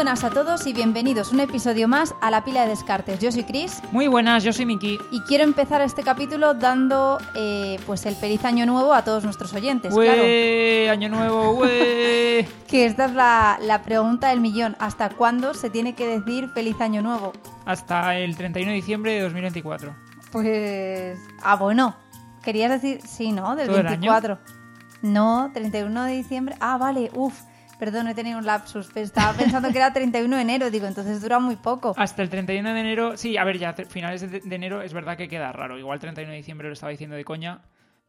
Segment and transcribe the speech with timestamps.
[0.00, 3.20] Buenas a todos y bienvenidos un episodio más a la pila de descartes.
[3.20, 4.98] Yo soy Chris Muy buenas, yo soy Miki.
[5.10, 9.52] y quiero empezar este capítulo dando eh, pues el feliz año nuevo a todos nuestros
[9.52, 9.92] oyentes.
[9.92, 10.88] Claro, ¡Ué!
[10.88, 12.48] Año nuevo, ¡ué!
[12.66, 14.74] que esta es la, la pregunta del millón.
[14.78, 17.34] ¿Hasta cuándo se tiene que decir feliz año nuevo?
[17.66, 19.94] Hasta el 31 de diciembre de 2024.
[20.32, 21.18] Pues...
[21.42, 21.94] Ah, bueno.
[22.42, 23.02] Querías decir...
[23.06, 23.54] Sí, ¿no?
[23.54, 24.38] Del ¿Todo el 24.
[25.02, 26.56] No, 31 de diciembre.
[26.58, 27.10] Ah, vale.
[27.12, 27.34] Uf.
[27.80, 28.94] Perdón, he tenido un lapsus.
[28.94, 30.70] Estaba pensando que era 31 de enero.
[30.70, 31.94] Digo, entonces dura muy poco.
[31.96, 35.16] Hasta el 31 de enero, sí, a ver, ya finales de, de enero es verdad
[35.16, 35.78] que queda raro.
[35.78, 37.62] Igual 31 de diciembre lo estaba diciendo de coña.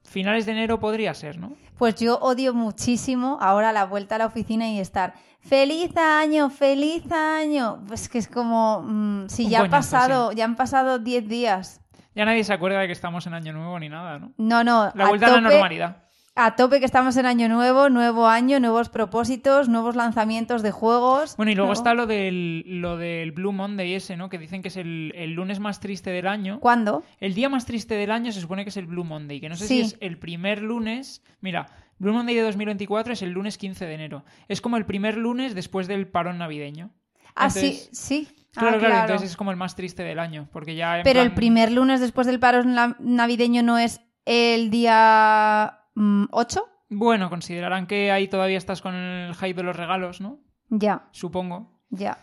[0.03, 1.53] Finales de enero podría ser, ¿no?
[1.77, 7.09] Pues yo odio muchísimo ahora la vuelta a la oficina y estar feliz año, feliz
[7.11, 7.83] año.
[7.87, 11.81] Pues que es como mm, si Un ya ha pasado, ya han pasado 10 días.
[12.13, 14.33] Ya nadie se acuerda de que estamos en año nuevo ni nada, ¿no?
[14.37, 16.03] No, no, La a vuelta a la normalidad.
[16.35, 21.35] A tope que estamos en año nuevo, nuevo año, nuevos propósitos, nuevos lanzamientos de juegos.
[21.35, 24.29] Bueno, y luego está lo del, lo del Blue Monday ese, ¿no?
[24.29, 26.59] Que dicen que es el, el lunes más triste del año.
[26.61, 27.03] ¿Cuándo?
[27.19, 29.55] El día más triste del año se supone que es el Blue Monday, que no
[29.55, 29.75] sé Sí.
[29.75, 31.21] si es el primer lunes.
[31.41, 31.67] Mira,
[31.99, 34.23] Blue Monday de 2024 es el lunes 15 de enero.
[34.47, 36.91] Es como el primer lunes después del parón navideño.
[37.35, 38.27] Ah, sí, sí.
[38.55, 41.33] Ah, Claro, claro, entonces es como el más triste del año, porque ya Pero el
[41.33, 46.65] primer lunes después del paro na- navideño no es el día 8?
[46.89, 50.39] Bueno, considerarán que ahí todavía estás con el hype de los regalos, ¿no?
[50.69, 51.79] Ya, Supongo.
[51.89, 52.17] ya.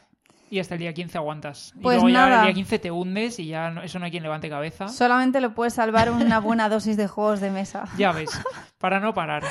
[0.51, 1.75] Y hasta el día 15 aguantas.
[1.83, 2.41] Pues y luego ya nada.
[2.41, 4.89] el día 15 te hundes y ya no- eso no hay quien levante cabeza.
[4.89, 7.85] Solamente lo puede salvar una buena dosis de juegos de mesa.
[7.99, 8.31] Ya ves,
[8.79, 9.43] para no parar.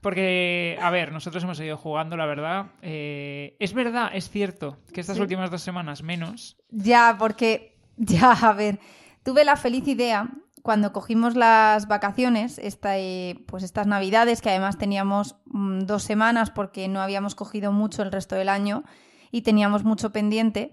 [0.00, 2.66] Porque, a ver, nosotros hemos seguido jugando, la verdad.
[2.80, 5.22] Eh, es verdad, es cierto, que estas Sí.
[5.22, 6.56] últimas dos semanas menos.
[6.70, 8.78] Ya, porque, ya, a ver,
[9.24, 10.28] tuve la feliz idea
[10.62, 16.50] cuando cogimos las vacaciones, esta, eh, pues estas navidades, que además teníamos mm, dos semanas
[16.50, 18.84] porque no habíamos cogido mucho el resto del año
[19.30, 20.72] y teníamos mucho pendiente,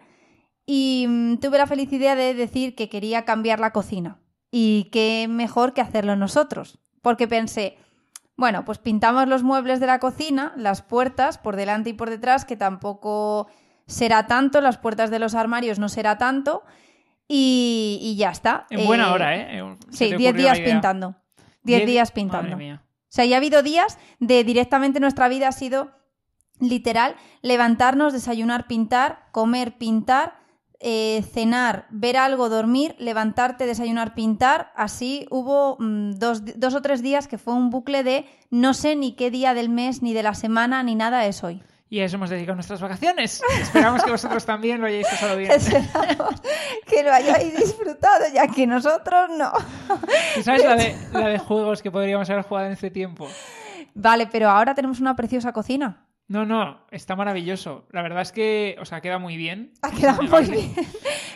[0.65, 4.19] y mm, tuve la feliz idea de decir que quería cambiar la cocina.
[4.51, 6.79] Y qué mejor que hacerlo nosotros.
[7.01, 7.77] Porque pensé,
[8.35, 12.45] bueno, pues pintamos los muebles de la cocina, las puertas por delante y por detrás,
[12.45, 13.47] que tampoco
[13.87, 16.63] será tanto, las puertas de los armarios no será tanto,
[17.27, 18.65] y, y ya está.
[18.69, 19.75] En buena Eh, hora, ¿eh?
[19.91, 21.15] Sí, te 10 ocurrió días pintando.
[21.63, 22.57] 10 Diez- días Madre pintando.
[22.57, 22.83] mía.
[22.83, 25.91] O sea, ya ha habido días de directamente nuestra vida ha sido
[26.59, 30.35] literal levantarnos, desayunar, pintar, comer, pintar,
[30.79, 34.71] eh, cenar, ver algo, dormir, levantarte, desayunar, pintar.
[34.75, 38.95] Así hubo mm, dos, dos o tres días que fue un bucle de no sé
[38.95, 41.63] ni qué día del mes, ni de la semana, ni nada es hoy.
[41.89, 43.41] Y a eso hemos dedicado nuestras vacaciones.
[43.61, 45.51] Esperamos que vosotros también lo hayáis pasado bien.
[45.51, 46.41] Esperamos
[46.85, 49.51] que lo hayáis disfrutado, ya que nosotros no.
[50.37, 53.27] ¿Y ¿Sabes la de, la de juegos que podríamos haber jugado en este tiempo?
[53.93, 56.06] Vale, pero ahora tenemos una preciosa cocina.
[56.29, 57.87] No, no, está maravilloso.
[57.91, 59.71] La verdad es que, o sea, queda muy bien.
[59.81, 60.73] Ha quedado muy bien.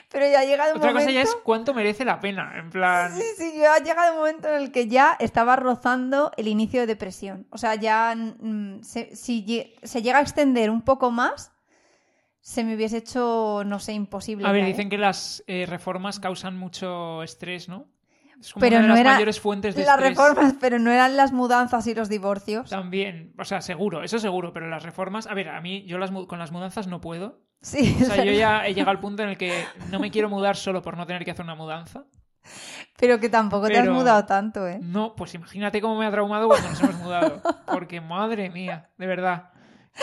[0.10, 1.08] Pero ya ha llegado un Otra momento...
[1.08, 2.54] cosa ya es cuánto merece la pena.
[2.58, 6.32] En plan, Sí, sí, ya ha llegado un momento en el que ya estaba rozando
[6.36, 7.48] el inicio de depresión.
[7.52, 11.54] O sea, ya mm, se- si se llega a extender un poco más,
[12.42, 14.46] se me hubiese hecho, no sé, imposible.
[14.46, 14.68] A ver, ¿eh?
[14.68, 17.86] dicen que las eh, reformas causan mucho estrés, ¿no?
[18.42, 20.10] Es como Pero una de no las era mayores fuentes de las estrés.
[20.18, 22.70] reformas, pero no eran las mudanzas y los divorcios.
[22.70, 26.12] También, o sea, seguro, eso seguro, pero las reformas, a ver, a mí yo las,
[26.12, 27.40] con las mudanzas no puedo.
[27.62, 30.28] Sí, O sea, yo ya he llegado al punto en el que no me quiero
[30.28, 32.04] mudar solo por no tener que hacer una mudanza.
[32.98, 34.80] pero que tampoco te has mudado tanto, ¿eh?
[34.82, 37.42] No, pues imagínate cómo me ha traumado cuando nos hemos mudado.
[37.68, 39.52] Porque, madre mía, de verdad,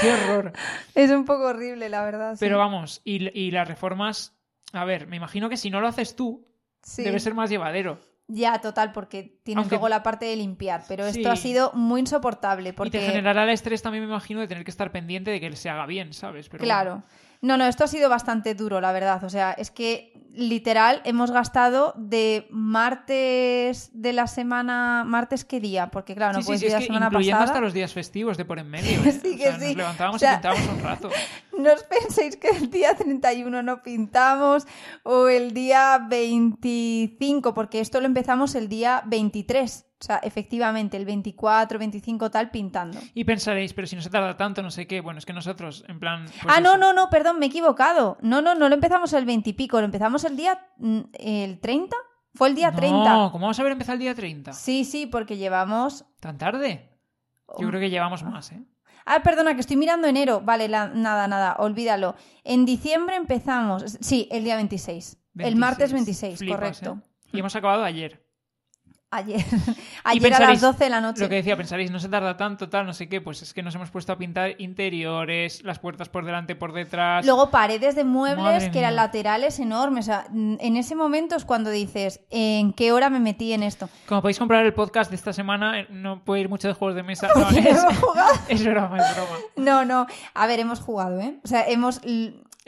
[0.00, 0.52] qué horror.
[0.94, 2.34] Es un poco horrible, la verdad.
[2.34, 2.38] sí.
[2.40, 4.38] Pero vamos, y, y las reformas,
[4.72, 6.46] a ver, me imagino que si no lo haces tú,
[6.84, 7.02] Sí.
[7.02, 7.98] debe ser más llevadero.
[8.30, 10.82] Ya, total, porque tienes Aunque- luego la parte de limpiar.
[10.86, 12.68] Pero esto ha sido muy insoportable.
[12.68, 12.98] Y Porque...
[12.98, 15.70] te generará el estrés también, me imagino, de tener que estar pendiente de que se
[15.70, 16.48] haga bien, ¿sabes?
[16.50, 16.90] Pero Claro.
[16.90, 17.04] bueno.
[17.40, 19.22] No, no, esto ha sido bastante duro, la verdad.
[19.24, 25.04] O sea, es que literal hemos gastado de martes de la semana.
[25.06, 25.88] ¿Martes qué día?
[25.90, 27.52] Porque claro, no sí, sí, puedes sí, ir es la semana incluyendo pasada.
[27.52, 29.00] hasta los días festivos de por en medio.
[29.04, 29.12] ¿eh?
[29.12, 29.66] Sí, O que sea, sí.
[29.68, 31.10] Nos levantábamos O sea- y pintábamos un rato.
[31.58, 34.64] No os penséis que el día 31 no pintamos
[35.02, 39.86] o el día 25, porque esto lo empezamos el día 23.
[40.00, 43.00] O sea, efectivamente, el 24, 25 tal pintando.
[43.14, 45.00] Y pensaréis, pero si no se tarda tanto, no sé qué.
[45.00, 46.24] Bueno, es que nosotros, en plan.
[46.26, 46.78] pues ah, no, eso.
[46.78, 48.16] no, no, perdón, me he equivocado.
[48.20, 50.66] No, no, no lo empezamos el 20 y pico, lo empezamos el día.
[50.76, 51.96] mm, ¿El 30?
[52.34, 52.96] Fue el día 30.
[53.12, 54.52] No, ¿cómo vamos a ver empezar el día 30?
[54.52, 56.04] Sí, sí, porque llevamos.
[56.20, 56.96] ¿Tan tarde?
[57.58, 58.62] Yo creo que llevamos más, ¿eh?
[59.04, 60.42] Ah, perdona, que estoy mirando enero.
[60.42, 62.14] Vale, la- nada, nada, olvídalo.
[62.44, 63.96] En diciembre empezamos.
[64.00, 65.18] Sí, el día 26.
[65.38, 66.98] El martes 26, Flipas, correcto.
[67.02, 67.30] ¿eh?
[67.32, 68.27] Y hemos acabado ayer.
[69.10, 69.40] Ayer,
[70.04, 71.22] ayer a las pensaréis, 12 de la noche.
[71.22, 73.62] Lo que decía, pensaréis, no se tarda tanto, tal, no sé qué, pues es que
[73.62, 77.24] nos hemos puesto a pintar interiores, las puertas por delante, por detrás.
[77.24, 79.04] Luego paredes de muebles Madre que eran mía.
[79.04, 80.04] laterales enormes.
[80.04, 83.88] O sea, en ese momento es cuando dices, ¿en qué hora me metí en esto?
[84.06, 86.94] Como podéis comprar el podcast de esta semana, eh, no puede ir mucho de juegos
[86.94, 87.28] de mesa.
[87.38, 87.56] No, es,
[88.48, 89.36] es broma, es broma.
[89.56, 90.06] No, no.
[90.34, 91.38] A ver, hemos jugado, ¿eh?
[91.44, 92.00] O sea, hemos...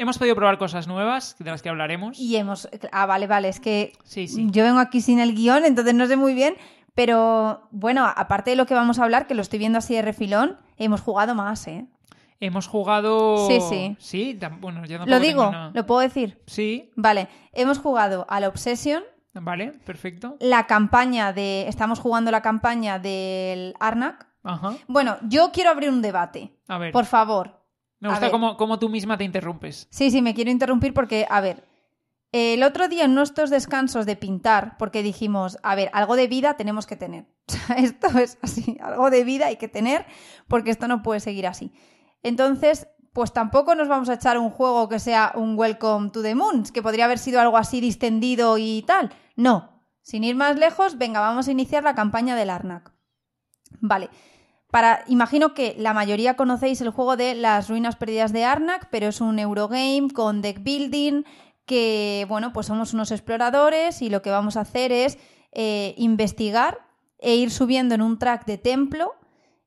[0.00, 2.18] Hemos podido probar cosas nuevas, de las que hablaremos.
[2.18, 2.70] Y hemos...
[2.90, 3.50] Ah, vale, vale.
[3.50, 4.46] Es que Sí, sí.
[4.50, 6.54] yo vengo aquí sin el guion, entonces no sé muy bien.
[6.94, 10.00] Pero bueno, aparte de lo que vamos a hablar, que lo estoy viendo así de
[10.00, 11.86] refilón, hemos jugado más, ¿eh?
[12.40, 13.46] Hemos jugado...
[13.46, 13.96] Sí, sí.
[13.98, 16.40] Sí, bueno, yo tampoco Lo digo, lo puedo decir.
[16.46, 19.02] Sí, Vale, hemos jugado a la Obsession,
[19.34, 20.38] vale, perfecto.
[20.40, 21.68] la campaña de...
[21.68, 24.26] Estamos jugando la campaña del Arnak.
[24.44, 24.72] Ajá.
[24.88, 26.54] Bueno, yo quiero abrir un debate.
[26.68, 27.59] A ver, Por favor.
[28.00, 29.86] Me gusta cómo, cómo tú misma te interrumpes.
[29.90, 31.64] Sí, sí, me quiero interrumpir porque, a ver,
[32.32, 36.54] el otro día en nuestros descansos de pintar, porque dijimos, a ver, algo de vida
[36.56, 37.26] tenemos que tener.
[37.50, 40.06] O sea, esto es así, algo de vida hay que tener
[40.46, 41.72] porque esto no puede seguir así.
[42.22, 46.36] Entonces, pues tampoco nos vamos a echar un juego que sea un Welcome to the
[46.36, 49.10] Moons, que podría haber sido algo así distendido y tal.
[49.34, 52.92] No, sin ir más lejos, venga, vamos a iniciar la campaña del Arnak.
[53.80, 54.10] Vale.
[54.70, 59.08] Para, imagino que la mayoría conocéis el juego de las ruinas perdidas de Arnak, pero
[59.08, 61.24] es un Eurogame con deck building,
[61.66, 65.18] que bueno, pues somos unos exploradores y lo que vamos a hacer es
[65.52, 66.78] eh, investigar
[67.18, 69.14] e ir subiendo en un track de templo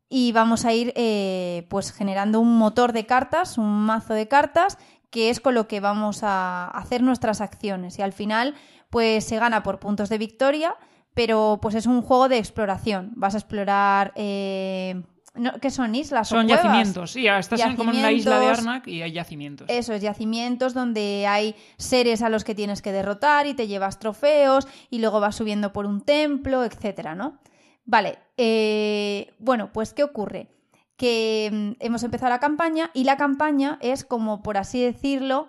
[0.09, 4.77] y vamos a ir eh, pues generando un motor de cartas, un mazo de cartas,
[5.09, 7.99] que es con lo que vamos a hacer nuestras acciones.
[7.99, 8.55] Y al final,
[8.89, 10.75] pues se gana por puntos de victoria,
[11.13, 13.11] pero pues es un juego de exploración.
[13.15, 14.11] Vas a explorar...
[14.15, 15.03] eh,
[15.35, 16.31] no, ¿Qué son islas?
[16.31, 16.63] o Son cuevas?
[16.63, 18.59] yacimientos, sí, estás en- como en la isla de Yacimientos.
[18.67, 19.67] Arnak y hay yacimientos.
[19.69, 24.67] Esos yacimientos donde hay seres a los que tienes que derrotar y te llevas trofeos
[24.91, 27.39] y luego vas subiendo por un templo, etcétera, ¿no?
[27.85, 30.49] Vale, eh, bueno, pues ¿qué ocurre?
[30.97, 35.47] Que mm, hemos empezado la campaña y la campaña es como, por así decirlo,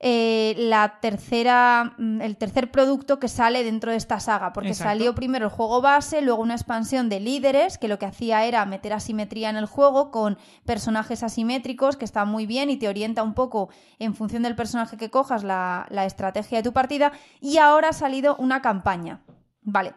[0.00, 4.90] eh, la tercera, mm, el tercer producto que sale dentro de esta saga, porque Exacto.
[4.90, 8.64] salió primero el juego base, luego una expansión de líderes, que lo que hacía era
[8.64, 13.24] meter asimetría en el juego con personajes asimétricos, que está muy bien y te orienta
[13.24, 17.58] un poco en función del personaje que cojas la, la estrategia de tu partida, y
[17.58, 19.22] ahora ha salido una campaña.
[19.62, 19.94] Vale.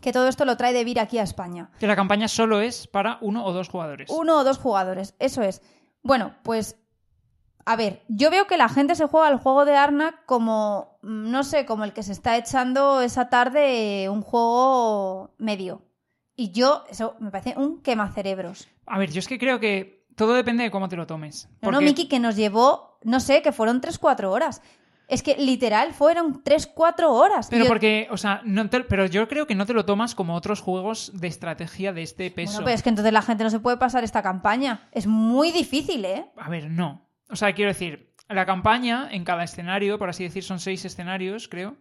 [0.00, 1.70] Que todo esto lo trae de Vir aquí a España.
[1.78, 4.10] Que la campaña solo es para uno o dos jugadores.
[4.10, 5.62] Uno o dos jugadores, eso es.
[6.02, 6.81] Bueno, pues
[7.64, 11.30] a ver, yo veo que la gente se juega al juego de Arnak como, mm,
[11.30, 15.82] no sé, como el que se está echando esa tarde un juego medio.
[16.34, 18.68] Y yo, eso me parece un quemacerebros.
[18.86, 21.48] A ver, yo es que creo que todo depende de cómo te lo tomes.
[21.60, 24.62] No, no, Miki, que nos llevó, no sé, que fueron 3-4 horas.
[25.08, 27.48] Es que literal fueron 3-4 horas.
[27.50, 30.14] Pero yo- porque, o sea, no te- pero yo creo que no te lo tomas
[30.14, 32.52] como otros juegos de estrategia de este peso.
[32.52, 34.88] Bueno, pero es que entonces la gente no se puede pasar esta campaña.
[34.92, 36.30] Es muy difícil, ¿eh?
[36.36, 37.02] A ver, no.
[37.32, 41.48] O sea, quiero decir, la campaña en cada escenario, por así decir, son seis escenarios,
[41.48, 41.78] creo,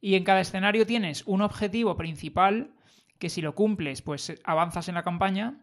[0.00, 2.70] y en cada escenario tienes un objetivo principal
[3.18, 5.58] que si lo cumples, pues eh, avanzas en la campaña.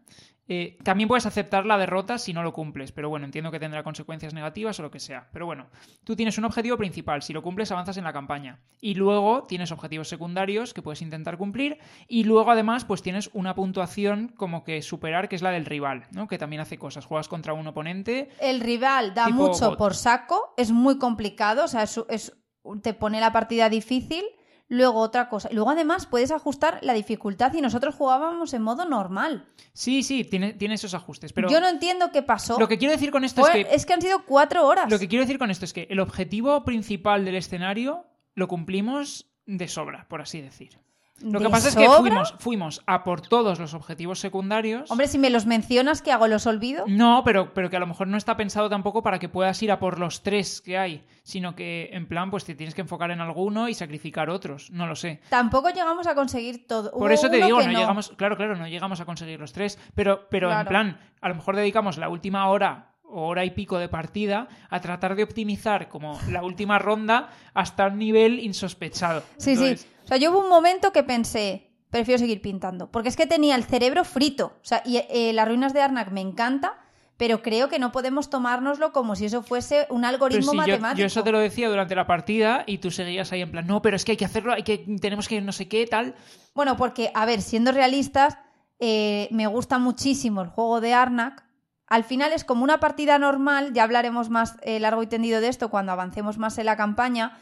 [0.48, 3.84] Eh, también puedes aceptar la derrota si no lo cumples, pero bueno, entiendo que tendrá
[3.84, 5.28] consecuencias negativas o lo que sea.
[5.32, 5.68] Pero bueno,
[6.04, 8.58] tú tienes un objetivo principal, si lo cumples avanzas en la campaña.
[8.80, 13.54] Y luego tienes objetivos secundarios que puedes intentar cumplir y luego además pues tienes una
[13.54, 16.26] puntuación como que superar, que es la del rival, ¿no?
[16.26, 17.06] Que también hace cosas.
[17.06, 19.78] Juegas contra un oponente, El rival da mucho bot.
[19.78, 22.36] por saco, es muy complicado, o sea, es, es-
[22.82, 24.24] te pone la partida difícil.
[24.72, 25.48] Luego otra cosa.
[25.50, 29.44] Y luego además puedes ajustar la dificultad y nosotros jugábamos en modo normal.
[29.74, 31.34] Sí, sí, tiene, tiene esos ajustes.
[31.34, 32.58] Pero Yo no entiendo qué pasó.
[32.58, 33.74] lo que quiero decir con esto Fue- es que.
[33.74, 34.90] es que han sido cuatro horas.
[34.90, 39.26] Lo que quiero decir con esto es que el objetivo principal del escenario lo cumplimos
[39.44, 40.78] de sobra, por así decir.
[41.20, 44.90] Lo ¿De que pasa es que fuimos, fuimos a por todos los objetivos secundarios.
[44.90, 46.26] Hombre, si me los mencionas, ¿qué hago?
[46.26, 46.84] ¿Los olvido?
[46.88, 49.70] No, pero, pero que a lo mejor no está pensado tampoco para que puedas ir
[49.70, 53.10] a por los tres que hay, sino que en plan, pues te tienes que enfocar
[53.12, 54.70] en alguno y sacrificar otros.
[54.72, 55.20] No lo sé.
[55.28, 56.90] Tampoco llegamos a conseguir todo.
[56.90, 57.78] Por Hubo eso te digo, no, no.
[57.78, 61.36] llegamos, claro, claro, no llegamos a conseguir los tres, pero, pero en plan, a lo
[61.36, 65.88] mejor dedicamos la última hora o hora y pico de partida a tratar de optimizar
[65.88, 69.22] como la última ronda hasta un nivel insospechado.
[69.36, 69.88] Sí, Entonces, sí.
[70.12, 72.90] O sea, yo hubo un momento que pensé, prefiero seguir pintando.
[72.90, 74.58] Porque es que tenía el cerebro frito.
[74.60, 76.74] O sea, y eh, las ruinas de Arnak me encanta,
[77.16, 81.00] pero creo que no podemos tomárnoslo como si eso fuese un algoritmo yo, matemático.
[81.00, 83.80] yo eso te lo decía durante la partida y tú seguías ahí en plan, no,
[83.80, 86.14] pero es que hay que hacerlo, hay que, tenemos que no sé qué, tal.
[86.54, 88.36] Bueno, porque, a ver, siendo realistas,
[88.80, 91.42] eh, me gusta muchísimo el juego de Arnak.
[91.86, 95.48] Al final es como una partida normal, ya hablaremos más eh, largo y tendido de
[95.48, 97.38] esto cuando avancemos más en la campaña,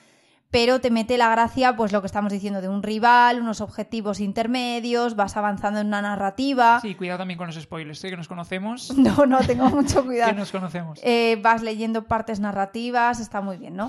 [0.51, 4.19] pero te mete la gracia, pues lo que estamos diciendo, de un rival, unos objetivos
[4.19, 6.81] intermedios, vas avanzando en una narrativa.
[6.81, 8.11] Sí, cuidado también con los spoilers, ¿eh?
[8.11, 8.93] que nos conocemos.
[8.97, 10.33] No, no, tengo mucho que cuidado.
[10.33, 10.99] nos conocemos.
[11.03, 13.89] Eh, vas leyendo partes narrativas, está muy bien, ¿no?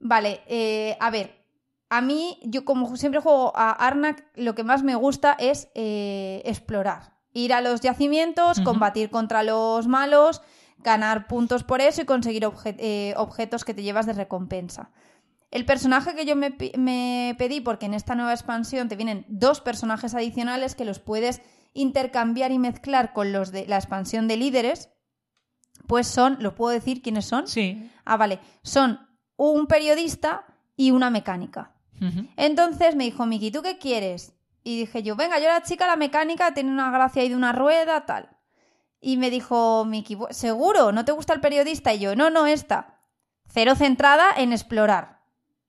[0.00, 1.44] Vale, eh, a ver,
[1.90, 6.42] a mí, yo como siempre juego a Arnak, lo que más me gusta es eh,
[6.44, 7.14] explorar.
[7.32, 10.42] Ir a los yacimientos, combatir contra los malos,
[10.78, 14.90] ganar puntos por eso y conseguir obje- objetos que te llevas de recompensa.
[15.50, 20.14] El personaje que yo me, pedí, porque en esta nueva expansión te vienen dos personajes
[20.14, 21.42] adicionales que los puedes
[21.72, 24.90] intercambiar y mezclar con los de la expansión de líderes,
[25.86, 27.48] pues son, ¿lo puedo decir quiénes son?
[27.48, 27.90] Sí.
[28.04, 28.38] Ah, vale.
[28.62, 29.00] Son
[29.36, 30.44] un periodista
[30.76, 31.72] y una mecánica.
[32.36, 34.32] Entonces me dijo Miki, ¿tú qué quieres?
[34.62, 37.52] Y dije yo, venga, yo la chica, la mecánica, tiene una gracia ahí de una
[37.52, 38.30] rueda, tal.
[39.00, 40.92] Y me dijo Miki, "Bu- ¿seguro?
[40.92, 41.92] ¿No te gusta el periodista?
[41.92, 43.00] Y yo, no, no, esta.
[43.48, 45.19] Cero centrada en explorar.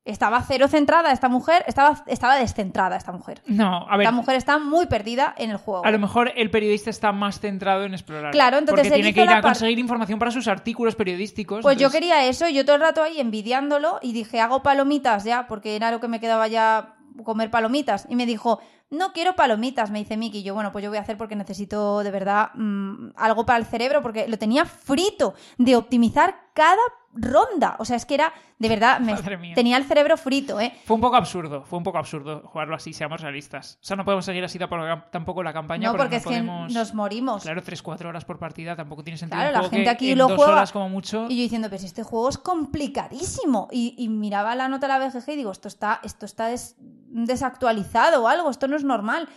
[0.04, 3.42] Estaba cero centrada esta mujer, estaba, estaba descentrada esta mujer.
[3.46, 4.08] No, a ver.
[4.08, 5.86] Esta mujer está muy perdida en el juego.
[5.86, 8.32] A lo mejor el periodista está más centrado en explorar.
[8.32, 11.62] Claro, entonces Porque tiene que ir la a conseguir información para sus artículos periodísticos.
[11.62, 15.24] Pues yo quería eso, y yo todo el rato ahí envidiándolo y dije, hago palomitas
[15.24, 18.08] ya, porque era lo que me quedaba ya comer palomitas.
[18.10, 18.60] Y me dijo,
[18.92, 20.40] no quiero palomitas, me dice Miki.
[20.40, 23.58] Y yo, bueno, pues yo voy a hacer porque necesito de verdad mm, algo para
[23.58, 26.82] el cerebro, porque lo tenía frito de optimizar cada
[27.14, 27.76] ronda.
[27.80, 29.16] O sea, es que era, de verdad, me-
[29.54, 30.74] tenía el cerebro frito, ¿eh?
[30.86, 33.78] Fue un poco absurdo, fue un poco absurdo jugarlo así, seamos realistas.
[33.82, 36.68] O sea, no podemos seguir así tampoco, la campaña No, porque es podemos...
[36.70, 37.44] que nos morimos.
[37.44, 39.42] Claro, 3-4 horas por partida tampoco tiene sentido.
[39.42, 41.26] Claro, la gente aquí lo juega horas como mucho...
[41.30, 43.68] Y yo diciendo, pues este juego es complicadísimo.
[43.72, 46.76] Y, y miraba la nota de la BGG y digo, esto está, esto está des-
[46.80, 49.28] desactualizado o algo, esto no es normal.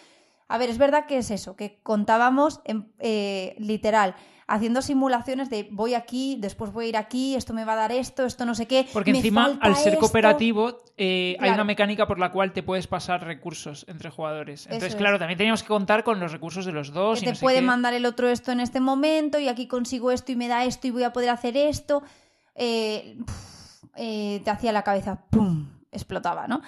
[0.49, 4.15] A ver, es verdad que es eso, que contábamos en, eh, literal,
[4.47, 7.93] haciendo simulaciones de voy aquí, después voy a ir aquí, esto me va a dar
[7.93, 8.87] esto, esto no sé qué.
[8.93, 10.01] Porque me encima, falta al ser esto.
[10.01, 14.67] cooperativo, eh, hay una mecánica por la cual te puedes pasar recursos entre jugadores.
[14.67, 15.01] Entonces, Eso es.
[15.01, 17.21] claro, también teníamos que contar con los recursos de los dos.
[17.21, 17.67] que y te no puede qué.
[17.67, 20.87] mandar el otro esto en este momento y aquí consigo esto y me da esto
[20.87, 22.03] y voy a poder hacer esto.
[22.55, 23.17] Eh,
[23.97, 25.69] eh, te hacía la cabeza, ¡pum!
[25.91, 26.61] explotaba, ¿no?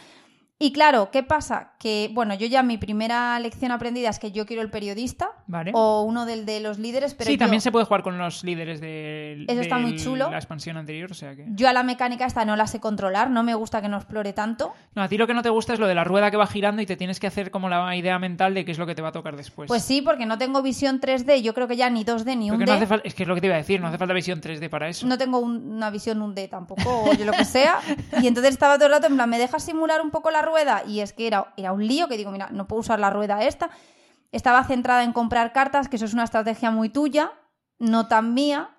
[0.58, 1.72] Y claro, ¿qué pasa?
[1.78, 5.70] Que, bueno, yo ya mi primera lección aprendida es que yo quiero el periodista Vale.
[5.74, 8.42] o uno del de los líderes, pero sí, yo, también se puede jugar con los
[8.42, 10.30] líderes de, Eso está muy chulo.
[10.30, 11.44] la expansión anterior, o sea que...
[11.50, 14.32] yo a la mecánica esta no la sé controlar, no me gusta que no explore
[14.32, 14.72] tanto.
[14.94, 16.46] No, a ti lo que no te gusta es lo de la rueda que va
[16.46, 18.94] girando y te tienes que hacer como la idea mental de qué es lo que
[18.94, 19.68] te va a tocar después.
[19.68, 22.64] Pues sí, porque no tengo visión 3D, yo creo que ya ni 2D ni Porque
[22.64, 22.66] 1D.
[22.66, 24.40] no hace es que es lo que te iba a decir, no hace falta visión
[24.40, 25.06] 3D para eso.
[25.06, 27.78] No tengo un- una visión un D tampoco, o yo lo que sea.
[28.22, 30.82] Y entonces estaba todo el rato en plan, ¿me dejas simular un poco la rueda?
[30.86, 33.42] Y es que era, era un lío que digo, mira, no puedo usar la rueda
[33.44, 33.68] esta.
[34.32, 37.32] Estaba centrada en comprar cartas, que eso es una estrategia muy tuya,
[37.78, 38.70] no tan mía.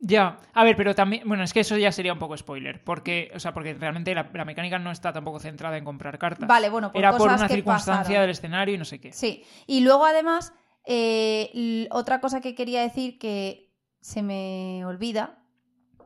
[0.00, 3.30] Ya, a ver, pero también, bueno, es que eso ya sería un poco spoiler, porque,
[3.34, 6.48] o sea, porque realmente la, la mecánica no está tampoco centrada en comprar cartas.
[6.48, 8.20] Vale, bueno, por Era por una que circunstancia pasaron.
[8.22, 9.12] del escenario y no sé qué.
[9.12, 9.44] Sí.
[9.66, 10.52] Y luego además,
[10.84, 15.38] eh, otra cosa que quería decir que se me olvida.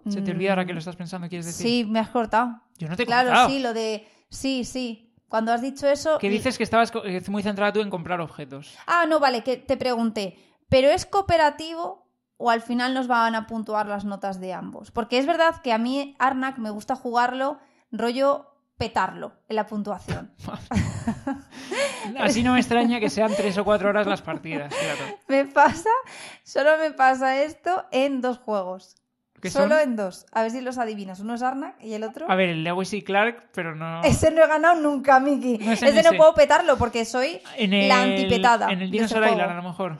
[0.08, 1.66] ¿Se te Mm, olvida ahora que lo estás pensando, quieres decir?
[1.66, 2.60] Sí, me has cortado.
[2.78, 3.48] Yo no te he Claro, cortado.
[3.50, 4.06] sí, lo de...
[4.32, 5.14] Sí, sí.
[5.28, 6.18] Cuando has dicho eso...
[6.18, 6.92] Que dices que estabas
[7.28, 8.76] muy centrada tú en comprar objetos.
[8.86, 10.36] Ah, no, vale, que te pregunté,
[10.68, 14.90] ¿pero es cooperativo o al final nos van a puntuar las notas de ambos?
[14.90, 17.58] Porque es verdad que a mí Arnak me gusta jugarlo
[17.90, 20.34] rollo petarlo en la puntuación.
[22.18, 25.18] Así no me extraña que sean tres o cuatro horas las partidas, claro.
[25.28, 25.90] Me pasa,
[26.42, 28.96] solo me pasa esto en dos juegos.
[29.42, 29.80] ¿Qué Solo son?
[29.82, 30.24] en dos.
[30.30, 31.18] A ver si los adivinas.
[31.18, 32.30] Uno es Arnak y el otro...
[32.30, 34.00] A ver, el Lewis y Clark, pero no...
[34.04, 35.58] Ese no he ganado nunca, Miki.
[35.58, 38.70] No es ese no puedo petarlo porque soy En el, la antipetada.
[38.70, 39.24] En el Dinosaur.
[39.26, 39.98] Island, a lo mejor.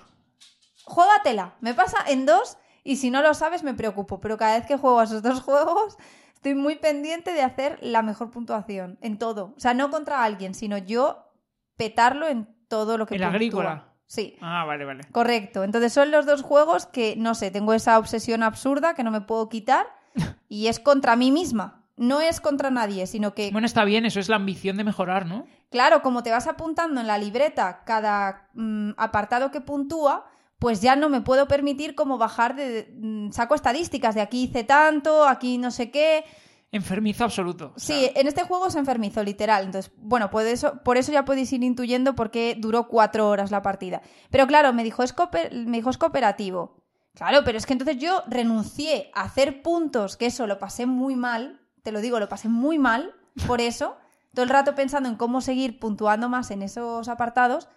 [0.85, 1.55] Juégatela.
[1.61, 4.21] Me pasa en dos y si no lo sabes me preocupo.
[4.21, 5.97] Pero cada vez que juego a esos dos juegos
[6.35, 9.55] estoy muy pendiente de hacer la mejor puntuación en todo.
[9.57, 11.33] O sea, no contra alguien, sino yo
[11.77, 13.35] petarlo en todo lo que ¿El puntúa.
[13.35, 13.92] agrícola?
[14.13, 14.37] Sí.
[14.43, 15.05] Ah, vale, vale.
[15.11, 15.65] Correcto.
[15.65, 19.23] Entonces son los dos juegos que, no sé, tengo esa obsesión absurda que no me
[19.23, 19.87] puedo quitar
[20.51, 21.87] y es contra mí misma.
[21.97, 25.25] No es contra nadie, sino que Bueno, está bien, eso es la ambición de mejorar,
[25.25, 25.47] ¿no?
[25.71, 30.27] Claro, como te vas apuntando en la libreta cada mm, apartado que puntúa,
[30.59, 32.93] pues ya no me puedo permitir como bajar de...
[32.95, 36.27] mm, saco estadísticas de aquí hice tanto, aquí no sé qué.
[36.73, 37.73] Enfermizo absoluto.
[37.77, 39.65] o sea, Sí, en este juego se enfermizó, literal.
[39.67, 43.51] Entonces, bueno, por eso, por eso ya podéis ir intuyendo por qué duró cuatro horas
[43.51, 44.01] la partida.
[44.31, 46.83] Pero claro, me dijo, es, cooper- me dijo, es cooperativo.
[47.15, 51.15] Claro, pero es que entonces yo renuncié a hacer puntos, que eso lo pasé muy
[51.15, 53.15] mal, te lo digo, lo pasé muy mal,
[53.47, 53.99] por eso,
[54.33, 57.69] todo el rato pensando en cómo seguir puntuando más en esos apartados,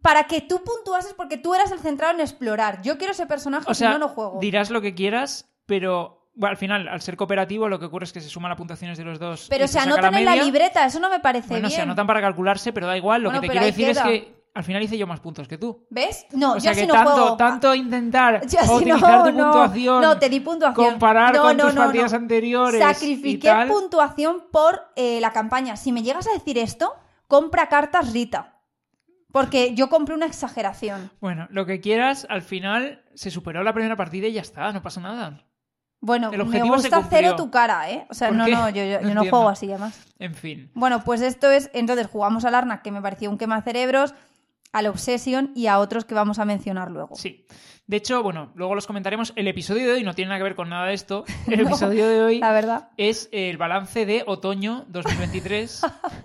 [0.00, 2.80] para que tú puntuases porque tú eras el centrado en explorar.
[2.80, 4.38] Yo quiero ese personaje, O si sea, no, no juego.
[4.40, 8.12] dirás lo que quieras, pero Bueno, al final, al ser cooperativo, lo que ocurre es
[8.12, 9.46] que se suman las puntuaciones de los dos.
[9.50, 11.76] Pero se saca anotan en la libreta, eso no me parece Bueno, bien.
[11.76, 13.22] se anotan para calcularse, pero da igual.
[13.22, 15.58] Lo Bueno, que te quiero decir es que al final hice yo más puntos que
[15.58, 15.86] tú.
[15.90, 16.26] ¿Ves?
[16.32, 19.44] No, o yo sea así que no tanto, intentar optimizar no, tu no.
[19.44, 20.90] puntuación, No, te di puntuación.
[20.92, 23.68] comparar con tus partidas anteriores y Sacrifiqué tal.
[23.68, 25.76] puntuación por eh, la campaña.
[25.76, 26.94] Si me llegas a decir esto,
[27.26, 28.56] compra cartas Rita.
[29.32, 31.12] Porque yo compré una exageración.
[31.20, 34.82] Bueno, lo que quieras, al final se superó la primera partida y ya está, no
[34.82, 35.44] pasa nada.
[36.02, 38.06] Bueno, El me objetivo se gusta cero tu cara, ¿eh?
[38.08, 38.52] O sea, ¿Por no, qué?
[38.52, 39.30] no, yo, yo- No yo no entiendo.
[39.30, 40.00] juego así además.
[40.18, 40.70] En fin.
[40.74, 41.70] Bueno, pues esto es.
[41.74, 44.14] Entonces jugamos al Arnak, que me pareció un quemacerebros,
[44.72, 47.16] al Obsession y a otros que vamos a mencionar luego.
[47.16, 47.44] Sí.
[47.86, 49.32] De hecho, bueno, luego los comentaremos.
[49.34, 51.24] El episodio de hoy no tiene nada que ver con nada de esto.
[51.48, 52.88] El No, episodio de hoy La verdad.
[52.96, 55.82] es el balance de otoño 2023,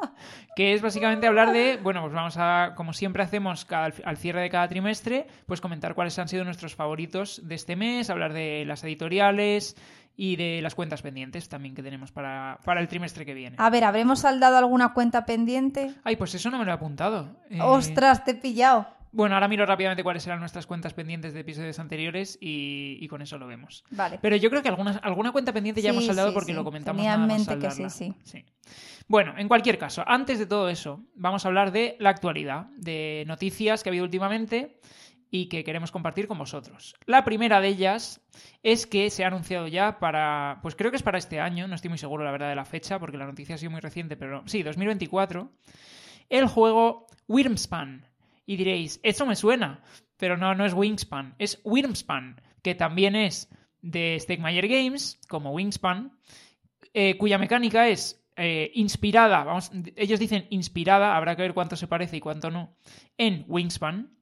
[0.55, 4.41] que es básicamente hablar de, bueno, pues vamos a, como siempre hacemos cada- al cierre
[4.41, 8.63] de cada trimestre, pues comentar cuáles han sido nuestros favoritos de este mes, hablar de
[8.65, 9.75] las editoriales
[10.17, 13.57] y de las cuentas pendientes también que tenemos para, para el trimestre que viene.
[13.59, 15.93] A ver, ¿habremos saldado alguna cuenta pendiente?
[16.05, 17.35] Ay, pues eso no me lo he apuntado.
[17.49, 18.87] Eh, Ostras, te he pillado.
[19.15, 23.21] Bueno, ahora miro rápidamente cuáles eran nuestras cuentas pendientes de episodios anteriores y, y con
[23.21, 23.85] eso lo vemos.
[23.91, 24.19] Vale.
[24.21, 26.55] Pero yo creo que alguna, alguna cuenta pendiente ya Sí, hemos saldado sí, porque sí.
[26.57, 28.45] lo comentamos Tenía en nada más que sí, sí.
[29.07, 33.23] Bueno, en cualquier caso, antes de todo eso, vamos a hablar de la actualidad, de
[33.25, 34.81] noticias que ha habido últimamente
[35.31, 36.93] y que queremos compartir con vosotros.
[37.05, 38.19] La primera de ellas
[38.63, 41.75] es que se ha anunciado ya para, pues creo que es para este año, no
[41.75, 44.17] estoy muy seguro la verdad de la fecha porque la noticia ha sido muy reciente,
[44.17, 45.49] pero sí, 2024,
[46.29, 48.05] el juego Wyrmspan.
[48.45, 49.81] Y diréis, eso me suena,
[50.17, 53.49] pero no, no es Wingspan, es Wyrmspan, que también es
[53.81, 56.17] de Stegmaier Games, como Wingspan,
[56.93, 61.87] eh, cuya mecánica es eh, inspirada, vamos, ellos dicen inspirada, habrá que ver cuánto se
[61.87, 62.75] parece y cuánto no,
[63.17, 64.14] en Wingspan,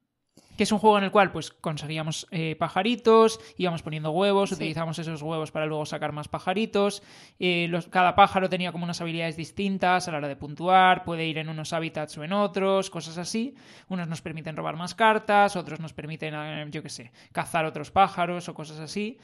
[0.58, 4.56] que es un juego en el cual pues conseguíamos eh, pajaritos, íbamos poniendo huevos, Sí.
[4.56, 7.02] utilizamos esos huevos para luego sacar más pajaritos,
[7.40, 11.26] eh, los- cada pájaro tenía como unas habilidades distintas a la hora de puntuar, puede
[11.26, 13.56] ir en unos hábitats o en otros, cosas así,
[13.90, 17.92] unos nos permiten robar más cartas, otros nos permiten, eh, yo qué sé, cazar otros
[17.92, 19.18] pájaros o cosas así.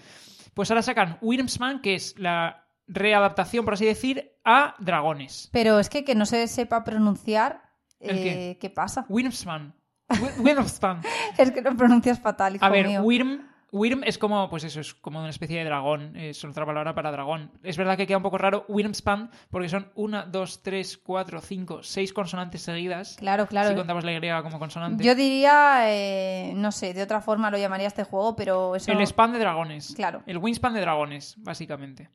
[0.53, 5.49] Pues ahora sacan Wyrmsman, que es la readaptación, por así decir, a dragones.
[5.51, 7.61] Pero es que que no se sepa pronunciar,
[7.99, 8.69] ¿El qué?
[8.71, 9.05] pasa?
[9.09, 9.75] Wyrmsman.
[10.09, 11.01] Wi- Wyrmspan.
[11.37, 13.01] Es que lo pronuncias fatal, hijo A ver, mío.
[13.01, 16.15] Wyrm, Wyrm es como, pues eso, es como una especie de dragón.
[16.15, 17.51] Es otra palabra para dragón.
[17.63, 21.83] Es verdad que queda un poco raro Wyrmspan porque son una, dos, tres, cuatro, cinco,
[21.83, 23.15] seis consonantes seguidas.
[23.17, 23.69] Claro, claro.
[23.69, 25.03] Si contamos la Y como consonante.
[25.03, 28.91] Yo diría, eh, no sé, de otra forma lo llamaría este juego, pero eso...
[28.91, 29.93] El spam de dragones.
[29.95, 30.23] Claro.
[30.25, 32.09] El wingspan de dragones, básicamente.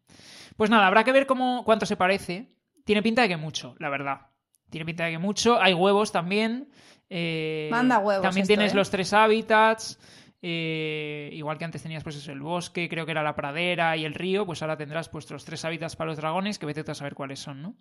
[0.56, 2.52] Pues nada, habrá que ver cómo, cuánto se parece.
[2.84, 4.26] Tiene pinta de que mucho, la verdad.
[4.70, 5.60] Tiene pinta de que mucho.
[5.62, 6.68] Hay huevos también.
[7.10, 8.76] Eh, Manda huevos También esto, tienes ¿eh?
[8.76, 9.98] los tres hábitats.
[10.46, 14.04] eh, igual que antes tenías pues eso, el bosque, creo que era la pradera y
[14.04, 16.92] el río, pues ahora tendrás pues los tres hábitats para los dragones, que vete tú
[16.92, 17.76] a saber cuáles son, ¿no?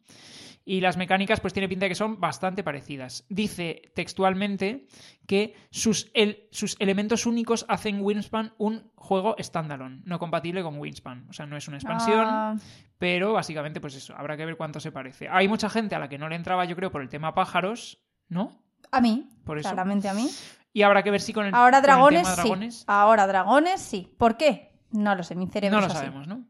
[0.63, 3.25] Y las mecánicas pues tiene pinta de que son bastante parecidas.
[3.27, 4.87] Dice textualmente
[5.27, 11.27] que sus, el- sus elementos únicos hacen Wingspan un juego standalone, no compatible con Wingspan.
[11.29, 12.55] O sea, no es una expansión, Ah,
[12.97, 15.27] pero básicamente pues eso, habrá que ver cuánto se parece.
[15.29, 18.01] Hay mucha gente a la que no le entraba yo creo por el tema pájaros,
[18.29, 18.62] ¿no?
[18.91, 19.69] A mí, Por eso.
[19.69, 20.29] claramente a mí.
[20.73, 22.41] Y habrá que ver si con el, Ahora con el dragones, tema sí.
[22.41, 24.13] dragones Ahora dragones, sí.
[24.17, 24.79] ¿Por qué?
[24.91, 25.97] No lo sé, mi cerebro no lo así.
[25.97, 26.45] sabemos, ¿no?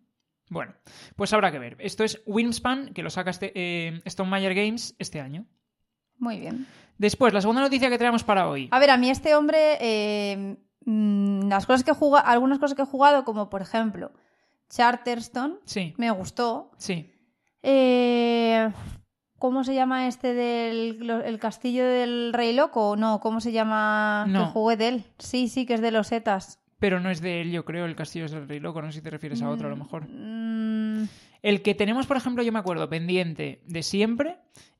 [0.49, 0.73] Bueno,
[1.15, 1.75] pues habrá que ver.
[1.79, 5.45] Esto es Wingspan, que lo saca este, eh, Stone Meyer Games este año.
[6.17, 6.67] Muy bien.
[6.97, 8.67] Después, la segunda noticia que traemos para hoy.
[8.71, 12.75] A ver, a mí este hombre, eh, mm, las cosas que he jugado, algunas cosas
[12.75, 14.11] que he jugado, como por ejemplo
[14.69, 16.71] Charterstone, Sí, me gustó.
[16.77, 17.09] sí.
[17.65, 18.69] Eh,
[19.43, 22.95] ¿Cómo se llama este del el castillo del rey loco?
[22.95, 24.23] No, ¿cómo se llama?
[24.25, 24.39] No.
[24.45, 25.03] Que jugué de él.
[25.19, 26.61] Sí, sí, que es de los Etas.
[26.79, 28.81] Pero no es de él, yo creo, el Castillo del Rey Loco.
[28.81, 30.07] No sé si te refieres a otro, a lo mejor.
[30.07, 31.09] Mm,
[31.41, 34.37] El que tenemos, por ejemplo, yo me acuerdo, pendiente de siempre,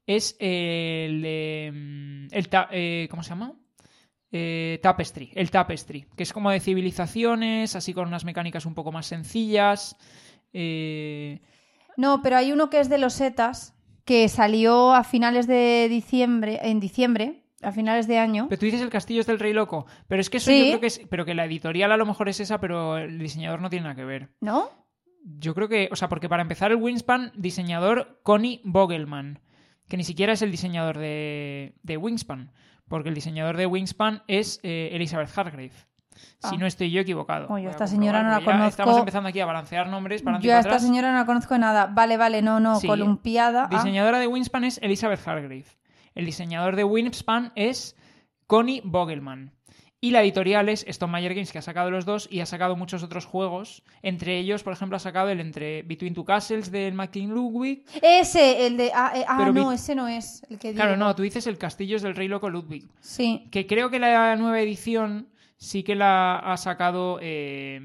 [0.07, 1.71] es el de...
[1.73, 3.51] mm, El ta- eh, ¿Cómo se llama?
[4.31, 5.31] Eh, Tapestry.
[5.35, 6.07] El Tapestry.
[6.15, 9.97] Que es como de civilizaciones, así con unas mecánicas un poco más sencillas.
[10.53, 11.41] Eh,
[11.97, 13.72] No, pero hay uno que es de los Etas,
[14.05, 18.47] que salió a finales de diciembre, en diciembre, a finales de año.
[18.49, 19.85] Pero tú dices el castillo es del Rey Loco.
[20.07, 20.59] Pero es que eso Sí.
[20.59, 21.01] yo creo que es.
[21.09, 23.95] Pero que la editorial a lo mejor es esa, pero el diseñador no tiene nada
[23.95, 24.29] que ver.
[24.41, 24.69] ¿No?
[25.23, 25.87] Yo creo que.
[25.91, 29.39] O sea, porque para empezar, el Wingspan, diseñador Connie Vogelman.
[29.87, 32.51] Que ni siquiera es el diseñador de, de Wingspan.
[32.89, 35.71] Porque el diseñador de Wingspan es eh, Elizabeth Hargrave.
[36.15, 36.57] Si Ah.
[36.59, 37.47] no estoy yo equivocado.
[37.49, 38.67] Oye, esta señora no la ya conozco.
[38.69, 40.81] Estamos empezando aquí a balancear nombres para Yo a esta atrás.
[40.83, 41.87] señora no la conozco de nada.
[41.87, 42.87] Vale, vale, no, no, Sí.
[42.87, 43.63] columpiada.
[43.65, 45.65] Ah, Diseñadora de Wingspan es Elizabeth Hargrave.
[46.15, 47.95] El diseñador de Wingspan es
[48.47, 49.51] Connie Vogelman.
[49.99, 52.75] Y la editorial es Stone Mayer Games, que ha sacado los dos y ha sacado
[52.75, 53.83] muchos otros juegos.
[54.01, 57.85] Entre ellos, por ejemplo, ha sacado el entre Between Two Castles del McKean Ludwig.
[58.01, 58.91] Ese, el de.
[58.93, 61.05] Ah, eh, ah, no, vi- ese no es el que Claro, digo.
[61.05, 62.85] no, tú dices el Castillos del Rey Loco Ludwig.
[62.99, 63.47] Sí.
[63.49, 65.29] Que creo que la nueva edición
[65.63, 67.19] sí que la ha sacado.
[67.21, 67.79] eh,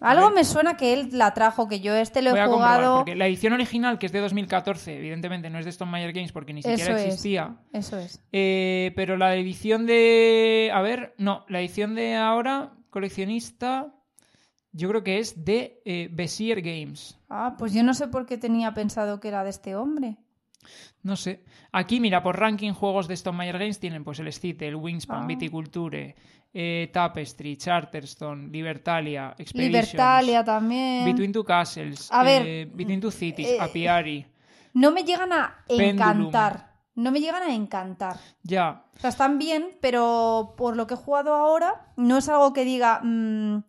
[0.00, 2.96] a Algo me suena que él la trajo, que yo este lo he comprobar, jugado.
[2.98, 6.32] porque la edición original, que es de 2014, evidentemente no es de Stone Mayer Games
[6.32, 7.04] porque ni siquiera Eso es.
[7.06, 7.56] existía.
[7.72, 8.20] Eso es.
[8.30, 10.70] Eh, pero la edición de.
[10.74, 13.94] A ver, no, la edición de ahora, coleccionista,
[14.72, 17.18] yo creo que es de eh, Bessier Games.
[17.30, 20.18] Ah, pues yo no sé por qué tenía pensado que era de este hombre.
[21.02, 21.44] No sé.
[21.72, 25.24] Aquí, mira, por ranking juegos de Stone Mayer Games tienen pues el Stite, el Wingspan,
[25.24, 25.26] Ah.
[25.26, 26.14] Viticulture,
[26.52, 31.04] eh, Tapestry, Charterstone, Libertalia, Expeditions, Libertalia también.
[31.04, 34.26] Between Two Castles, A ver, eh, Between Two Cities, eh, Apiari.
[34.74, 35.90] No me llegan a Pendulum.
[36.26, 36.76] encantar.
[36.94, 38.16] No me llegan a encantar.
[38.42, 42.54] Ya, O sea, están bien, pero por lo que he jugado ahora, no es algo
[42.54, 43.00] que diga.
[43.02, 43.62] mm,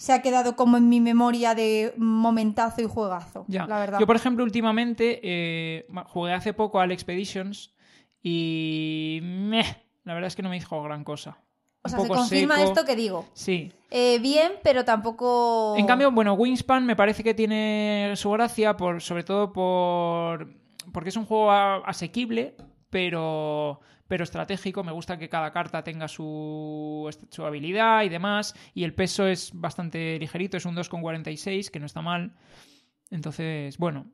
[0.00, 3.44] se ha quedado como en mi memoria de momentazo y juegazo.
[3.48, 3.66] Ya.
[3.66, 4.00] La verdad.
[4.00, 7.74] Yo, por ejemplo, últimamente eh, jugué hace poco al Expeditions
[8.22, 11.36] y meh, la verdad es que no me dijo gran cosa.
[11.82, 12.68] o sea, se confirma seco.
[12.68, 13.26] esto que digo.
[13.34, 13.72] Sí.
[13.90, 15.74] Eh, bien, pero tampoco.
[15.76, 20.48] En cambio, bueno, Wingspan me parece que tiene su gracia, por, sobre todo por
[20.94, 22.54] porque es un juego asequible,
[22.90, 24.84] pero, pero estratégico.
[24.84, 28.54] Me gusta que cada carta tenga su, su habilidad y demás.
[28.74, 32.32] Y el peso es bastante ligerito, es un 2,46, que no está mal.
[33.10, 34.06] Entonces, bueno.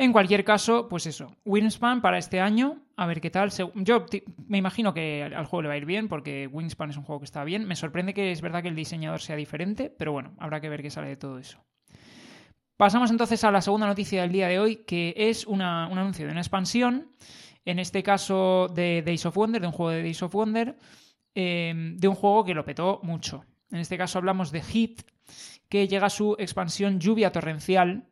[0.00, 1.34] En cualquier caso, pues eso.
[1.44, 3.50] Wingspan para este año, a ver qué tal.
[3.74, 4.06] Yo
[4.46, 7.18] me imagino que al juego le va a ir bien, porque Wingspan es un juego
[7.18, 7.66] que está bien.
[7.66, 10.82] Me sorprende que es verdad que el diseñador sea diferente, pero bueno, habrá que ver
[10.82, 11.58] qué sale de todo eso.
[12.76, 16.26] Pasamos entonces a la segunda noticia del día de hoy, que es una- un anuncio
[16.26, 17.10] de una expansión,
[17.68, 20.74] en este caso de Days of Wonder, de un juego de Days of Wonder,
[21.34, 23.44] eh, de un juego que lo petó mucho.
[23.70, 25.02] En este caso hablamos de Hit,
[25.68, 28.06] que llega a su expansión Lluvia Torrencial,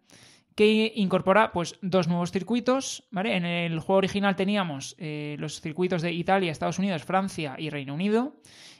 [0.54, 3.08] que incorpora pues dos nuevos circuitos.
[3.12, 7.94] En el juego original teníamos eh, los circuitos de Italia, Estados Unidos, Francia y Reino
[7.94, 8.36] Unido,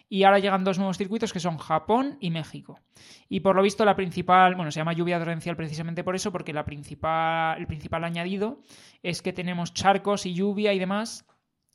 [0.09, 2.81] y ahora llegan dos nuevos circuitos que son Japón y México.
[3.29, 6.53] Y por lo visto la principal, bueno, se llama lluvia torrencial precisamente por eso, porque
[6.53, 8.61] la principal, el principal añadido
[9.03, 11.27] es que tenemos charcos y lluvia y demás,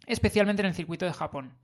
[0.06, 1.58] especialmente en el circuito de Japón.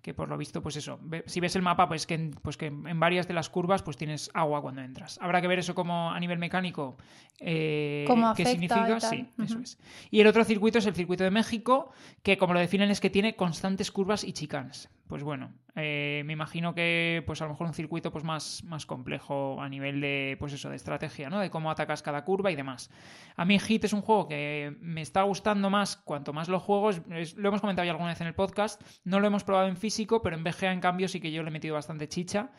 [0.00, 2.66] Que por lo visto, pues eso, si ves el mapa, pues que, en, pues que
[2.66, 5.18] en varias de las curvas pues tienes agua cuando entras.
[5.20, 6.96] Habrá que ver eso como a nivel mecánico,
[7.40, 9.00] eh, Cómo qué significa.
[9.00, 9.78] Sí, eso es.
[10.12, 11.90] Y el otro circuito es el circuito de México,
[12.22, 14.88] que como lo definen es que tiene constantes curvas y chicanes.
[15.08, 18.86] Pues bueno, eh, me imagino que pues a lo mejor un circuito pues más, más
[18.86, 21.38] complejo a nivel de pues eso, de estrategia, ¿no?
[21.38, 22.90] De cómo atacas cada curva y demás.
[23.36, 26.90] A mí Hit es un juego que me está gustando más cuanto más lo juego.
[27.36, 28.82] Lo hemos comentado ya alguna vez en el podcast.
[29.04, 31.50] No lo hemos probado en físico, pero en BGA en cambio sí que yo le
[31.50, 32.50] he metido bastante chicha.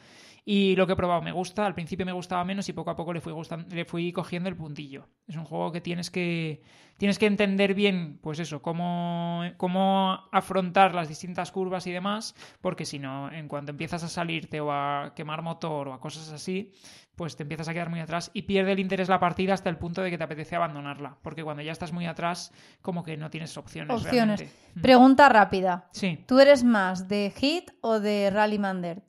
[0.49, 1.65] Y lo que he probado me gusta.
[1.65, 4.47] Al principio me gustaba menos y poco a poco le fui, gustan- le fui cogiendo
[4.47, 5.09] el puntillo.
[5.27, 6.61] Es un juego que tienes que,
[6.97, 12.85] tienes que entender bien, pues eso, cómo, cómo afrontar las distintas curvas y demás, porque
[12.85, 16.71] si no, en cuanto empiezas a salirte o a quemar motor o a cosas así,
[17.17, 19.77] pues te empiezas a quedar muy atrás y pierde el interés la partida hasta el
[19.77, 21.17] punto de que te apetece abandonarla.
[21.23, 23.93] Porque cuando ya estás muy atrás, como que no tienes opciones.
[23.93, 24.39] Opciones.
[24.39, 24.49] realmente.
[24.75, 24.81] Mm.
[24.81, 25.89] Pregunta rápida.
[25.91, 26.23] Sí.
[26.25, 29.03] ¿Tú eres más de Hit o de Rallyman Dirt?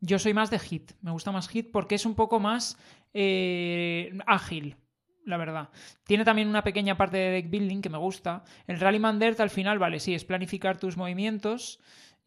[0.00, 0.92] Yo soy más de hit.
[1.02, 2.78] Me gusta más hit porque es un poco más
[3.12, 4.76] eh, ágil,
[5.24, 5.68] la verdad.
[6.04, 8.44] Tiene también una pequeña parte de deck building que me gusta.
[8.66, 11.80] El Rallyman Dirt al final, vale, sí, es planificar tus movimientos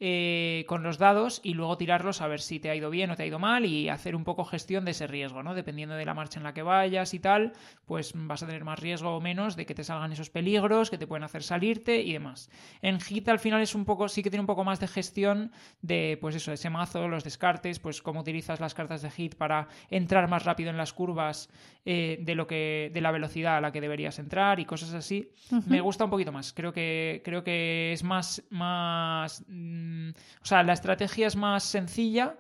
[0.06, 3.16] eh, con los dados y luego tirarlos a ver si te ha ido bien o
[3.16, 5.56] te ha ido mal y hacer un poco gestión de ese riesgo, ¿no?
[5.56, 7.54] Dependiendo de la marcha en la que vayas y tal,
[7.86, 10.98] pues vas a tener más riesgo o menos de que te salgan esos peligros que
[10.98, 12.50] te pueden hacer salirte y demás.
[12.82, 15.54] En Hit al final es un poco, sí que tiene un poco más de gestión
[15.82, 19.70] de, pues eso, ese mazo, los descartes, pues cómo utilizas las cartas de Hit para
[19.90, 21.50] entrar más rápido en las curvas
[21.86, 25.32] eh, de lo que, de la velocidad a la que deberías entrar y cosas así.
[25.68, 26.52] Me gusta un poquito más.
[26.52, 29.46] Creo que, creo que es más, más,
[29.94, 30.10] mm,
[30.42, 32.38] o sea, la estrategia es más sencilla.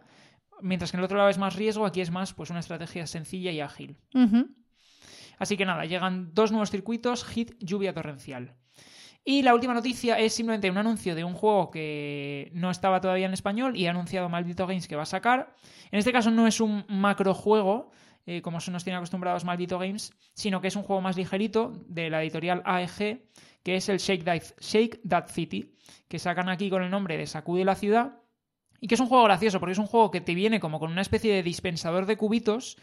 [0.61, 3.05] Mientras que en el otro lado es más riesgo, aquí es más pues una estrategia
[3.07, 3.97] sencilla y ágil.
[5.37, 8.55] Así que nada, llegan dos nuevos circuitos, Hit, Lluvia Torrencial.
[9.25, 13.25] Y la última noticia es simplemente un anuncio de un juego que no estaba todavía
[13.25, 15.55] en español y ha anunciado Maldito Games que va a sacar.
[15.91, 17.91] En este caso no es un macro juego,
[18.25, 21.73] eh, como se nos tiene acostumbrados Maldito Games, sino que es un juego más ligerito
[21.87, 23.23] de la editorial AEG,
[23.63, 25.73] que es el Shake That, Shake That City,
[26.07, 28.19] que sacan aquí con el nombre de Sacude la ciudad.
[28.79, 30.91] Y que es un juego gracioso, porque es un juego que te viene como con
[30.91, 32.77] una especie de dispensador de cubitos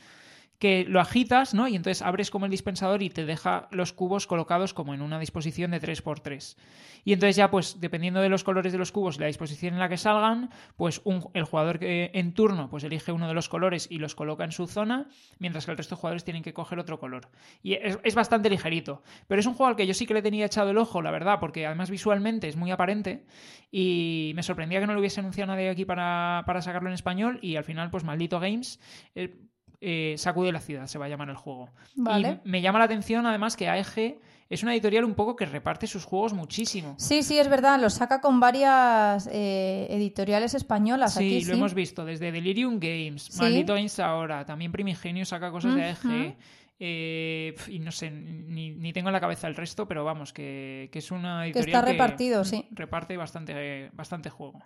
[0.60, 1.66] que lo agitas, ¿no?
[1.66, 5.18] Y entonces abres como el dispensador y te deja los cubos colocados como en una
[5.18, 6.56] disposición de 3x3.
[7.02, 9.80] Y entonces ya, pues, dependiendo de los colores de los cubos y la disposición en
[9.80, 11.00] la que salgan, pues
[11.32, 14.52] el jugador que, en turno pues elige uno de los colores y los coloca en
[14.52, 17.30] su zona, mientras que el resto de jugadores tienen que coger otro color.
[17.62, 19.02] Y es, bastante ligerito.
[19.28, 21.10] Pero es un juego al que yo sí que le tenía echado el ojo, la
[21.10, 23.24] verdad, porque además visualmente es muy aparente
[23.70, 27.56] y me sorprendía que no lo hubiese anunciado nadie aquí para, sacarlo en español y
[27.56, 28.78] al final, pues, maldito Games...
[29.14, 29.46] Eh,
[29.80, 31.70] eh, Sacude la ciudad, se va a llamar el juego.
[31.94, 32.40] Vale.
[32.44, 35.86] Y me llama la atención además que AEG es una editorial un poco que reparte
[35.86, 36.96] sus juegos muchísimo.
[36.98, 41.14] Sí, sí, es verdad, lo saca con varias eh, editoriales españolas.
[41.14, 45.76] Sí, aquí, lo hemos visto, desde Delirium Games, Maldito Games ahora, también Primigenio saca cosas
[45.76, 46.36] de AEG.
[46.82, 51.10] Eh, y no sé, ni, tengo en la cabeza el resto, pero vamos, que, es
[51.10, 52.66] una editorial que está repartido, sí.
[52.70, 54.64] reparte bastante, bastante juego.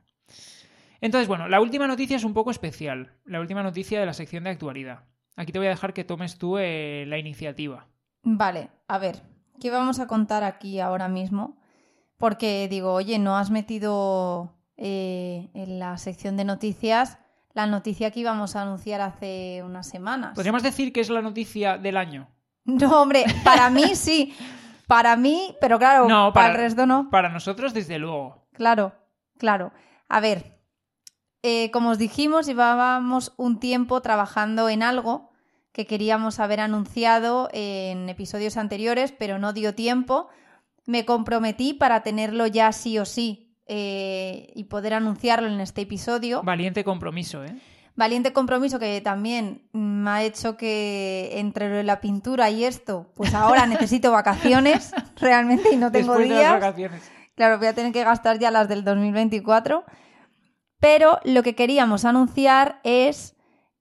[1.04, 3.12] Entonces, bueno, la última noticia es un poco especial.
[3.26, 5.00] La última noticia de la sección de actualidad.
[5.36, 7.88] Aquí te voy a dejar que tomes tú eh, la iniciativa.
[8.22, 9.20] Vale, a ver,
[9.60, 11.58] ¿qué vamos a contar aquí ahora mismo?
[12.16, 17.18] Porque digo, oye, no has metido eh, en la sección de noticias
[17.52, 20.34] la noticia que íbamos a anunciar hace unas semanas.
[20.34, 22.30] Podríamos decir que es la noticia del año.
[22.64, 24.34] No, hombre, para mí sí.
[24.86, 27.10] Para mí, pero claro, para, para el resto no.
[27.10, 28.48] Para nosotros, desde luego.
[28.54, 28.94] Claro,
[29.36, 29.70] claro.
[30.08, 30.53] A ver,
[31.46, 35.30] eh, como os dijimos, llevábamos un tiempo trabajando en algo
[35.72, 40.28] que queríamos haber anunciado en episodios anteriores, pero no dio tiempo.
[40.86, 46.42] Me comprometí para tenerlo ya sí o sí eh, y poder anunciarlo en este episodio.
[46.42, 47.54] Valiente compromiso, ¿eh?
[47.94, 53.66] Valiente compromiso que también me ha hecho que entre la pintura y esto, pues ahora
[53.66, 56.74] necesito vacaciones realmente y no tengo días.
[57.34, 59.84] Claro, voy a tener que gastar ya las del 2024.
[60.84, 63.34] Pero lo que queríamos anunciar es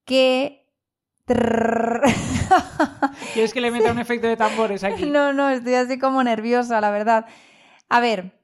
[0.06, 0.72] que...
[3.34, 5.06] ¿Quieres que le meta un efecto de tambores aquí?
[5.12, 7.26] No, no, estoy así como nerviosa, la verdad.
[7.90, 8.40] A ver,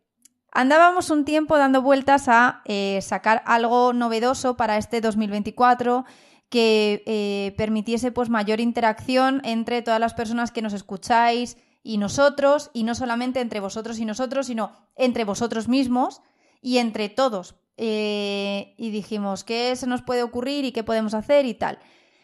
[0.52, 6.04] andábamos un tiempo dando vueltas a eh, sacar algo novedoso para este 2024
[6.50, 12.72] que eh, permitiese pues mayor interacción entre todas las personas que nos escucháis y nosotros,
[12.74, 16.22] y no solamente entre vosotros y nosotros, sino entre vosotros mismos
[16.62, 21.46] y entre todos, eh, y dijimos qué se nos puede ocurrir y qué podemos hacer
[21.46, 21.80] y tal.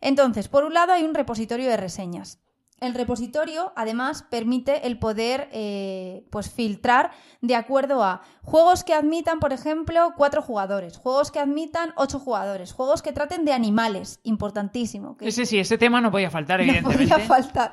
[0.00, 2.40] Entonces, por un lado hay un repositorio de reseñas.
[2.82, 9.38] El repositorio, además, permite el poder eh, pues filtrar de acuerdo a juegos que admitan,
[9.38, 15.16] por ejemplo, cuatro jugadores, juegos que admitan ocho jugadores, juegos que traten de animales, importantísimo.
[15.20, 17.04] ese sí, ese tema no podía faltar, evidentemente.
[17.04, 17.70] No podía faltar.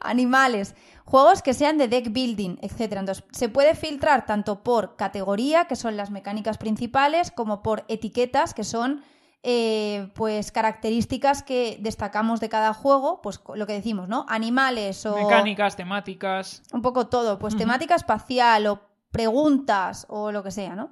[0.00, 2.94] Animales, juegos que sean de deck building, etc.
[2.98, 8.54] Entonces, se puede filtrar tanto por categoría, que son las mecánicas principales, como por etiquetas,
[8.54, 9.04] que son
[9.42, 14.26] eh, pues características que destacamos de cada juego, pues lo que decimos, ¿no?
[14.28, 15.16] Animales o...
[15.16, 16.62] Mecánicas, temáticas.
[16.72, 20.90] Un poco todo, pues temática espacial o preguntas o lo que sea, ¿no?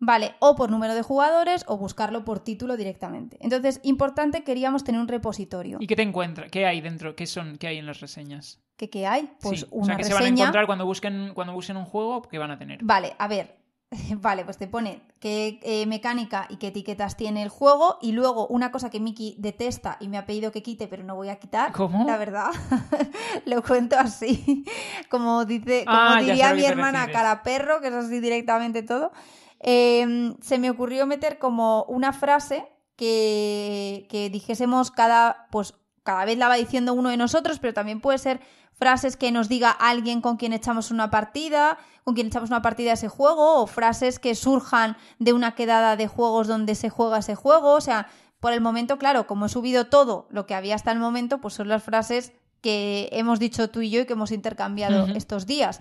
[0.00, 3.36] Vale, o por número de jugadores o buscarlo por título directamente.
[3.40, 5.78] Entonces, importante, queríamos tener un repositorio.
[5.80, 6.50] ¿Y qué te encuentras?
[6.52, 7.16] ¿Qué hay dentro?
[7.16, 7.58] ¿Qué son?
[7.58, 8.60] ¿Qué hay en las reseñas?
[8.76, 9.28] ¿Qué, qué hay?
[9.42, 10.42] Pues Sí, una o sea, que se van a reseña.
[10.44, 12.78] encontrar cuando busquen, cuando busquen un juego que van a tener.
[12.82, 13.56] Vale, a ver.
[14.20, 17.98] Vale, pues te pone qué eh, mecánica y qué etiquetas tiene el juego.
[18.00, 21.16] Y luego una cosa que Miki detesta y me ha pedido que quite, pero no
[21.16, 21.72] voy a quitar.
[21.72, 22.04] ¿Cómo?
[22.06, 22.50] La verdad.
[23.46, 24.64] Lo cuento así.
[25.08, 29.12] Como dice, como Ah, sé diría mi hermana, cara perro, que es así directamente todo.
[29.60, 36.38] Eh, se me ocurrió meter como una frase que, que dijésemos cada, pues cada vez
[36.38, 38.40] la va diciendo uno de nosotros, pero también puede ser
[38.78, 42.92] frases que nos diga alguien con quien echamos una partida, con quien echamos una partida
[42.92, 47.18] a ese juego, o frases que surjan de una quedada de juegos donde se juega
[47.18, 47.72] ese juego.
[47.72, 48.08] O sea,
[48.40, 51.54] por el momento, claro, como he subido todo lo que había hasta el momento, pues
[51.54, 55.80] son las frases que hemos dicho tú y yo y que hemos intercambiado estos días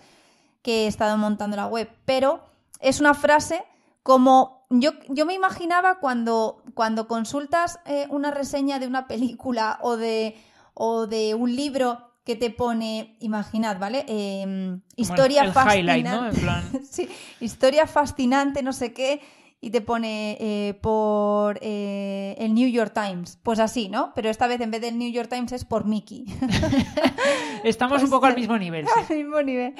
[0.62, 1.90] que he estado montando la web.
[2.06, 2.44] Pero
[2.80, 3.64] es una frase
[4.04, 9.98] como yo, yo me imaginaba cuando, cuando consultas eh, una reseña de una película o
[9.98, 10.36] de,
[10.74, 14.06] o de un libro que te pone, imaginad, ¿vale?
[14.08, 16.04] Eh, Como historia el, el fascinante.
[16.10, 16.30] ¿no?
[16.42, 17.08] Plan, Sí,
[17.40, 19.22] historia fascinante, no sé qué,
[19.62, 23.40] y te pone eh, por eh, el New York Times.
[23.42, 24.12] Pues así, ¿no?
[24.14, 26.26] Pero esta vez en vez del New York Times es por Mickey.
[27.64, 29.14] estamos un Pues, poco al mismo nivel, sí.
[29.14, 29.74] al mismo nivel.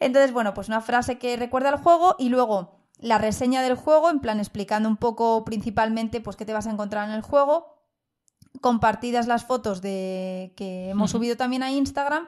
[0.00, 4.10] Entonces, bueno, pues una frase que recuerda al juego y luego la reseña del juego,
[4.10, 7.75] en plan explicando un poco principalmente pues qué te vas a encontrar en el juego,
[8.60, 12.26] compartidas las fotos de que hemos subido también a Instagram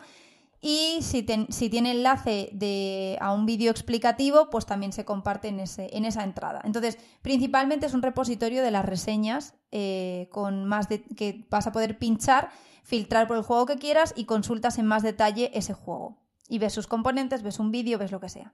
[0.60, 5.48] y si, ten- si tiene enlace de, a un vídeo explicativo, pues también se comparte
[5.48, 6.60] en, ese, en esa entrada.
[6.64, 11.72] Entonces, principalmente es un repositorio de las reseñas eh, con más de, que vas a
[11.72, 12.50] poder pinchar,
[12.82, 16.18] filtrar por el juego que quieras y consultas en más detalle ese juego.
[16.48, 18.52] Y ves sus componentes, ves un vídeo, ves lo que sea.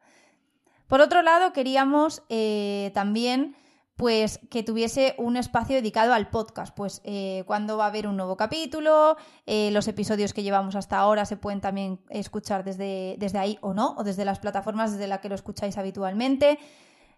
[0.88, 3.56] Por otro lado, queríamos eh, también
[3.96, 8.16] pues que tuviese un espacio dedicado al podcast, pues eh, cuando va a haber un
[8.16, 13.38] nuevo capítulo, eh, los episodios que llevamos hasta ahora se pueden también escuchar desde, desde
[13.38, 16.58] ahí o no, o desde las plataformas desde las que lo escucháis habitualmente.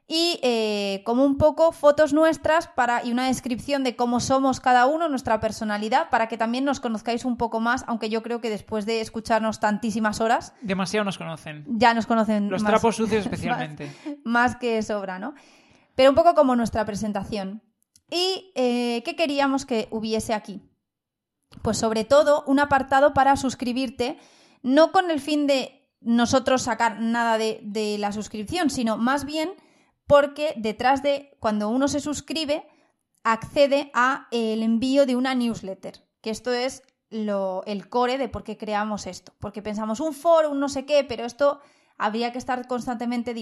[0.09, 4.87] Y eh, como un poco fotos nuestras para, y una descripción de cómo somos cada
[4.87, 8.49] uno, nuestra personalidad, para que también nos conozcáis un poco más, aunque yo creo que
[8.49, 11.65] después de escucharnos tantísimas horas, Demasiado nos conocen.
[11.67, 13.91] ya nos conocen Los más trapos sucios especialmente.
[14.23, 15.35] más que sobra, ¿no?
[15.97, 17.63] Pero un poco como nuestra presentación.
[18.09, 20.63] ¿Y eh, qué queríamos que hubiese aquí?
[21.63, 24.19] Pues sobre todo un apartado para suscribirte,
[24.63, 29.51] no con el fin de nosotros sacar nada de, la suscripción, sino más bien
[30.07, 32.65] porque detrás de cuando uno se suscribe
[33.25, 38.45] accede a el envío de una newsletter, que esto es lo, el core de por
[38.45, 41.61] qué creamos esto, porque pensamos un foro, un no sé qué, pero esto
[41.99, 43.35] habría que estar constantemente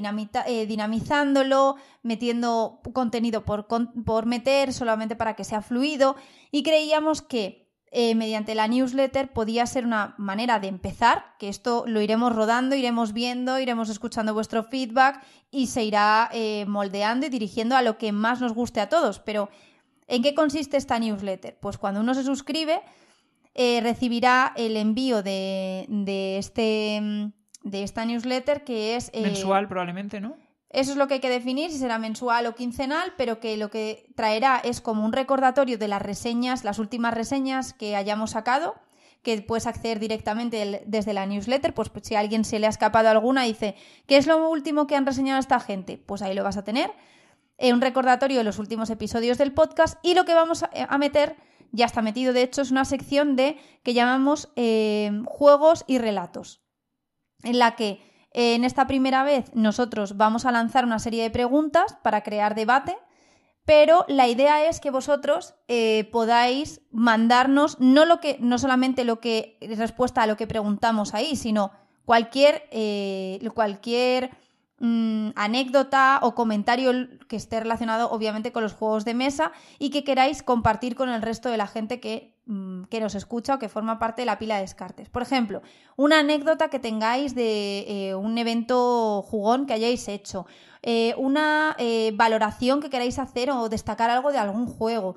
[0.47, 6.17] eh, dinamizándolo, metiendo contenido por, meter solamente para que sea fluido
[6.51, 11.85] y creíamos que eh, mediante la newsletter podía ser una manera de empezar, que esto
[11.87, 17.31] lo iremos rodando, iremos viendo, iremos escuchando vuestro feedback y se irá eh, moldeando y
[17.31, 19.21] dirigiendo a lo que más nos guste a todos.
[19.21, 19.49] Pero,
[20.09, 21.57] ¿en qué consiste esta newsletter?
[21.61, 22.83] Pues cuando uno se suscribe,
[23.55, 27.31] recibirá el envío de, de este,
[27.64, 29.11] de esta newsletter que es...
[29.12, 30.37] eh, Mensual, probablemente, ¿no?
[30.70, 33.70] eso es lo que hay que definir, si será mensual o quincenal, pero que lo
[33.70, 38.74] que traerá es como un recordatorio de las reseñas, las últimas reseñas que hayamos sacado,
[39.22, 42.70] que puedes acceder directamente el- desde la newsletter, pues si a alguien se le ha
[42.70, 43.77] escapado alguna y dice,
[44.09, 45.96] ¿qué es lo último que han reseñado esta gente?
[45.96, 46.90] Pues ahí lo vas a tener.
[47.57, 50.98] Eh, un recordatorio de los últimos episodios del podcast y lo que vamos a, a
[50.98, 51.37] meter,
[51.70, 56.63] ya está metido de hecho, es una sección de que llamamos eh, juegos y relatos,
[57.45, 58.01] en la que
[58.33, 62.55] eh, en esta primera vez nosotros vamos a lanzar una serie de preguntas para crear
[62.55, 62.97] debate,
[63.65, 69.21] pero la idea es que vosotros eh, podáis mandarnos no lo que no solamente lo
[69.21, 71.71] que respuesta a lo que preguntamos ahí, sino
[72.05, 74.31] cualquier eh, cualquier
[74.81, 76.93] mm, anécdota o comentario
[77.27, 81.23] que esté relacionado obviamente con los juegos de mesa y que queráis compartir con el
[81.23, 84.38] resto de la gente que, mm, que nos escucha o que forma parte de la
[84.38, 85.09] pila de descartes.
[85.09, 85.63] Por ejemplo,
[85.97, 90.47] una anécdota que tengáis de eh, un evento jugón que hayáis hecho,
[90.83, 95.17] eh, una eh, valoración que queráis hacer o destacar algo de algún juego.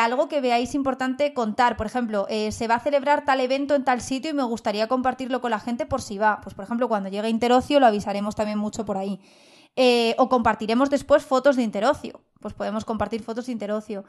[0.00, 1.76] algo que veáis importante contar.
[1.76, 5.42] Por ejemplo, se va a celebrar tal evento en tal sitio y me gustaría compartirlo
[5.42, 6.40] con la gente por si va.
[6.42, 9.20] Pues, por ejemplo, cuando llegue Interocio lo avisaremos también mucho por ahí.
[10.16, 12.22] O compartiremos después fotos de Interocio.
[12.40, 14.04] Pues podemos compartir fotos de Interocio.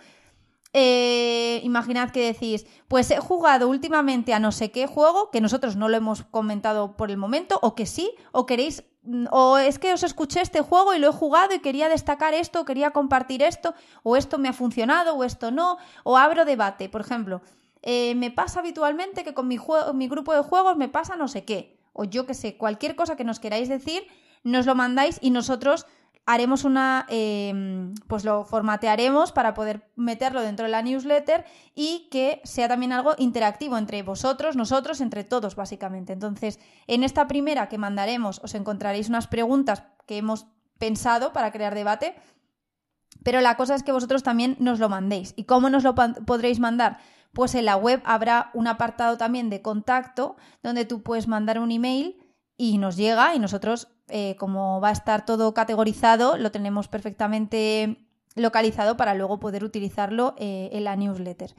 [0.80, 5.76] Eh, imaginad que decís, pues he jugado últimamente a no sé qué juego, que nosotros
[5.76, 9.80] no lo hemos comentado por el momento, o que sí, o queréis, mm, o es
[9.80, 12.92] que os escuché este juego y lo he jugado y quería destacar esto, o quería
[12.92, 13.74] compartir esto,
[14.04, 17.42] o esto me ha funcionado, o esto no, o abro debate, por ejemplo.
[17.82, 19.58] eh, me pasa habitualmente que con mi,
[19.96, 21.80] mi grupo de juegos me pasa no sé qué.
[21.94, 24.06] O yo que sé, cualquier cosa que nos queráis decir,
[24.44, 25.88] nos lo mandáis y nosotros
[26.28, 32.42] haremos una, em, pues lo formatearemos para poder meterlo dentro de la newsletter y que
[32.44, 36.12] sea también algo interactivo entre vosotros, nosotros, entre todos, básicamente.
[36.12, 40.48] Entonces, en esta primera que mandaremos os encontraréis unas preguntas que hemos
[40.78, 42.16] pensado para crear debate,
[43.24, 45.34] pero la cosa es que vosotros también nos lo mandéis.
[45.38, 46.98] ¿Y cómo nos lo podréis mandar?
[47.32, 51.72] Pues en la web habrá un apartado también de contacto donde tú puedes mandar un
[51.72, 52.18] email
[52.58, 57.98] y nos llega y nosotros eh, como va a estar todo categorizado, lo tenemos perfectamente
[58.36, 61.54] localizado para luego poder utilizarlo eh, en la newsletter.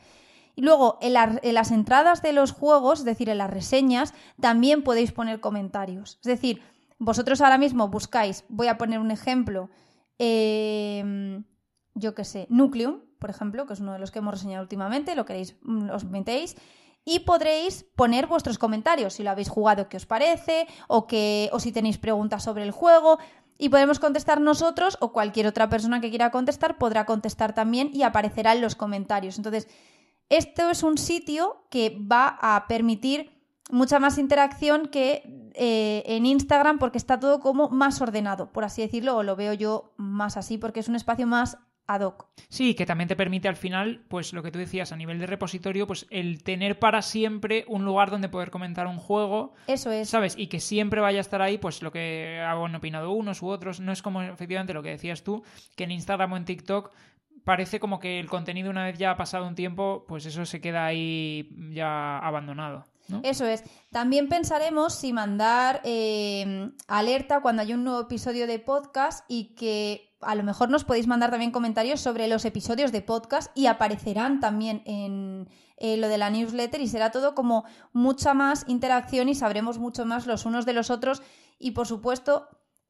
[0.55, 5.13] Y luego, en, las entradas de los juegos, es decir, en las reseñas, también podéis
[5.13, 6.19] poner comentarios.
[6.23, 6.63] Es decir,
[6.99, 9.71] vosotros ahora mismo buscáis, voy a poner un ejemplo,
[10.19, 11.45] em,
[11.95, 15.15] yo qué sé, Nucleum, por ejemplo, que es uno de los que hemos reseñado últimamente,
[15.15, 16.57] lo queréis, mm, os metéis
[17.09, 21.59] y podréis poner vuestros comentarios, si lo habéis jugado, qué os parece, o, que, o
[21.59, 23.19] si tenéis preguntas sobre el juego.
[23.57, 28.03] Y podemos contestar nosotros o cualquier otra persona que quiera contestar podrá contestar también y
[28.03, 29.39] aparecerá en los comentarios.
[29.39, 29.69] Entonces,
[30.29, 33.31] esto es un sitio que va a permitir
[33.71, 38.83] mucha más interacción que eh, en Instagram porque está todo como más ordenado, por así
[38.83, 41.57] decirlo, o lo veo yo más así porque es un espacio más
[41.89, 42.27] ad hoc.
[42.49, 45.27] Sí, que también te permite al final, pues lo que tú decías a nivel de
[45.27, 49.55] repositorio, pues el tener para siempre un lugar donde poder comentar un juego.
[49.67, 50.09] Eso es.
[50.09, 50.35] ¿Sabes?
[50.39, 53.81] Y que siempre vaya a estar ahí, pues lo que han opinado unos u otros.
[53.81, 55.43] No es como efectivamente lo que decías tú,
[55.75, 56.93] que en Instagram o en TikTok
[57.45, 60.61] parece como que el contenido una vez ya ha pasado un tiempo, pues eso se
[60.61, 62.85] queda ahí ya abandonado.
[63.23, 63.65] Eso es.
[63.91, 70.08] También pensaremos si mandar eh, alerta cuando hay un nuevo episodio de podcast y que
[70.21, 74.41] a lo mejor nos podéis mandar también comentarios sobre los episodios de podcast y aparecerán
[74.41, 79.35] también en eh, lo de la newsletter y será todo como mucha más interacción y
[79.35, 81.23] sabremos mucho más los unos de los otros
[81.59, 82.49] y por supuesto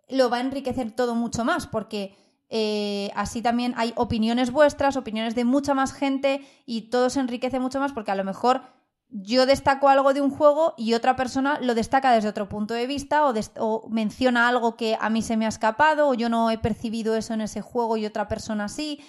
[0.08, 2.16] lo va a enriquecer todo mucho más porque
[2.48, 7.60] eh, así también hay opiniones vuestras, opiniones de mucha más gente y todo se enriquece
[7.60, 8.62] mucho más porque a lo mejor
[9.10, 12.86] yo destaco algo de un juego y otra persona lo destaca desde otro punto de
[12.86, 16.58] vista o, menciona algo que a mí se me ha escapado o yo no he
[16.58, 19.00] percibido eso en ese juego y otra persona sí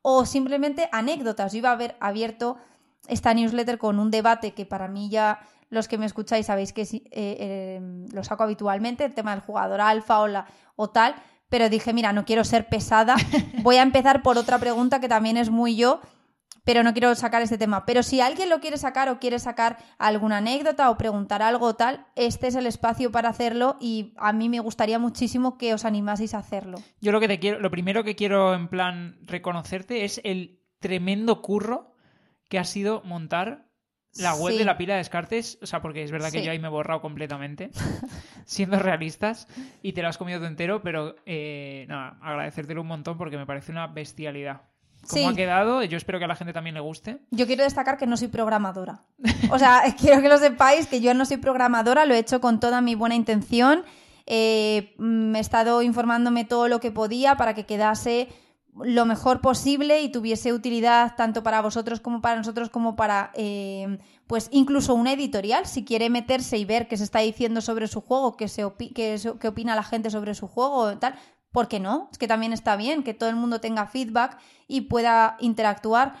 [0.00, 1.52] o simplemente anécdotas.
[1.52, 2.56] Yo iba a haber abierto
[3.08, 5.40] esta newsletter con un debate que para mí ya
[5.70, 7.80] los que me escucháis sabéis que eh, eh,
[8.12, 10.20] lo saco habitualmente, el tema del jugador alfa
[10.76, 11.16] o, tal,
[11.48, 13.16] pero dije, mira, no quiero ser pesada,
[13.62, 16.00] voy a empezar por otra pregunta que también es muy yo
[16.68, 17.86] pero no quiero sacar este tema.
[17.86, 21.76] Pero si alguien lo quiere sacar o quiere sacar alguna anécdota o preguntar algo o
[21.76, 25.86] tal, este es el espacio para hacerlo y a mí me gustaría muchísimo que os
[25.86, 26.76] animaseis a hacerlo.
[27.00, 31.40] Yo lo que te quiero, lo primero que quiero en plan reconocerte es el tremendo
[31.40, 31.94] curro
[32.50, 33.70] que ha sido montar
[34.18, 36.58] la web de la pila de descartes, o sea, porque es verdad que yo ahí
[36.58, 37.70] me he borrado completamente,
[38.44, 39.48] siendo realistas,
[39.80, 43.46] y te lo has comido tú entero, pero eh, nada, agradecértelo un montón porque me
[43.46, 44.68] parece una bestialidad
[45.08, 45.82] cómo ha quedado.
[45.82, 47.18] Yo espero que a la gente también le guste.
[47.30, 49.02] Yo quiero destacar que no soy programadora.
[49.50, 52.60] O sea, quiero que lo sepáis, que yo no soy programadora, lo he hecho con
[52.60, 53.84] toda mi buena intención.
[54.26, 58.28] Eh, mm, he estado informándome todo lo que podía para que quedase
[58.84, 63.98] lo mejor posible y tuviese utilidad tanto para vosotros como para nosotros como para eh,
[64.26, 68.00] pues incluso una editorial si quiere meterse y ver qué se está diciendo sobre su
[68.00, 71.14] juego qué, se qué, qué opina la gente sobre su juego tal
[71.52, 72.08] ¿Por qué no?
[72.12, 76.14] Es que también está bien que todo el mundo tenga feedback y pueda interactuar.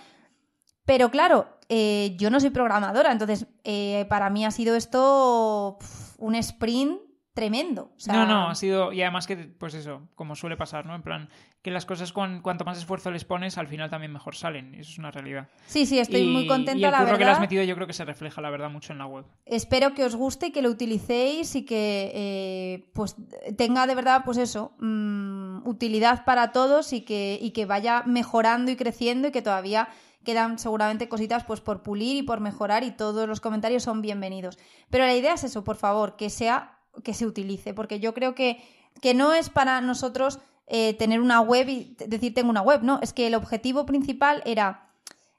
[0.84, 5.78] Pero claro, eh, yo no soy programadora, entonces eh, para mí ha sido esto
[6.16, 7.07] un sprint
[7.38, 7.92] tremendo.
[8.08, 8.92] No, no, ha sido.
[8.92, 10.96] Y además que, pues eso, como suele pasar, ¿no?
[10.96, 11.28] En plan,
[11.62, 14.74] que las cosas cuanto más esfuerzo les pones, al final también mejor salen.
[14.74, 15.46] Eso es una realidad.
[15.66, 17.86] Sí, sí, estoy muy contenta, y el la curro que le has metido yo creo
[17.86, 19.24] que se refleja, la verdad, mucho en la web.
[19.46, 23.14] Espero que os guste y que lo utilicéis y que eh, pues
[23.56, 28.72] tenga de verdad, pues eso, mm, utilidad para todos y que, y que vaya mejorando
[28.72, 29.88] y creciendo y que todavía
[30.24, 34.58] quedan seguramente cositas pues por pulir y por mejorar y todos los comentarios son bienvenidos.
[34.90, 38.34] Pero la idea es eso, por favor, que sea que se utilice, porque yo creo
[38.34, 38.62] que,
[39.00, 42.98] que no es para nosotros eh, tener una web y decir tengo una web, no,
[43.02, 44.90] es que el objetivo principal era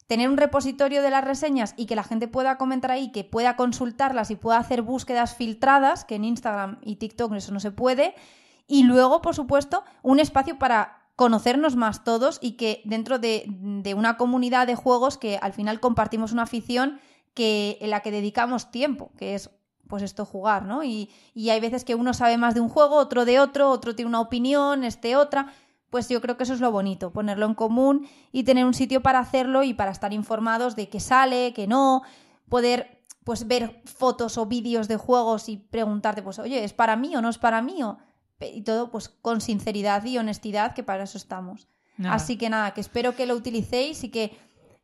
[0.07, 3.55] tener un repositorio de las reseñas y que la gente pueda comentar ahí, que pueda
[3.55, 8.15] consultarlas y pueda hacer búsquedas filtradas, que en Instagram y TikTok eso no se puede,
[8.67, 13.93] y luego, por supuesto, un espacio para conocernos más todos y que dentro de, de
[13.93, 16.99] una comunidad de juegos que al final compartimos una afición
[17.33, 19.49] que, en la que dedicamos tiempo, que es
[19.89, 20.83] pues esto jugar, ¿no?
[20.83, 24.07] Y, hay veces que uno sabe más de un juego, otro de otro, otro tiene
[24.07, 25.51] una opinión, este otra.
[25.89, 29.01] pues yo creo que eso es lo bonito, ponerlo en común y tener un sitio
[29.01, 32.03] para hacerlo y para estar informados de qué sale, qué no,
[32.47, 37.15] poder pues ver fotos o vídeos de juegos y preguntarte, pues, oye, ¿es para mí
[37.15, 37.79] o no es para mí?
[38.39, 41.67] Y todo pues con sinceridad y honestidad, que para eso estamos.
[42.05, 44.37] Así que nada, que espero que lo utilicéis y que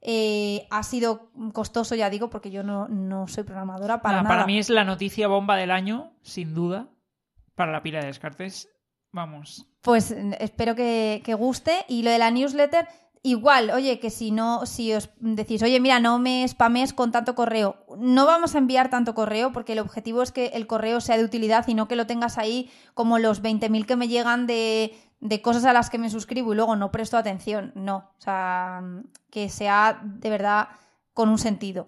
[0.07, 4.29] eh, ha sido costoso, ya digo, porque yo no, soy programadora para nada.
[4.29, 6.89] Para mí es la noticia bomba del año, sin duda,
[7.55, 8.69] para la pila de descartes.
[9.11, 9.65] Vamos.
[9.81, 11.85] Pues espero que, que guste.
[11.87, 12.87] Y lo de la newsletter,
[13.25, 17.33] Igual, oye, que si no, si os decís, oye, mira, no me spames con tanto
[17.33, 21.17] correo, no vamos a enviar tanto correo porque el objetivo es que el correo sea
[21.17, 24.93] de utilidad y no que lo tengas ahí como los 20.000 que me llegan de,
[25.27, 27.71] de cosas a las que me suscribo y luego no presto atención.
[27.75, 28.81] No, o sea,
[29.29, 30.69] que sea de verdad
[31.13, 31.87] con un sentido.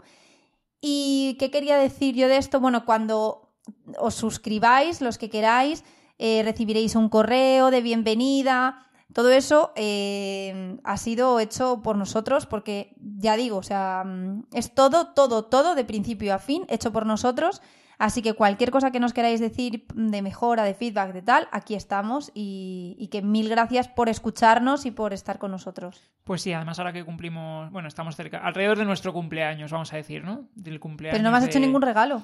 [0.82, 2.60] ¿Y qué quería decir yo de esto?
[2.60, 3.54] Bueno, cuando
[3.98, 5.84] os suscribáis, los que queráis,
[6.18, 12.94] eh, recibiréis un correo de bienvenida todo eso eh, ha sido hecho por nosotros porque,
[13.00, 14.06] ya digo, o sea,
[14.54, 17.62] es todo, todo, todo de principio a fin hecho por nosotros.
[17.98, 21.74] Así que cualquier cosa que nos queráis decir de mejora, de feedback, de tal, aquí
[21.74, 26.02] estamos y, que mil gracias por escucharnos y por estar con nosotros.
[26.24, 29.98] Pues sí, además ahora que cumplimos, bueno, estamos cerca, alrededor de nuestro cumpleaños, vamos a
[29.98, 30.48] decir, ¿no?
[30.54, 31.18] Del cumpleaños.
[31.18, 32.22] Pero no me has hecho ningún regalo.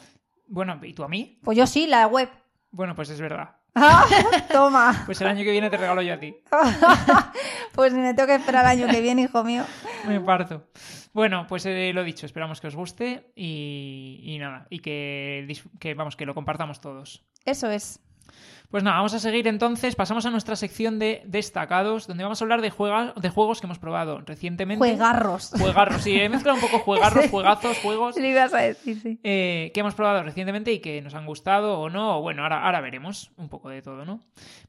[0.48, 1.40] Bueno, ¿y tú a mí?
[1.44, 2.30] Pues yo sí, la web.
[2.70, 3.56] Bueno, pues es verdad.
[3.76, 4.06] Ah,
[4.52, 5.04] toma.
[5.06, 6.36] Pues el año que viene te regalo yo a ti.
[7.74, 9.64] pues me tengo que esperar el año que viene, hijo mío.
[10.08, 10.68] Me parto.
[11.14, 15.48] Bueno, pues eh, lo dicho, esperamos que os guste y, nada, y que,
[15.80, 17.24] que, vamos, que lo compartamos todos.
[17.46, 18.00] Eso es.
[18.74, 19.96] Pues nada, vamos a seguir entonces.
[19.96, 23.78] Pasamos a nuestra sección de destacados, donde vamos a hablar de, de juegos que hemos
[23.78, 24.80] probado recientemente.
[24.80, 25.52] Juegarros.
[25.60, 26.20] Juegarros, sí.
[26.20, 28.16] He mezclado un poco juegarros, juegazos, juegos.
[28.16, 29.20] Sí, ibas a decir, sí.
[29.22, 32.20] Eh, que hemos probado recientemente y que nos han gustado o no.
[32.22, 34.22] Bueno, ahora, ahora veremos un poco de todo, ¿no?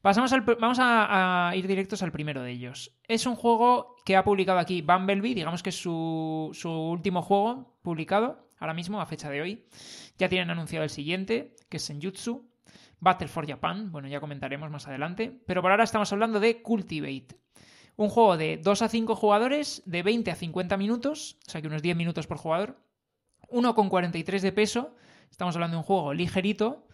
[0.03, 2.95] Pasamos al, vamos a, ir directos al primero de ellos.
[3.09, 7.79] Es un juego que ha publicado aquí Bumblebee, digamos que es su, su último juego
[7.81, 9.65] publicado, ahora mismo, a fecha de hoy.
[10.19, 12.53] Ya tienen anunciado el siguiente, que es Senjutsu.
[13.05, 17.37] Battle for Japan, bueno, ya comentaremos más adelante, pero por ahora estamos hablando de Cultivate.
[17.97, 21.69] Un juego de 2 a 5 jugadores, de 20 a 50 minutos, o sea que
[21.69, 22.81] unos 10 minutos por jugador,
[23.51, 24.97] 1,43 de peso,
[25.31, 26.89] estamos hablando de un juego ligerito,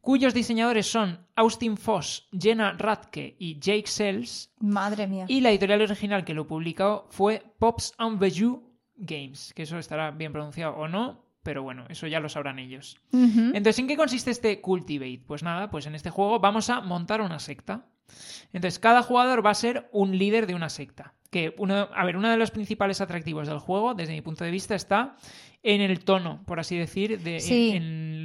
[0.00, 4.52] cuyos diseñadores son Austin Foss, Jenna Radke y Jake Sells.
[4.58, 5.26] Madre mía.
[5.28, 8.62] Y la editorial original que lo publicó fue Pops and View
[8.96, 12.98] Games, que eso estará bien pronunciado o no, pero bueno, eso ya lo sabrán ellos.
[13.12, 15.22] Entonces, ¿en qué consiste este Cultivate?
[15.26, 17.86] Pues nada, pues en este juego vamos a montar una secta.
[18.52, 21.14] Entonces, cada jugador va a ser un líder de una secta.
[21.30, 24.50] Que uno, a ver, uno de los principales atractivos del juego, desde mi punto de
[24.50, 25.14] vista, está
[25.62, 27.36] en el tono, por así decir, de,
[27.76, 27.82] en,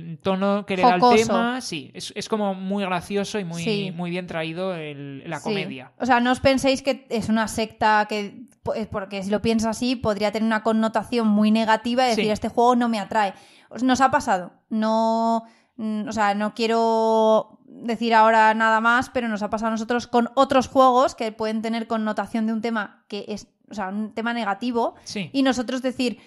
[0.10, 1.60] el tono que le da el tema.
[1.62, 5.92] Sí, es, como muy gracioso y muy, muy bien traído la comedia.
[6.00, 8.46] O sea, no os penséis que es una secta que,
[8.90, 12.76] porque si lo piensas así, podría tener una connotación muy negativa y decir, este juego
[12.76, 13.34] no me atrae.
[13.82, 14.54] Nos ha pasado.
[14.70, 15.44] No
[15.78, 20.30] o sea, no quiero decir ahora nada más, pero nos ha pasado a nosotros con
[20.36, 24.34] otros juegos que pueden tener connotación de un tema que es, o sea, un tema
[24.34, 24.96] negativo.
[25.34, 26.20] Y nosotros decir,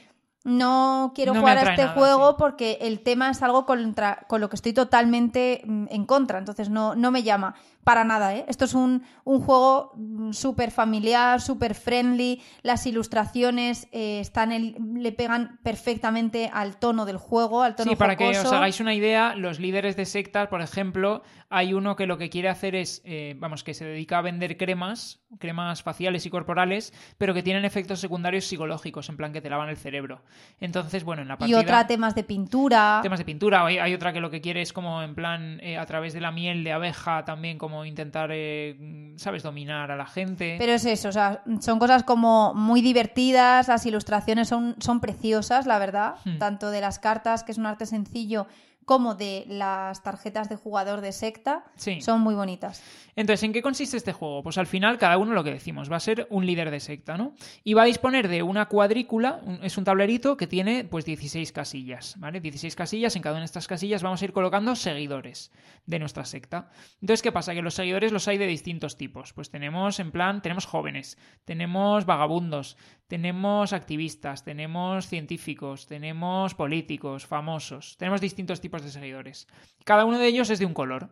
[0.45, 4.57] no quiero jugar a este juego porque el tema es algo contra, con lo que
[4.57, 7.55] estoy totalmente mm, en contra, entonces no, no me llama
[7.89, 8.35] para nada.
[8.37, 8.45] ¿eh?
[8.49, 15.13] Esto es un, un juego mm, súper familiar, súper friendly, las ilustraciones eh, están le
[15.13, 19.35] pegan perfectamente al tono del juego, al tono Sí, para que os hagáis una idea,
[19.35, 23.35] los líderes de sectas, por ejemplo, hay uno que lo que quiere hacer es, eh,
[23.39, 28.01] vamos, que se dedica a vender cremas, cremas faciales y corporales, pero que tienen efectos
[28.01, 30.21] secundarios psicológicos, en plan que te lavan el cerebro.
[30.61, 31.59] Entonces, bueno, en la partida...
[31.59, 33.01] Y otra temas de pintura.
[33.03, 33.65] Temas de pintura.
[33.65, 36.33] Hay, hay otra que lo que quiere es como, en plan, a través de la
[36.33, 40.57] miel de abeja también como intentar, eh, ¿sabes?, dominar a la gente.
[40.59, 45.67] Pero es eso, o sea, son cosas como muy divertidas, las ilustraciones son, son preciosas,
[45.67, 46.39] la verdad, hmm.
[46.39, 48.47] tanto de las cartas, que es un arte sencillo,
[48.89, 51.63] como de las tarjetas de jugador de secta
[52.01, 52.83] son muy bonitas.
[53.17, 54.43] Entonces, ¿en qué consiste este juego?
[54.43, 57.19] Pues al final cada uno lo que decimos, va a ser un líder de secta,
[57.19, 57.35] ¿no?
[57.65, 62.15] Y va a disponer de una cuadrícula, es un tablerito que tiene pues 16 casillas,
[62.19, 62.41] ¿vale?
[62.41, 65.53] 16 casillas, en cada una de estas casillas vamos a ir colocando seguidores
[65.85, 66.71] de nuestra secta.
[67.03, 67.53] Entonces, ¿qué pasa?
[67.53, 69.35] Que los seguidores los hay de distintos tipos.
[69.35, 72.79] Pues tenemos en plan, tenemos jóvenes, tenemos vagabundos,
[73.09, 79.49] tenemos activistas, tenemos científicos, tenemos políticos, famosos, tenemos distintos tipos de seguidores.
[79.85, 81.09] Cada uno de ellos es de un color.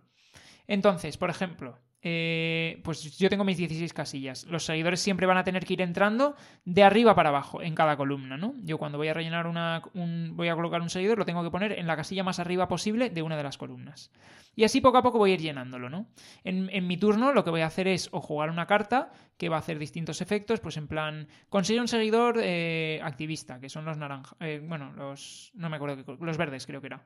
[0.66, 4.44] Entonces, por ejemplo, eh, pues yo tengo mis 16 casillas.
[4.44, 7.97] Los seguidores siempre van a tener que ir entrando de arriba para abajo en cada
[7.97, 8.55] columna, ¿no?
[8.62, 11.72] Yo cuando voy a rellenar una, voy a colocar un seguidor lo tengo que poner
[11.72, 14.11] en la casilla más arriba posible de una de las columnas.
[14.57, 16.09] Y así poco a poco voy a ir llenándolo, ¿no?
[16.43, 19.49] En, en, mi turno lo que voy a hacer es o jugar una carta que
[19.49, 23.85] va a hacer distintos efectos, pues en plan, consigue un seguidor eh, activista, que son
[23.85, 27.05] los naranjas, eh, bueno, los, no me acuerdo, qué, los verdes creo que era.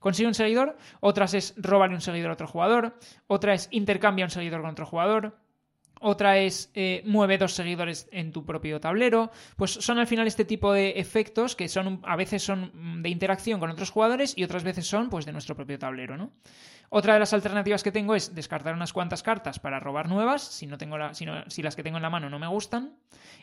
[0.00, 4.30] Consigue un seguidor, otras es róbale un seguidor a otro jugador, otra es intercambia un
[4.30, 5.38] seguidor con otro jugador,
[6.00, 9.30] otra es eh, mueve dos seguidores en tu propio tablero.
[9.56, 13.58] Pues son al final este tipo de efectos que son a veces son de interacción
[13.58, 16.32] con otros jugadores y otras veces son pues de nuestro propio tablero, ¿no?
[16.90, 20.66] Otra de las alternativas que tengo es descartar unas cuantas cartas para robar nuevas, si,
[20.66, 22.96] no tengo la, si, si las que tengo en la mano no me gustan.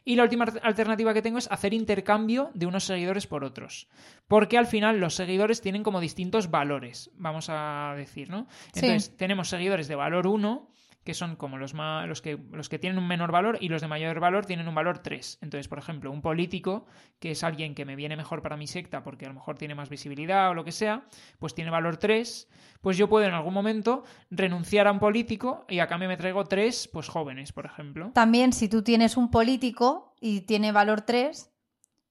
[0.04, 3.88] Y la última alternativa que tengo es hacer intercambio de unos seguidores por otros.
[4.28, 8.48] Porque al final los seguidores tienen como distintos valores, vamos a decir, ¿no?
[8.74, 10.70] Entonces tenemos seguidores de valor 1
[11.06, 13.82] que son como los, más, los, que, los que tienen un menor valor y los
[13.82, 15.38] de mayor valor tienen un valor 3.
[15.44, 16.88] Entonces, por ejemplo, un político,
[17.20, 19.76] que es alguien que me viene mejor para mi secta porque a lo mejor tiene
[19.76, 21.06] más visibilidad o lo que sea,
[21.38, 22.50] pues tiene valor 3,
[22.82, 26.46] pues yo puedo en algún momento renunciar a un político y a cambio me traigo
[26.46, 28.10] 3 pues jóvenes, por ejemplo.
[28.16, 31.52] También si tú tienes un político y tiene valor 3,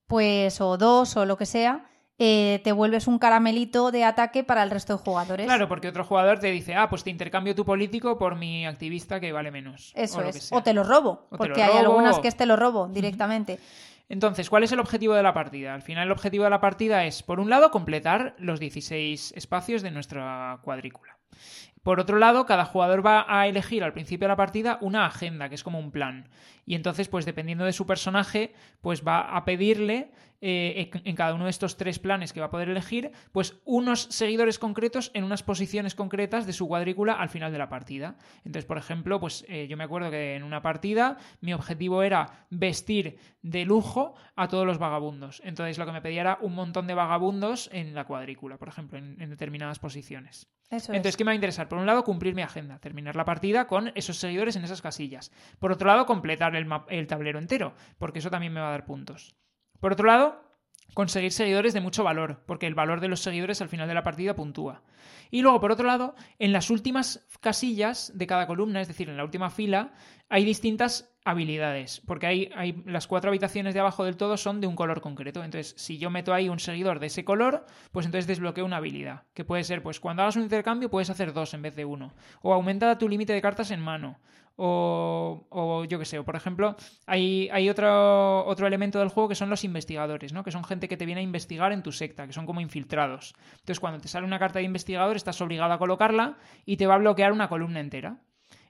[0.07, 4.63] pues o 2 o lo que sea, eh, te vuelves un caramelito de ataque para
[4.63, 5.45] el resto de jugadores.
[5.45, 9.19] Claro, porque otro jugador te dice, ah, pues te intercambio tu político por mi activista
[9.19, 9.91] que vale menos.
[9.95, 10.51] Eso es.
[10.53, 13.59] O te lo robo, porque hay algunas que es te lo robo directamente.
[14.07, 15.73] Entonces, ¿cuál es el objetivo de la partida?
[15.73, 19.81] Al final el objetivo de la partida es, por un lado, completar los 16 espacios
[19.81, 21.17] de nuestra cuadrícula.
[21.81, 25.49] Por otro lado, cada jugador va a elegir al principio de la partida una agenda,
[25.49, 26.29] que es como un plan.
[26.65, 30.11] Y entonces, pues dependiendo de su personaje, pues va a pedirle
[30.41, 34.03] eh, en cada uno de estos tres planes que va a poder elegir, pues unos
[34.11, 38.17] seguidores concretos en unas posiciones concretas de su cuadrícula al final de la partida.
[38.39, 42.47] Entonces, por ejemplo, pues eh, yo me acuerdo que en una partida mi objetivo era
[42.49, 45.41] vestir de lujo a todos los vagabundos.
[45.43, 48.97] Entonces, lo que me pedía era un montón de vagabundos en la cuadrícula, por ejemplo,
[48.97, 50.47] en, determinadas posiciones.
[50.71, 51.69] Entonces, ¿qué me va a interesar?
[51.69, 55.31] Por un lado, cumplir mi agenda, terminar la partida con esos seguidores en esas casillas.
[55.59, 58.85] Por otro lado, completar el, el tablero entero, porque eso también me va a dar
[58.85, 59.35] puntos.
[59.79, 60.41] Por otro lado,
[60.93, 64.03] conseguir seguidores de mucho valor, porque el valor de los seguidores al final de la
[64.03, 64.81] partida puntúa.
[65.31, 69.17] Y luego, por otro lado, en las últimas casillas de cada columna, es decir, en
[69.17, 69.93] la última fila,
[70.29, 74.67] hay distintas habilidades, porque hay, hay, las cuatro habitaciones de abajo del todo son de
[74.67, 75.43] un color concreto.
[75.43, 79.23] Entonces, si yo meto ahí un seguidor de ese color, pues entonces desbloqueo una habilidad,
[79.33, 82.13] que puede ser, pues cuando hagas un intercambio puedes hacer dos en vez de uno,
[82.41, 84.19] o aumenta tu límite de cartas en mano,
[84.57, 86.75] o, yo qué sé, o por ejemplo,
[87.05, 90.43] hay, hay otro, otro elemento del juego que son los investigadores, ¿no?
[90.43, 93.33] Que son gente que te viene a investigar en tu secta, que son como infiltrados.
[93.51, 96.95] Entonces, cuando te sale una carta de investigador, estás obligado a colocarla y te va
[96.95, 98.21] a bloquear una columna entera.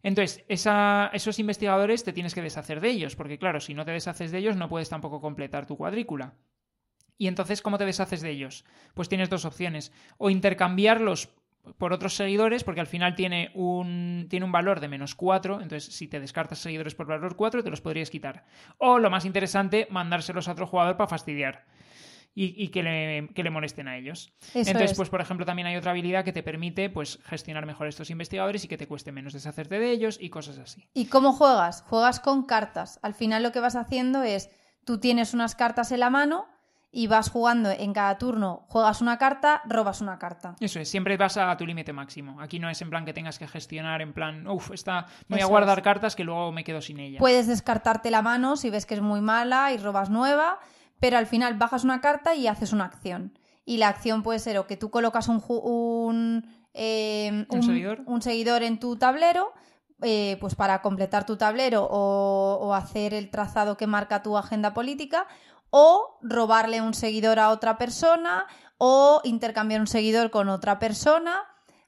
[0.02, 4.32] Entonces, esos investigadores te tienes que deshacer de ellos, porque claro, si no te deshaces
[4.32, 6.36] de ellos no puedes tampoco completar tu cuadrícula.
[7.18, 8.66] Y entonces, ¿cómo te deshaces de ellos?
[8.94, 9.92] Pues tienes dos opciones.
[10.18, 11.30] O intercambiarlos
[11.78, 15.94] por otros seguidores, porque al final tiene un, tiene un valor de menos 4, entonces
[15.94, 18.46] si te descartas seguidores por valor 4, te los podrías quitar.
[18.78, 21.66] O lo más interesante, mandárselos a otro jugador para fastidiar
[22.38, 24.34] y, que, le, molesten a ellos.
[24.54, 28.10] Entonces, pues por ejemplo, también hay otra habilidad que te permite pues gestionar mejor estos
[28.10, 30.90] investigadores y que te cueste menos deshacerte de ellos y cosas así.
[30.94, 31.84] ¿Y cómo juegas?
[31.88, 33.00] Juegas con cartas.
[33.04, 34.50] Al final lo que vas haciendo es,
[34.84, 36.48] tú tienes unas cartas en la mano
[36.98, 40.56] y vas jugando en cada turno, juegas una carta, robas una carta.
[40.60, 42.40] Eso es, siempre vas a tu límite máximo.
[42.40, 45.46] Aquí no es en plan que tengas que gestionar, en plan, uff, esta, voy a
[45.46, 47.20] guardar cartas que luego me quedo sin ellas.
[47.20, 50.60] Puedes descartarte la mano si ves que es muy mala y robas nueva
[51.00, 53.38] pero al final bajas una carta y haces una acción.
[53.66, 57.46] Y la acción puede ser o que tú colocas un, un, eh,
[58.22, 58.64] seguidor?
[58.64, 59.54] en tu tablero,
[60.02, 65.28] eh, pues para completar tu tablero o, hacer el trazado que marca tu agenda política,
[65.78, 68.48] o robarle un seguidor a otra persona,
[68.78, 71.44] o intercambiar un seguidor con otra persona,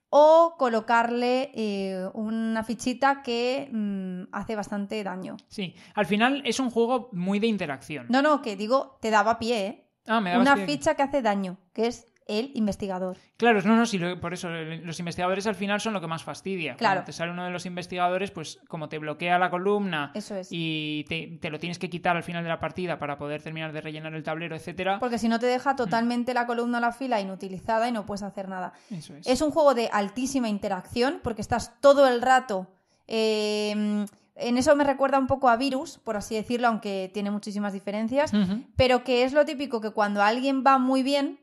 [0.10, 5.38] o colocarle eh, una fichita que mm, hace bastante daño.
[5.48, 8.08] Sí, al final es un juego muy de interacción.
[8.10, 9.90] No, no, que digo, te daba pie, ¿eh?
[10.06, 13.18] Ah, me Una ficha que hace daño, que es el investigador.
[13.38, 16.76] Claro, no, no, sí, por eso los investigadores al final son lo que más fastidia.
[16.76, 16.96] Claro.
[16.96, 20.12] Cuando te sale uno de los investigadores, pues como te bloquea la columna
[20.50, 23.82] y te, lo tienes que quitar al final de la partida para poder terminar de
[23.82, 25.00] rellenar el tablero, etcétera.
[25.00, 28.24] Porque si no te deja totalmente la columna a la fila inutilizada y no puedes
[28.24, 28.74] hacer nada.
[28.90, 29.42] es.
[29.42, 32.68] un juego de altísima interacción porque estás todo el rato.
[33.08, 34.06] Em,
[34.36, 38.32] en eso me recuerda un poco a Virus, por así decirlo, aunque tiene muchísimas diferencias,
[38.76, 41.40] pero que es lo típico que cuando alguien va muy bien,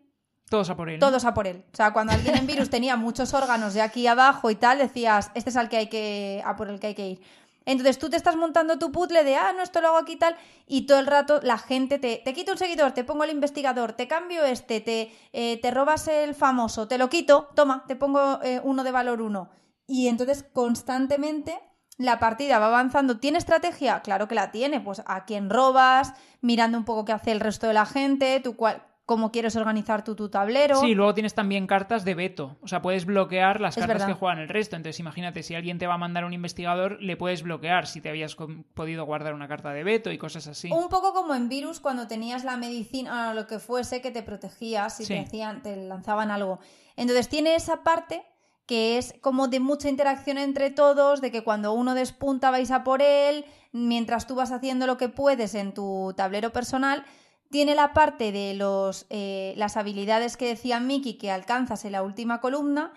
[0.49, 1.01] todos a por él.
[1.01, 1.65] Todos a por él.
[1.73, 5.31] O sea, cuando alguien en virus tenía muchos órganos de aquí abajo y tal, decías,
[5.35, 7.21] este es al que hay que, a por el que hay que ir.
[7.67, 10.17] Entonces tú te estás montando tu puzzle de, ah, no, esto lo hago aquí y
[10.17, 10.37] tal,
[10.67, 13.95] y todo el rato la gente te, te quito un seguidor, te pongo el investigador,
[13.95, 18.39] te cambio este, te, eh, te robas el famoso, te lo quito, toma, te pongo
[18.43, 19.49] eh, uno de valor uno.
[19.87, 21.59] Y entonces constantemente
[21.97, 23.19] la partida va avanzando.
[23.19, 24.01] ¿Tiene estrategia?
[24.01, 27.67] Claro que la tiene, pues a quién robas, mirando un poco qué hace el resto
[27.67, 30.81] de la gente, tú cuál cómo quieres organizar tu, tu tablero.
[30.81, 32.57] Sí, luego tienes también cartas de veto.
[32.63, 34.77] O sea, puedes bloquear las cartas que juegan el resto.
[34.77, 38.09] Entonces, imagínate, si alguien te va a mandar un investigador, le puedes bloquear si te
[38.09, 38.37] habías
[38.75, 40.71] podido guardar una carta de veto y cosas así.
[40.71, 44.23] Un poco como en Virus, cuando tenías la medicina o lo que fuese que te
[44.23, 46.61] protegía si te, hacían, te lanzaban algo.
[46.97, 48.25] Entonces, tiene esa parte
[48.67, 52.83] que es como de mucha interacción entre todos, de que cuando uno despunta vais a
[52.83, 57.05] por él, mientras tú vas haciendo lo que puedes en tu tablero personal,
[57.51, 62.03] tiene la parte de los, eh, las habilidades que decía Miki que alcanzas en la
[62.03, 62.93] última columna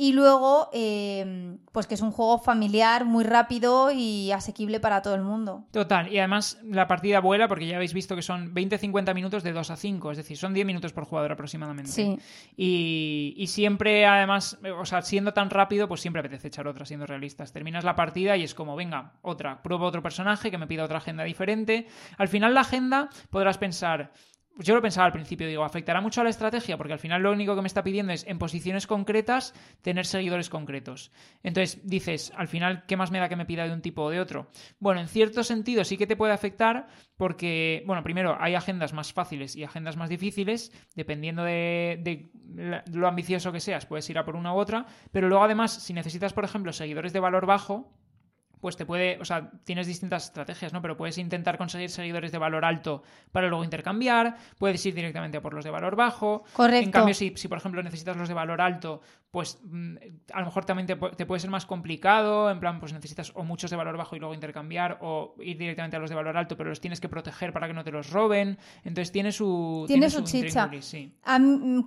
[0.00, 5.14] y luego, eh, pues que es un juego familiar, muy rápido y asequible para todo
[5.14, 5.66] el mundo.
[5.72, 9.52] Total, y además la partida vuela porque ya habéis visto que son 20-50 minutos de
[9.52, 11.92] 2 a 5, es decir, son 10 minutos por jugador aproximadamente.
[11.92, 12.18] Sí.
[12.56, 17.04] Y, y, siempre, además, o sea, siendo tan rápido, pues siempre apetece echar otra, siendo
[17.04, 17.52] realistas.
[17.52, 20.96] Terminas la partida y es como, venga, otra, pruebo otro personaje que me pida otra
[20.96, 21.88] agenda diferente.
[22.16, 24.12] Al final la agenda podrás pensar,
[24.58, 27.32] yo lo pensaba al principio, digo, afectará mucho a la estrategia, porque al final lo
[27.32, 31.12] único que me está pidiendo es en posiciones concretas tener seguidores concretos.
[31.42, 34.10] Entonces dices, al final, ¿qué más me da que me pida de un tipo o
[34.10, 34.48] de otro?
[34.78, 39.12] Bueno, en cierto sentido sí que te puede afectar, porque, bueno, primero hay agendas más
[39.12, 42.30] fáciles y agendas más difíciles, dependiendo de,
[42.92, 45.92] lo ambicioso que seas, puedes ir a por una u otra, pero luego además, si
[45.92, 47.92] necesitas, por ejemplo, seguidores de valor bajo,
[48.60, 50.82] pues te puede, o sea, tienes distintas estrategias, ¿no?
[50.82, 53.02] Pero puedes intentar conseguir seguidores de valor alto
[53.32, 56.44] para luego intercambiar, puedes ir directamente por los de valor bajo.
[56.52, 56.84] Correcto.
[56.84, 59.00] En cambio, si, si por ejemplo necesitas los de valor alto,
[59.30, 59.96] pues mm,
[60.32, 63.70] a lo mejor también te, puede ser más complicado, en plan, pues necesitas o muchos
[63.70, 66.70] de valor bajo y luego intercambiar, o ir directamente a los de valor alto, pero
[66.70, 68.58] los tienes que proteger para que no te los roben.
[68.84, 69.84] Entonces tiene su...
[69.86, 70.70] Tiene, su, chicha.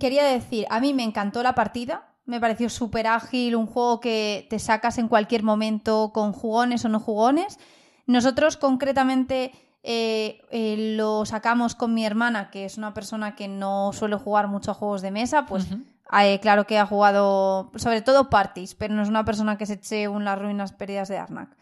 [0.00, 4.46] quería decir, a mí me encantó la partida me pareció súper ágil, un juego que
[4.50, 7.58] te sacas en cualquier momento con jugones o no jugones.
[8.06, 9.52] Nosotros concretamente
[9.82, 14.48] eh, eh, lo sacamos con mi hermana, que es una persona que no suele jugar
[14.48, 15.66] mucho a juegos de mesa, pues
[16.18, 19.74] eh, claro que ha jugado sobre todo parties, pero no es una persona que se
[19.74, 21.54] eche un las ruinas perdidas de Arnak.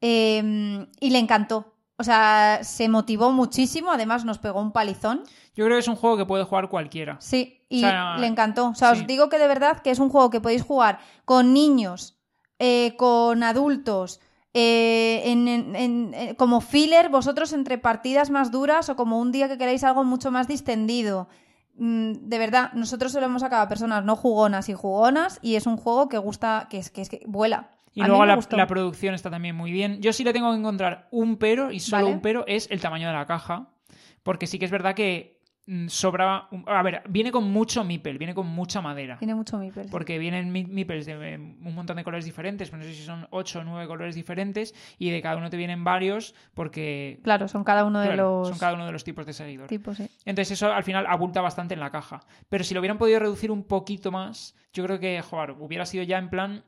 [0.00, 1.73] Em, y le encantó.
[1.96, 5.22] O sea, se motivó muchísimo, además nos pegó un palizón.
[5.54, 7.16] Yo creo que es un juego que puede jugar cualquiera.
[7.20, 8.68] Sí, y le encantó.
[8.68, 11.52] O sea, os digo que de verdad que es un juego que podéis jugar con
[11.54, 12.18] niños,
[12.58, 14.20] eh, con adultos,
[14.54, 19.84] eh, en, como filler, vosotros entre partidas más duras o como un día que queráis
[19.84, 21.28] algo mucho más distendido.
[21.76, 25.76] Mm, de verdad, nosotros solemos sacar a personas no jugonas y jugonas y es un
[25.76, 27.73] juego que gusta, que es que, es que vuela.
[27.94, 30.02] Y luego la, la, producción está también muy bien.
[30.02, 33.06] Yo sí le tengo que encontrar un pero, y solo un pero, es el tamaño
[33.06, 33.68] de la caja.
[34.24, 36.48] Porque sí que es verdad que mm, sobra.
[36.66, 39.18] A ver, viene con mucho mipel, viene con mucha madera.
[39.18, 39.86] Tiene mucho mipel.
[39.90, 43.28] Porque vienen mipels de eh, un montón de colores diferentes, pero no sé si son
[43.30, 47.20] 8 o 9 colores diferentes, y de cada uno te vienen varios, porque.
[47.22, 48.48] Claro, son cada uno de los.
[48.48, 49.68] Son cada uno de los tipos de seguidor.
[49.68, 50.08] Tipos, sí.
[50.24, 52.20] Entonces, eso al final abulta bastante en la caja.
[52.48, 56.02] Pero si lo hubieran podido reducir un poquito más, yo creo que, joder, hubiera sido
[56.02, 56.64] ya en plan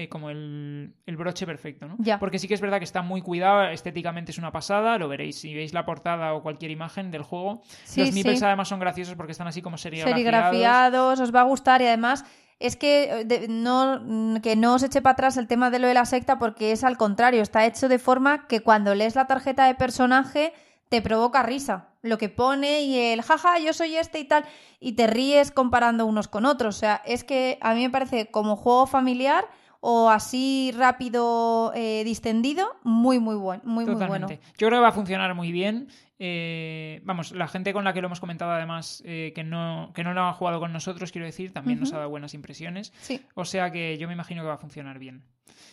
[0.00, 1.98] eh, como el, broche perfecto, ¿no?
[2.18, 5.38] Porque sí que es verdad que está muy cuidado, estéticamente es una pasada, lo veréis
[5.38, 7.60] si veis la portada o cualquier imagen del juego.
[7.96, 10.18] Los nipples además son graciosos porque están así como serigrafiados.
[10.18, 12.24] Serigrafiados, os va a gustar y además
[12.60, 15.92] es que eh, no, que no os eche para atrás el tema de lo de
[15.92, 19.66] la secta porque es al contrario, está hecho de forma que cuando lees la tarjeta
[19.66, 20.54] de personaje
[20.88, 21.88] te provoca risa.
[22.00, 24.46] Lo que pone y el jaja, yo soy este y tal,
[24.80, 26.76] y te ríes comparando unos con otros.
[26.76, 29.46] O sea, es que a mí me parece como juego familiar
[29.80, 34.28] o así rápido, eh, distendido, muy, muy, buen, muy, muy bueno.
[34.28, 34.36] Yo
[34.68, 35.88] creo que va a funcionar muy bien.
[36.18, 40.04] Eh, vamos, la gente con la que lo hemos comentado además, eh, que, no, que
[40.04, 42.92] no lo ha jugado con nosotros, quiero decir, también nos ha dado buenas impresiones.
[43.00, 43.22] Sí.
[43.34, 45.24] O sea que yo me imagino que va a funcionar bien.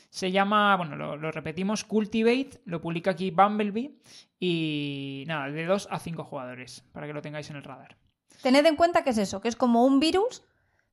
[0.10, 3.91] Se llama, bueno, lo, lo, repetimos, Cultivate, lo publica aquí Bumblebee
[4.39, 7.97] y nada, de 2 a 5 jugadores, para que lo tengáis en el radar.
[8.41, 10.43] Tened en cuenta que es eso, que es como un virus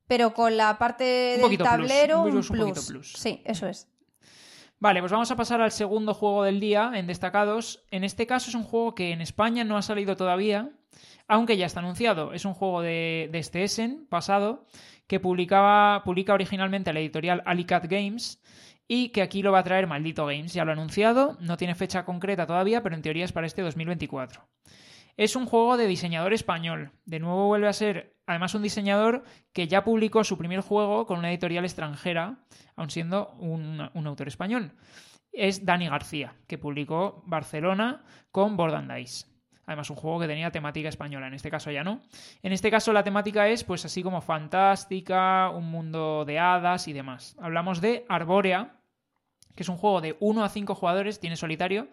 [0.07, 3.13] pero con la parte del tablero un, plus.
[3.13, 3.87] Sí, eso es.
[4.79, 7.85] Vale, pues vamos a pasar al segundo juego del día en destacados.
[7.91, 10.71] En este caso es un juego que en España no ha salido todavía,
[11.27, 12.33] aunque ya está anunciado.
[12.33, 14.67] Es un juego de, de este Essen pasado
[15.07, 18.41] que publicaba, publica originalmente la editorial Alicat Games
[18.87, 20.53] y que aquí lo va a traer Maldito Games.
[20.53, 23.61] Ya lo ha anunciado, no tiene fecha concreta todavía, pero en teoría es para este
[23.61, 24.47] 2024.
[25.17, 26.91] Es un juego de diseñador español.
[27.05, 29.23] De nuevo vuelve a ser, además, un diseñador
[29.53, 32.39] que ya publicó su primer juego con una editorial extranjera,
[32.75, 34.71] aun siendo un, autor español.
[35.31, 39.27] es Dani García, que publicó Barcelona con Board and Dice.
[39.65, 42.01] Además, un juego que tenía temática española, en este caso ya no.
[42.43, 46.93] En este caso la temática es pues así como fantástica, un mundo de hadas y
[46.93, 47.35] demás.
[47.39, 48.75] Hablamos de Arbórea,
[49.55, 51.87] que es un juego de 1 a 5 jugadores, tiene solitario,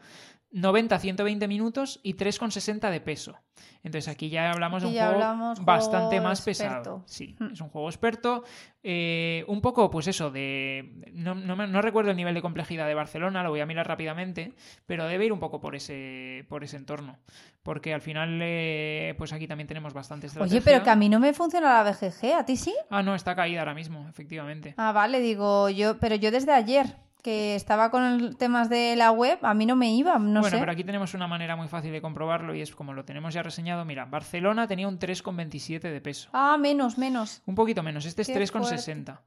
[0.52, 3.38] 90 a 120 minutos y 3,60 de peso.
[3.82, 7.02] Entonces aquí ya hablamos de un juego bastante más pesado.
[7.06, 7.52] Sí, hmm.
[7.52, 8.44] es un juego experto.
[8.82, 11.10] Eh, un poco, pues eso, de.
[11.12, 14.54] No, no, recuerdo el nivel de complejidad de Barcelona, lo voy a mirar rápidamente,
[14.86, 17.18] pero debe ir un poco por ese, por ese entorno.
[17.62, 20.58] Porque al final, eh, pues aquí también tenemos bastante estrategia.
[20.58, 22.74] Oye, pero que a mí no me funciona la BGG, ¿a ti sí?
[22.90, 24.74] Ah, no, está caída ahora mismo, efectivamente.
[24.76, 29.12] Ah, vale, digo yo, pero yo desde ayer que estaba con el temas de la
[29.12, 31.92] web, a mí no me iba, no bueno, pero aquí tenemos una manera muy fácil
[31.92, 33.84] de comprobarlo y es como lo tenemos ya reseñado.
[33.84, 36.30] Mira, Barcelona tenía un 3,27 de peso.
[36.32, 37.40] Ah, menos, menos.
[37.46, 39.20] Un poquito menos, este es 3,60.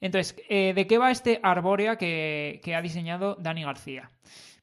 [0.00, 4.10] Entonces, eh, ¿de qué va este Arbórea que, ha diseñado Dani García?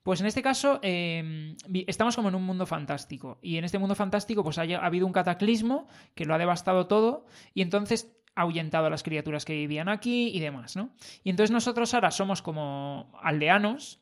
[0.04, 1.56] Pues en este caso em,
[1.88, 5.08] estamos como en un mundo fantástico y en este mundo fantástico pues ha, ha habido
[5.08, 7.26] un cataclismo que lo ha devastado todo
[7.56, 10.92] y entonces ahuyentado a las criaturas que vivían aquí y demás, ¿no?
[11.24, 14.00] Y entonces nosotros ahora somos como aldeanos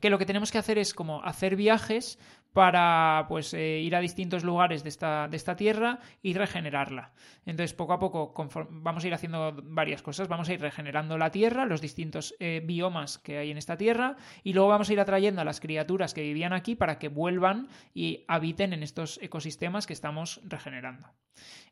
[0.00, 2.18] que lo que tenemos que hacer es como hacer viajes
[2.52, 7.12] para pues eh, ir a distintos lugares de esta, de esta tierra y regenerarla.
[7.46, 8.34] Entonces, poco a poco
[8.70, 10.28] vamos a ir haciendo varias cosas.
[10.28, 14.16] Vamos a ir regenerando la tierra, los distintos eh, biomas que hay en esta tierra,
[14.42, 17.68] y luego vamos a ir atrayendo a las criaturas que vivían aquí para que vuelvan
[17.94, 21.08] y habiten en estos ecosistemas que estamos regenerando.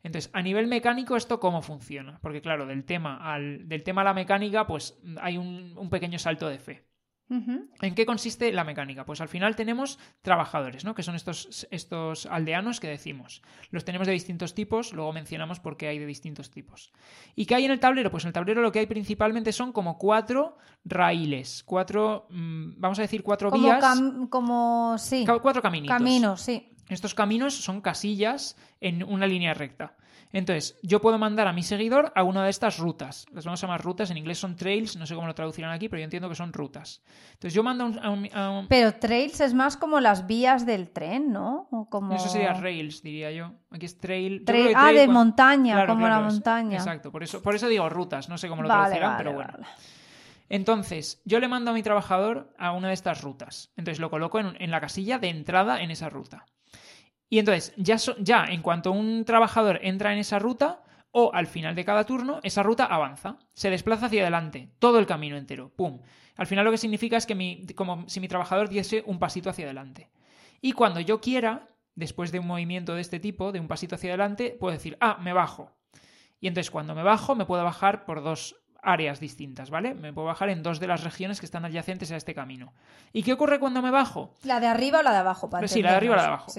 [0.03, 2.19] Entonces, a nivel mecánico, ¿esto cómo funciona?
[2.21, 6.59] Porque, claro, del tema, del tema a la mecánica, pues hay un pequeño salto de
[6.59, 6.86] fe.
[7.29, 9.05] ¿En qué consiste la mecánica?
[9.05, 10.95] Pues al final tenemos trabajadores, ¿no?
[10.95, 13.41] Que son estos, estos aldeanos que decimos.
[13.69, 16.93] Los tenemos de distintos tipos, luego mencionamos por qué hay de distintos tipos.
[17.35, 18.11] ¿Y qué hay en el tablero?
[18.11, 22.99] Pues en el tablero lo que hay principalmente son como cuatro raíles, cuatro, mm, vamos
[22.99, 23.83] a decir cuatro vías.
[24.29, 25.25] como, sí.
[25.41, 25.97] Cuatro caminitos.
[25.97, 26.73] Caminos, sí.
[26.87, 29.97] Estos caminos son casillas en una línea recta.
[30.31, 33.25] Entonces, yo puedo mandar a mi seguidor a una de estas rutas.
[33.31, 35.89] Las vamos a llamar rutas, en inglés son trails, no sé cómo lo traducirán aquí,
[35.89, 37.01] pero yo entiendo que son rutas.
[37.33, 41.67] Entonces, yo mando a un, Pero trails es más como las vías del tren, ¿no?
[41.89, 42.15] como...
[42.15, 43.53] Eso sería rails, diría yo.
[43.71, 44.43] Aquí es trail.
[44.75, 46.77] ah, de montaña, como la montaña.
[46.77, 49.53] Exacto, por eso, por eso digo rutas, no sé cómo lo traducirán, pero bueno.
[50.49, 53.71] Entonces, yo le mando a mi trabajador a una de estas rutas.
[53.75, 56.45] Entonces lo coloco en, la casilla de entrada en esa ruta.
[57.29, 61.75] Y entonces, ya, ya en cuanto un trabajador entra en esa ruta, o al final
[61.75, 65.99] de cada turno, esa ruta avanza, se desplaza hacia adelante, todo el camino entero, ¡pum!
[66.35, 69.49] Al final lo que significa es que mi, como si mi trabajador diese un pasito
[69.49, 70.11] hacia adelante.
[70.61, 74.11] Y cuando yo quiera, después de un movimiento de este tipo, de un pasito hacia
[74.11, 75.71] adelante, puedo decir, ah, me bajo.
[76.39, 79.93] Y entonces cuando me bajo, me puedo bajar por dos áreas distintas, ¿vale?
[79.93, 82.73] Me puedo bajar en dos de las regiones que están adyacentes a este camino.
[83.13, 84.33] ¿Y qué ocurre cuando me bajo?
[84.43, 85.49] ¿La de arriba o la de abajo?
[85.49, 86.51] Para sí, la de arriba o la de abajo.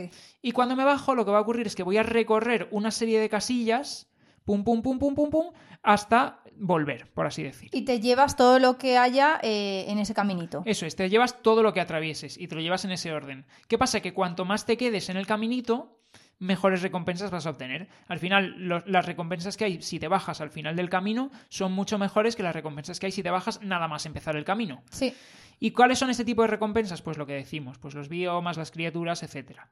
[0.42, 2.90] Y cuando me bajo, lo que va a ocurrir es que voy a recorrer una
[2.90, 4.10] serie de casillas,
[4.44, 5.52] pum, pum, pum, pum, pum, pum,
[5.82, 7.70] hasta volver, por así decir.
[7.72, 10.62] Y te llevas todo lo que haya eh, en ese caminito.
[10.64, 13.46] Eso es, te llevas todo lo que atravieses y te lo llevas en ese orden.
[13.68, 14.00] ¿Qué pasa?
[14.00, 15.98] Que cuanto más te quedes en el caminito,
[16.38, 17.88] mejores recompensas vas a obtener.
[18.06, 21.98] Al final, las recompensas que hay si te bajas al final del camino son mucho
[21.98, 24.82] mejores que las recompensas que hay si te bajas nada más empezar el camino.
[24.90, 25.14] Sí.
[25.60, 27.02] ¿Y cuáles son este tipo de recompensas?
[27.02, 29.70] Pues lo que decimos, pues los biomas, las criaturas, etcétera.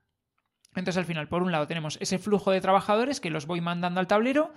[0.75, 4.01] Entonces, al final, por un lado, tenemos ese flujo de trabajadores que los voy mandando
[4.01, 4.53] al tablero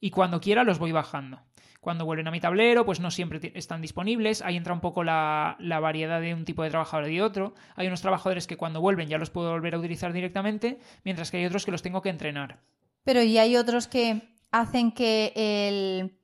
[0.00, 1.40] y cuando quiera los voy bajando.
[1.84, 4.40] Cuando vuelven a mi tablero, pues no siempre están disponibles.
[4.40, 7.54] Ahí entra un poco la, variedad de un tipo de trabajador y de otro.
[7.76, 11.36] Hay unos trabajadores que cuando vuelven ya los puedo volver a utilizar directamente, mientras que
[11.36, 12.60] hay otros que los tengo que entrenar.
[13.04, 16.16] Pero y hay otros que hacen que el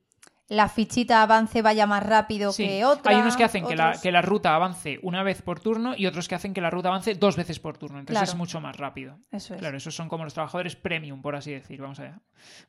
[0.51, 3.13] la fichita avance vaya más rápido que otra.
[3.13, 6.07] Hay unos que hacen que, la, que, la, ruta avance una vez por turno y
[6.07, 7.99] otros que hacen que la ruta avance dos veces por turno.
[7.99, 9.17] Entonces es mucho más rápido.
[9.31, 9.61] Eso es.
[9.61, 11.79] Claro, esos son como los trabajadores premium, por así decir.
[11.79, 12.19] Vamos a,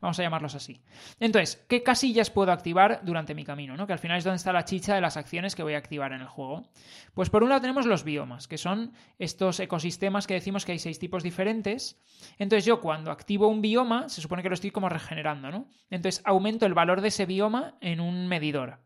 [0.00, 0.80] vamos a llamarlos así.
[1.18, 3.76] Entonces, ¿qué casillas puedo activar durante mi camino?
[3.76, 3.84] ¿no?
[3.84, 6.12] Que al final es donde está la chicha de las acciones que voy a activar
[6.12, 6.68] en el juego.
[7.14, 10.78] Pues por un lado tenemos los biomas, que son estos ecosistemas que decimos que hay
[10.78, 12.00] seis tipos diferentes.
[12.38, 15.66] Entonces yo cuando activo un bioma, se supone que lo estoy como regenerando, ¿no?
[15.90, 18.80] Entonces aumento el valor de ese bioma en un medidor.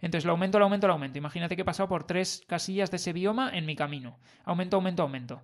[0.00, 1.18] Entonces lo aumento, lo aumento, lo aumento.
[1.18, 4.18] Imagínate que he pasado por tres casillas de ese bioma en mi camino.
[4.44, 5.42] Aumento, aumento, aumento.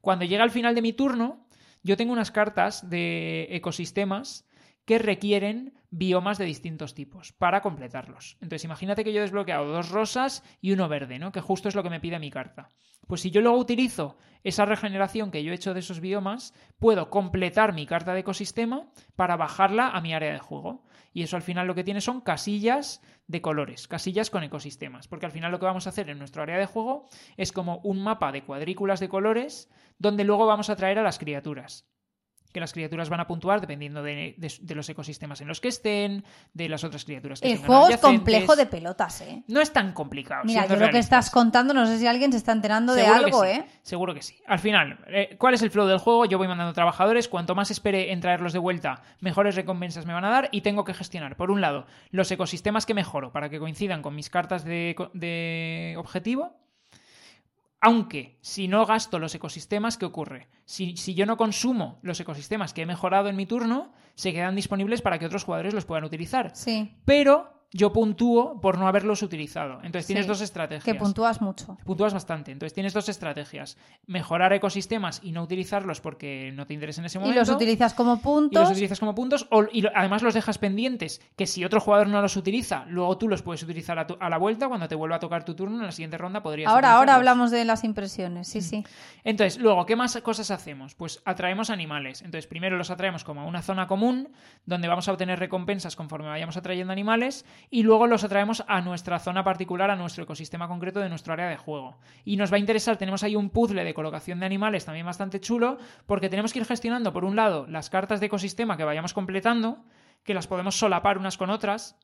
[0.00, 1.46] Cuando llega al final de mi turno,
[1.82, 4.46] yo tengo unas cartas de ecosistemas
[4.84, 8.36] que requieren biomas de distintos tipos para completarlos.
[8.40, 11.32] Entonces, imagínate que yo he desbloqueado dos rosas y uno verde, ¿no?
[11.32, 12.68] Que justo es lo que me pide mi carta.
[13.06, 17.10] Pues si yo luego utilizo esa regeneración que yo he hecho de esos biomas, puedo
[17.10, 20.84] completar mi carta de ecosistema para bajarla a mi área de juego.
[21.12, 25.08] Y eso al final lo que tiene son casillas de colores, casillas con ecosistemas.
[25.08, 27.06] Porque al final lo que vamos a hacer en nuestro área de juego
[27.36, 31.18] es como un mapa de cuadrículas de colores donde luego vamos a traer a las
[31.18, 31.91] criaturas
[32.52, 34.36] que las criaturas van a puntuar dependiendo de,
[34.74, 38.54] los ecosistemas en los que estén, de las otras criaturas que El juego es complejo
[38.56, 39.42] de pelotas, ¿eh?
[39.48, 40.42] No es tan complicado.
[40.44, 43.44] Mira, yo lo que estás contando, no sé si alguien se está enterando de algo,
[43.44, 43.64] ¿eh?
[43.82, 44.36] Seguro que sí.
[44.46, 46.24] Al final, eh, ¿cuál es el flow del juego?
[46.26, 50.24] Yo voy mandando trabajadores, cuanto más espere en traerlos de vuelta, mejores recompensas me van
[50.24, 53.58] a dar y tengo que gestionar, por un lado, los ecosistemas que mejoro para que
[53.58, 56.62] coincidan con mis cartas de objetivo
[57.82, 60.48] aunque si no gasto los ecosistemas, ¿qué ocurre?
[60.64, 64.54] Si, si, yo no consumo los ecosistemas que he mejorado en mi turno, se quedan
[64.54, 66.54] disponibles para que otros jugadores los puedan utilizar.
[66.54, 66.94] Sí.
[67.04, 69.80] Pero yo puntúo por no haberlos utilizado.
[69.82, 70.84] Entonces tienes dos estrategias.
[70.84, 71.78] Que puntúas mucho.
[71.84, 72.52] Puntúas bastante.
[72.52, 73.78] Entonces tienes dos estrategias.
[74.06, 77.34] Mejorar ecosistemas y no utilizarlos porque no te interesa en ese momento.
[77.34, 78.60] Y los utilizas como puntos.
[78.60, 79.48] Y los utilizas como puntos.
[79.72, 81.22] y además los dejas pendientes.
[81.34, 84.68] Que si otro jugador no los utiliza, luego tú los puedes utilizar a, la vuelta.
[84.68, 86.70] Cuando te vuelva a tocar tu turno, en la siguiente ronda podrías.
[86.70, 88.48] Ahora, ahora hablamos de las impresiones.
[88.48, 88.62] Sí, mm.
[88.62, 88.84] sí.
[89.24, 90.94] Entonces, luego, ¿qué más cosas hacemos?
[90.94, 92.20] Pues atraemos animales.
[92.20, 94.28] Entonces, primero los atraemos como a una zona común,
[94.66, 97.46] donde vamos a obtener recompensas conforme vayamos atrayendo animales.
[97.70, 101.48] Y luego los atraemos a nuestra zona particular, a nuestro ecosistema concreto de nuestro área
[101.48, 101.98] de juego.
[102.24, 105.40] Y nos va a interesar, tenemos ahí un puzzle de colocación de animales también bastante
[105.40, 109.14] chulo, porque tenemos que ir gestionando, por un lado, las cartas de ecosistema que vayamos
[109.14, 109.84] completando,
[110.22, 111.96] que las podemos solapar unas con otras,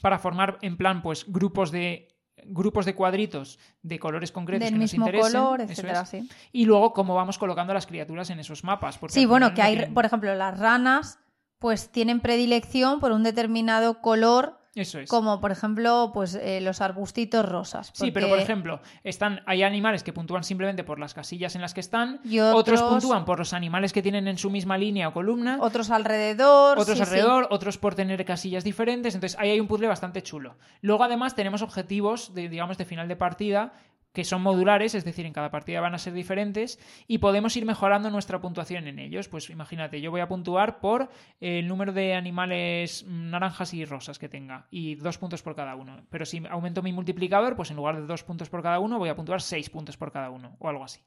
[0.00, 2.08] para formar en plan, pues, grupos de
[2.44, 6.28] grupos de cuadritos de colores concretos que nos interesen, color, etcétera, sí.
[6.52, 8.98] y luego cómo vamos colocando las criaturas en esos mapas.
[9.08, 11.18] sí, bueno, que hay, por ejemplo, las ranas,
[11.58, 15.08] pues tienen predilección por un determinado color eso es.
[15.08, 17.90] Como por ejemplo, pues eh, los arbustitos rosas.
[17.94, 21.74] Sí, pero por ejemplo, están, hay animales que puntúan simplemente por las casillas en las
[21.74, 22.20] que están,
[22.54, 22.82] otros...
[22.82, 27.00] puntúan por los animales que tienen en su misma línea o columna, otros alrededor, otros
[27.00, 29.14] alrededor, otros por tener casillas diferentes.
[29.14, 30.56] Entonces ahí hay un puzzle bastante chulo.
[30.82, 33.72] Luego además tenemos objetivos de, digamos, de final de partida
[34.16, 37.66] que son modulares, es decir, en cada partida van a ser diferentes y podemos ir
[37.66, 39.28] mejorando nuestra puntuación en ellos.
[39.28, 44.30] Pues imagínate, yo voy a puntuar por el número de animales naranjas y rosas que
[44.30, 46.00] tenga y dos puntos por cada uno.
[46.08, 49.10] Pero si aumento mi multiplicador, pues en lugar de dos puntos por cada uno, voy
[49.10, 51.02] a puntuar seis puntos por cada uno o algo así.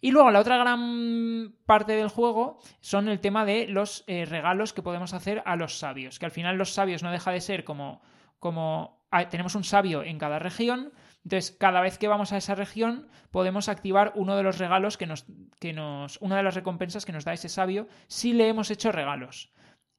[0.00, 4.72] Y luego la otra gran parte del juego son el tema de los eh, regalos
[4.72, 7.62] que podemos hacer a los sabios, que al final los sabios no deja de ser
[7.62, 8.02] como,
[8.40, 10.92] como ah, tenemos un sabio en cada región,
[11.24, 15.06] entonces, cada vez que vamos a esa región, podemos activar uno de los regalos que
[15.06, 15.24] nos,
[15.58, 16.18] que nos.
[16.20, 19.50] una de las recompensas que nos da ese sabio si le hemos hecho regalos.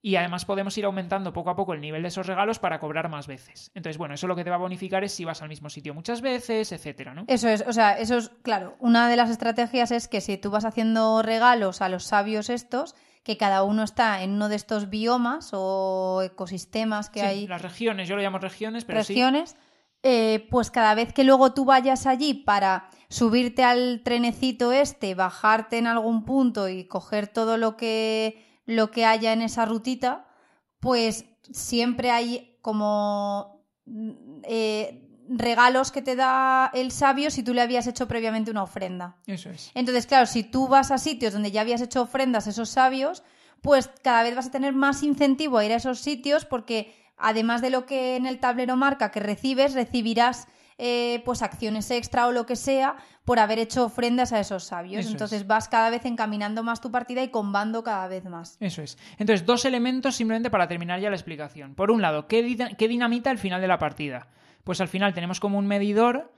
[0.04, 3.10] Y además podemos ir aumentando poco a poco el nivel de esos regalos para cobrar
[3.10, 3.72] más veces.
[3.74, 5.96] Entonces, bueno, eso lo que te va a bonificar es si vas al mismo sitio
[5.96, 7.26] muchas veces, etcétera, ¿no?
[7.28, 10.52] Eso es, o sea, eso es, claro, una de las estrategias es que si tú
[10.52, 14.92] vas haciendo regalos a los sabios estos, que cada uno está en uno de estos
[14.92, 17.48] biomas o ecosistemas que hay.
[17.48, 19.56] Las regiones, yo lo llamo regiones, pero regiones,
[20.08, 25.80] eh, pues cada vez que luego tú vayas allí para subirte al trenecito este, bajarte
[25.80, 30.28] en algún punto y coger todo lo que, lo que haya en esa rutita,
[30.80, 33.66] pues siempre hay como
[34.44, 39.18] eh, regalos que te da el sabio si tú le habías hecho previamente una ofrenda.
[39.26, 39.72] Eso es.
[39.74, 43.24] Entonces, claro, si tú vas a sitios donde ya habías hecho ofrendas a esos sabios,
[43.62, 47.62] pues cada vez vas a tener más incentivo a ir a esos sitios porque además
[47.62, 50.48] de lo que en el tablero marca que recibes, recibirás
[50.78, 55.06] eh, pues acciones extra o lo que sea por haber hecho ofrendas a esos sabios.
[55.08, 58.58] Entonces vas cada vez encaminando más tu partida y combando cada vez más.
[58.60, 58.98] Eso es.
[59.18, 61.76] Entonces, dos elementos simplemente para terminar ya la explicación.
[61.76, 64.28] Por un lado, ¿qué, qué dinamita el final de la partida?
[64.66, 66.34] Pues al final tenemos como un medidor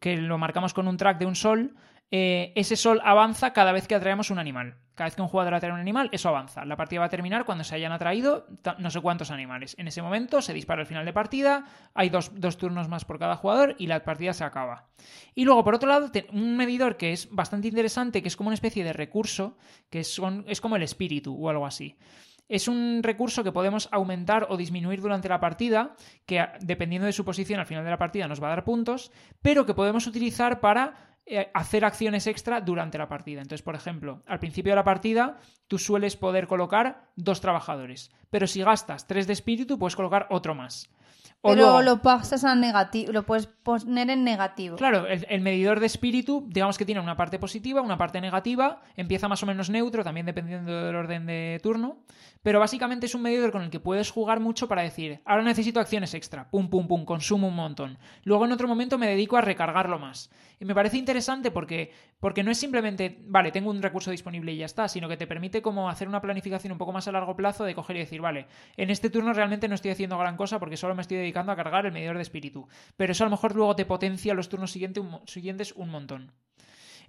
[0.00, 1.76] que lo marcamos con un track de un sol
[2.10, 4.76] eh, ese sol avanza cada vez que atraemos un animal.
[4.94, 6.64] Cada vez que un jugador atrae un animal, eso avanza.
[6.64, 8.46] La partida va a terminar cuando se hayan atraído
[8.78, 9.74] no sé cuántos animales.
[9.78, 13.36] En ese momento se dispara el final de partida, hay dos, turnos más por cada
[13.36, 14.88] jugador y la partida se acaba.
[15.34, 18.54] Y luego, por otro lado, un medidor que es bastante interesante, que es como una
[18.54, 19.56] especie de recurso,
[19.88, 21.96] que es como el espíritu o algo así.
[22.50, 25.94] Es un recurso que podemos aumentar o disminuir durante la partida,
[26.26, 29.12] que dependiendo de su posición al final de la partida nos va a dar puntos,
[29.40, 31.09] pero que podemos utilizar para
[31.54, 33.40] hacer acciones extra durante la partida.
[33.40, 38.46] Entonces, por ejemplo, al principio de la partida tú sueles poder colocar dos trabajadores, pero
[38.46, 40.90] si gastas tres de espíritu puedes colocar otro más.
[41.42, 44.76] O Pero luego- lo pasas a negativo, lo puedes poner en negativo.
[44.76, 48.82] Claro, el, el medidor de espíritu, digamos que tiene una parte positiva, una parte negativa,
[48.94, 51.96] empieza más o menos neutro, también dependiendo del orden de turno,
[52.42, 55.80] pero básicamente es un medidor con el que puedes jugar mucho para decir, ahora necesito
[55.80, 57.98] acciones extra, pum, pum, pum, consumo un montón.
[58.24, 60.30] Luego en otro momento me dedico a recargarlo más.
[60.58, 64.58] Y me parece interesante porque, porque no es simplemente, vale, tengo un recurso disponible y
[64.58, 67.34] ya está, sino que te permite como hacer una planificación un poco más a largo
[67.34, 70.58] plazo de coger y decir, vale, en este turno realmente no estoy haciendo gran cosa
[70.58, 72.68] porque solo me estoy dedicando a cargar el medidor de espíritu.
[72.96, 76.32] Pero eso a lo mejor luego te potencia los turnos siguientes un montón.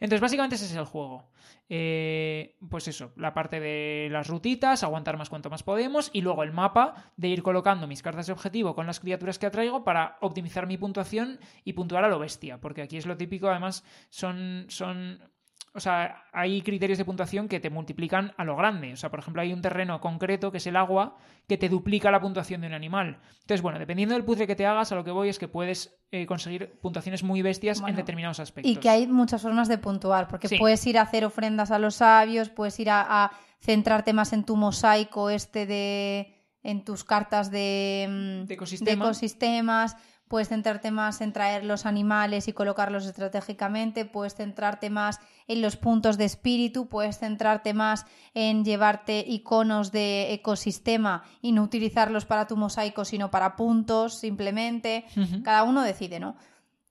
[0.02, 1.30] Entonces, básicamente ese es el juego.
[1.70, 6.42] Eh, pues eso, la parte de las rutitas, aguantar más cuanto más podemos, y luego
[6.42, 10.18] el mapa de ir colocando mis cartas de objetivo con las criaturas que atraigo para
[10.22, 12.60] optimizar mi puntuación y puntuar a lo bestia.
[12.60, 14.66] Porque aquí es lo típico, además, son.
[14.70, 15.31] son
[15.74, 18.94] o sea, hay criterios de puntuación que te multiplican a lo grande.
[18.94, 21.16] O sea, por ejemplo, hay un terreno concreto que es el agua
[21.48, 23.20] que te duplica la puntuación de un animal.
[23.42, 25.96] Entonces, bueno, dependiendo del puzzle que te hagas, a lo que voy es que puedes
[26.12, 28.72] eh, conseguir puntuaciones muy bestias en determinados aspectos.
[28.72, 30.58] Y que hay muchas formas de puntuar, porque Sí.
[30.58, 34.44] puedes ir a hacer ofrendas a los sabios, puedes ir a, a centrarte más en
[34.44, 36.36] tu mosaico este de...
[36.64, 38.08] en tus cartas de,
[38.44, 39.06] mm, De ecosistema.
[39.06, 39.96] ecosistemas,
[40.32, 45.76] puedes centrarte más en traer los animales y colocarlos estratégicamente, puedes centrarte más en los
[45.76, 52.48] puntos de espíritu, puedes centrarte más en llevarte iconos de ecosistema y no utilizarlos para
[52.48, 55.04] tu mosaico, sino para puntos simplemente.
[55.44, 56.38] Cada uno decide, ¿no?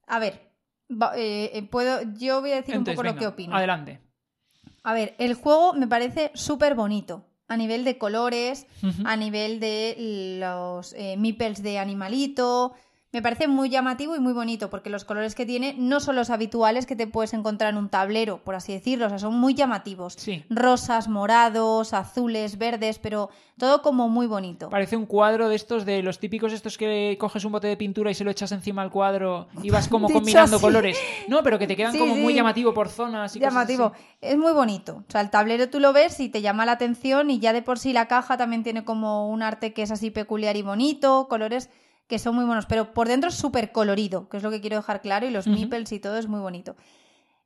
[0.06, 0.52] A ver,
[1.16, 3.56] eh, eh, puedo, yo voy a decir Entonces, un poco lo que opino.
[3.56, 4.02] Adelante.
[4.82, 7.24] A ver, el juego me parece súper bonito.
[7.48, 8.66] A nivel de colores,
[9.04, 12.74] a nivel de los eh, meeples de animalito.
[13.12, 16.30] Me parece muy llamativo y muy bonito porque los colores que tiene no son los
[16.30, 19.06] habituales que te puedes encontrar en un tablero, por así decirlo.
[19.06, 20.12] O sea, son muy llamativos.
[20.16, 20.44] Sí.
[20.48, 24.70] Rosas, morados, azules, verdes, pero todo como muy bonito.
[24.70, 28.12] Parece un cuadro de estos, de los típicos estos que coges un bote de pintura
[28.12, 30.64] y se lo echas encima al cuadro y vas como combinando así.
[30.64, 30.96] colores.
[31.26, 33.86] No, pero que te quedan Sí, como muy llamativo por zonas y cosas llamativo.
[33.92, 34.04] así.
[34.20, 35.02] Es muy bonito.
[35.08, 37.62] O sea, el tablero tú lo ves y te llama la atención y ya de
[37.62, 41.26] por sí la caja también tiene como un arte que es así peculiar y bonito,
[41.28, 41.70] colores
[42.10, 44.76] que son muy buenos, pero por dentro es súper colorido, que es lo que quiero
[44.76, 46.76] dejar claro, y los meeples y todo es muy bonito.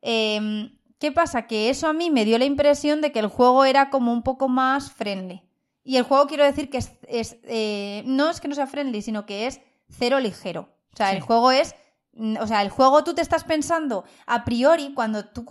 [0.03, 1.47] Em, ¿Qué pasa?
[1.47, 4.23] Que eso a mí me dio la impresión de que el juego era como un
[4.23, 5.43] poco más friendly.
[5.85, 9.03] Y el juego quiero decir que es, es, eh, no es que no sea friendly,
[9.03, 9.61] sino que es
[9.91, 10.71] cero ligero.
[10.93, 11.17] O sea, Sí.
[11.17, 11.75] el juego es
[12.17, 15.45] Mm, O sea, el juego tú te estás pensando a priori cuando tú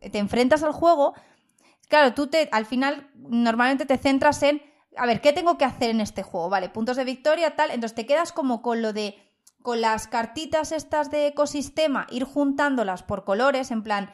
[0.00, 1.14] te enfrentas al juego,
[1.88, 4.60] claro, tú te al final normalmente te centras en
[4.96, 6.48] a ver, ¿qué tengo que hacer en este juego?
[6.48, 9.16] Vale, puntos de victoria, tal, entonces te quedas como con lo de
[9.62, 14.10] con las cartitas estas de ecosistema, ir juntándolas por colores, en plan,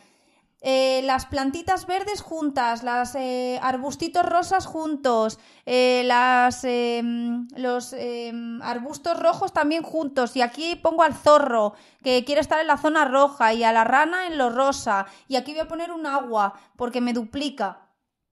[0.60, 7.02] eh, las plantitas verdes juntas, las eh, arbustitos rosas juntos, eh, las, eh,
[7.56, 10.34] los eh, arbustos rojos también juntos.
[10.34, 13.84] Y aquí pongo al zorro, que quiere estar en la zona roja, y a la
[13.84, 15.06] rana en lo rosa.
[15.28, 17.85] Y aquí voy a poner un agua, porque me duplica.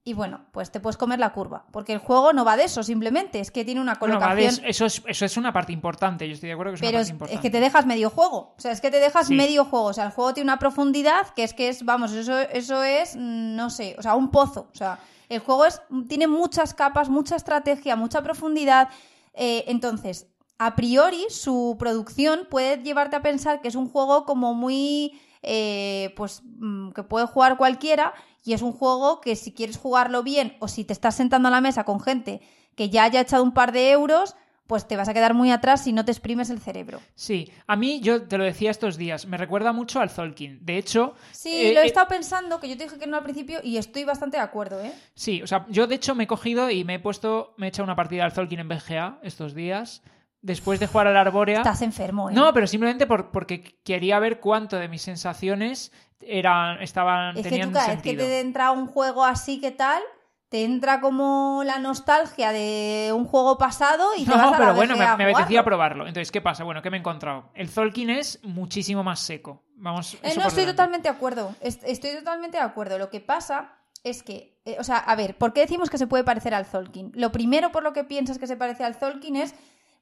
[0.07, 2.83] Y bueno, pues te puedes comer la curva, porque el juego no va de eso,
[2.83, 4.29] simplemente es que tiene una colocación...
[4.37, 6.99] vale, eso, es, eso es una parte importante, yo estoy de acuerdo que es Pero
[6.99, 7.43] una es, parte es importante.
[7.43, 8.37] que te dejas medio juego.
[8.59, 9.35] O sea, es que te dejas Sí.
[9.35, 9.87] medio juego.
[9.87, 13.17] O sea, el juego tiene una profundidad que es que es, vamos, eso, eso es,
[13.17, 14.69] mm, no sé, o sea, un pozo.
[14.71, 14.99] O sea,
[15.31, 18.91] el juego es, tiene muchas capas, mucha estrategia, mucha profundidad.
[19.33, 20.27] Eh, entonces,
[20.59, 25.19] a priori, su producción puede llevarte a pensar que es un juego como muy.
[25.47, 28.13] eh, pues mm, que puede jugar cualquiera.
[28.45, 31.51] Y es un juego que si quieres jugarlo bien o si te estás sentando a
[31.51, 32.41] la mesa con gente
[32.77, 34.37] que ya haya echado un par de euros,
[34.67, 37.01] pues te vas a quedar muy atrás si no te exprimes el cerebro.
[37.15, 40.65] Sí, a mí, yo te lo decía estos días, me recuerda mucho al Zolkin.
[40.65, 41.15] De hecho...
[41.33, 43.61] Sí, eh, lo he eh, estado pensando, que yo te dije que no al principio
[43.63, 44.93] y estoy bastante de acuerdo, ¿eh?
[45.15, 47.69] Sí, o sea, yo de hecho me he cogido y me he puesto, me he
[47.69, 50.03] echado una partida al Zolkin en BGA estos días,
[50.45, 51.59] después de jugar al Arbórea.
[51.59, 52.35] Estás enfermo, ¿eh?
[52.35, 55.91] No, pero simplemente por- porque quería ver cuánto de mis sensaciones
[56.21, 58.27] eran, estaban, es que tú cada vez que sentido.
[58.27, 60.03] te entra un juego así, ¿qué tal?
[60.51, 64.57] Te entra como la nostalgia de un juego pasado y te No, vas a la
[64.59, 66.07] pero bueno, me, me apetecía probarlo.
[66.07, 66.63] Entonces, ¿qué pasa?
[66.63, 67.51] Bueno, ¿qué me he encontrado?
[67.55, 69.65] El Zolkin es muchísimo más seco.
[69.77, 71.55] Vamos, Eh, no, estoy totalmente de acuerdo.
[71.61, 72.99] Est- Estoy totalmente de acuerdo.
[72.99, 73.73] Lo que pasa
[74.05, 76.67] es que, eh, o sea, a ver, ¿por qué decimos que se puede parecer al
[76.67, 77.11] Zolkin?
[77.15, 79.55] Lo primero por lo que piensas que se parece al Zolkin es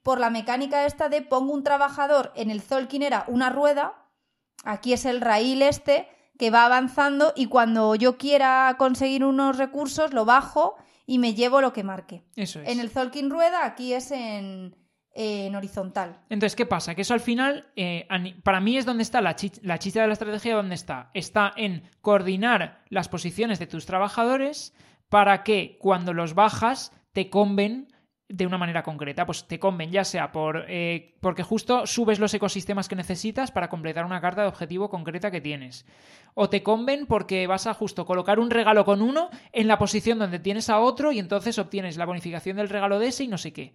[0.03, 3.95] por la mecánica esta de pongo un trabajador, en el Zolkin era una rueda,
[4.65, 6.09] aquí es el raíl este
[6.39, 10.75] que va avanzando y cuando yo quiera conseguir unos recursos lo bajo
[11.07, 12.25] y me llevo lo que marque.
[12.37, 12.69] Eso es.
[12.69, 14.75] En el Zolkin rueda aquí es en,
[15.15, 16.21] en horizontal.
[16.31, 16.95] Entonces, ¿qué pasa?
[16.95, 18.09] Que eso al final, eh,
[18.43, 21.11] para mí es donde está la, chi- la chicha de la estrategia, ¿dónde está?
[21.15, 24.75] Está en coordinar las posiciones de tus trabajadores
[25.09, 27.89] para que cuando los bajas te comben
[28.33, 29.27] de una manera concreta.
[29.27, 33.69] Pues te conven, ya sea por eh, porque justo subes los ecosistemas que necesitas para
[33.69, 35.85] completar una carta de objetivo concreta que tienes.
[36.33, 40.19] O te conven porque vas a justo colocar un regalo con uno en la posición
[40.19, 43.37] donde tienes a otro y entonces obtienes la bonificación del regalo de ese y no
[43.37, 43.75] sé qué.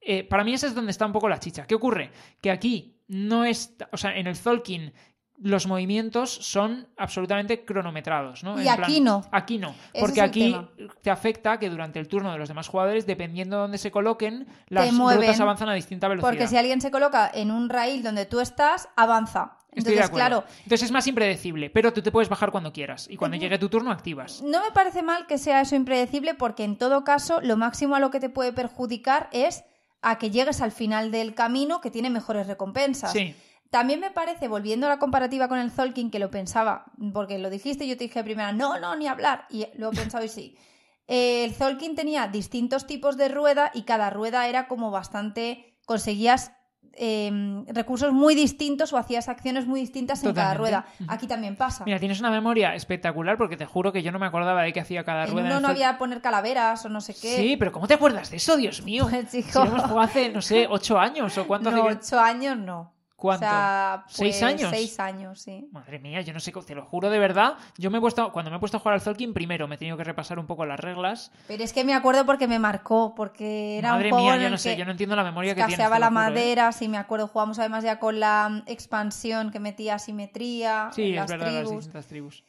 [0.00, 1.66] Eh, para mí esa es donde está un poco la chicha.
[1.66, 2.10] ¿Qué ocurre?
[2.40, 4.94] Que aquí no es, o sea, en el Zolkin
[5.38, 8.60] los movimientos son absolutamente cronometrados, ¿no?
[8.62, 9.22] Y aquí no.
[9.32, 10.56] Aquí no, porque aquí
[11.02, 14.46] te afecta que durante el turno de los demás jugadores, dependiendo de dónde se coloquen,
[14.68, 15.22] las mueven.
[15.22, 16.30] rutas avanzan a distinta velocidad.
[16.30, 19.58] Porque si alguien se coloca en un rail donde tú estás, avanza.
[19.72, 20.28] Estoy de Entonces, acuerdo.
[20.44, 23.58] claro, Entonces es más impredecible, pero tú te puedes bajar cuando quieras y cuando llegue
[23.58, 24.40] tu turno activas.
[24.40, 28.00] no me parece mal que sea eso impredecible porque en todo caso lo máximo a
[28.00, 29.64] lo que te puede perjudicar es
[30.00, 33.10] a que llegues al final del camino que tiene mejores recompensas.
[33.10, 33.34] Sí.
[33.74, 37.50] También me parece, volviendo a la comparativa con el Zolkin, que lo pensaba, porque lo
[37.50, 40.28] dijiste y yo te dije primero, no, no, ni hablar, y lo he pensado y
[40.28, 40.56] sí.
[41.08, 46.52] Eh, el Zolkin tenía distintos tipos de rueda y cada rueda era como bastante, conseguías
[46.92, 47.32] eh,
[47.66, 50.86] recursos muy distintos o hacías acciones muy distintas en cada rueda.
[51.08, 51.84] Aquí también pasa.
[51.84, 54.78] Mira, tienes una memoria espectacular porque te juro que yo no me acordaba de qué
[54.78, 55.46] hacía cada en rueda.
[55.48, 57.36] uno el no había poner calaveras o no sé qué.
[57.38, 59.08] Sí, pero ¿cómo te acuerdas de eso, Dios mío?
[59.10, 62.20] Pues, Si hemos jugado hace, no sé, ocho años o cuánto no, hace que- ocho
[62.20, 62.93] años no.
[63.24, 63.46] ¿Cuánto?
[63.46, 64.68] O sea, ¿Seis pues, años?
[64.70, 65.66] Seis años, sí.
[65.72, 67.54] Madre mía, yo no sé, te lo juro de verdad.
[67.78, 69.78] Yo me he puesto, cuando me he puesto a jugar al Zolkin, primero me he
[69.78, 71.32] tenido que repasar un poco las reglas.
[71.48, 74.40] Pero es que me acuerdo porque me marcó, porque era Madre un juego mía, en
[74.40, 75.72] yo el no sé, yo no entiendo la memoria que tienes.
[75.72, 76.10] escaseaba la ¿eh?
[76.10, 77.26] madera, sí me acuerdo.
[77.26, 81.54] Jugamos además ya con la expansión que metía asimetría Sí, en es las verdad, las
[81.62, 81.76] tribus.
[81.76, 82.44] distintas tribus.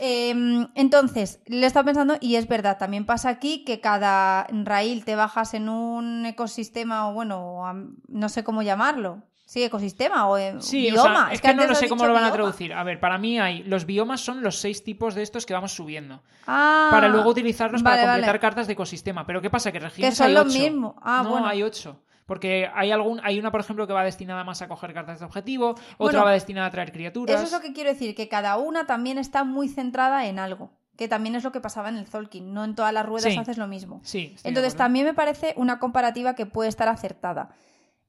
[0.00, 5.04] Eh, entonces, le he estado pensando, y es verdad, también pasa aquí que cada raíl
[5.04, 7.62] te bajas en un ecosistema, o bueno,
[8.08, 9.22] no sé cómo llamarlo.
[9.46, 11.00] Sí, ecosistema o eh, Sí, bioma.
[11.00, 12.74] o sea, es, que, no lo sé cómo lo van a traducir.
[12.74, 13.62] A ver, para mí hay.
[13.62, 16.20] Los biomas son los seis tipos de estos que vamos subiendo.
[16.48, 18.40] Ah, para luego utilizarlos vale, para completar vale.
[18.40, 19.24] cartas de ecosistema.
[19.24, 19.70] Pero ¿qué pasa?
[19.70, 20.58] Que regiones son hay lo ocho.
[20.58, 20.96] mismo.
[21.00, 21.46] Ah, no, bueno.
[21.46, 22.00] hay ocho.
[22.26, 25.26] Porque hay algún, hay una, por ejemplo, que va destinada más a coger cartas de
[25.26, 27.36] objetivo, otra Bueno, va destinada a traer criaturas.
[27.36, 30.72] Eso es lo que quiero decir, que cada una también está muy centrada en algo.
[30.96, 32.52] Que también es lo que pasaba en el Zolkin.
[32.52, 33.38] No en todas las ruedas Sí.
[33.38, 34.00] haces lo mismo.
[34.02, 37.50] Sí, Entonces también me parece una comparativa que puede estar acertada.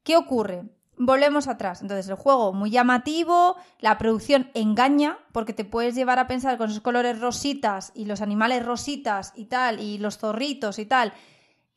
[0.02, 0.64] ¿Qué ocurre?
[0.98, 1.82] Volvemos atrás.
[1.82, 6.70] Entonces el juego muy llamativo, la producción engaña porque te puedes llevar a pensar con
[6.70, 11.14] esos colores rositas y los animales rositas y tal y los zorritos y tal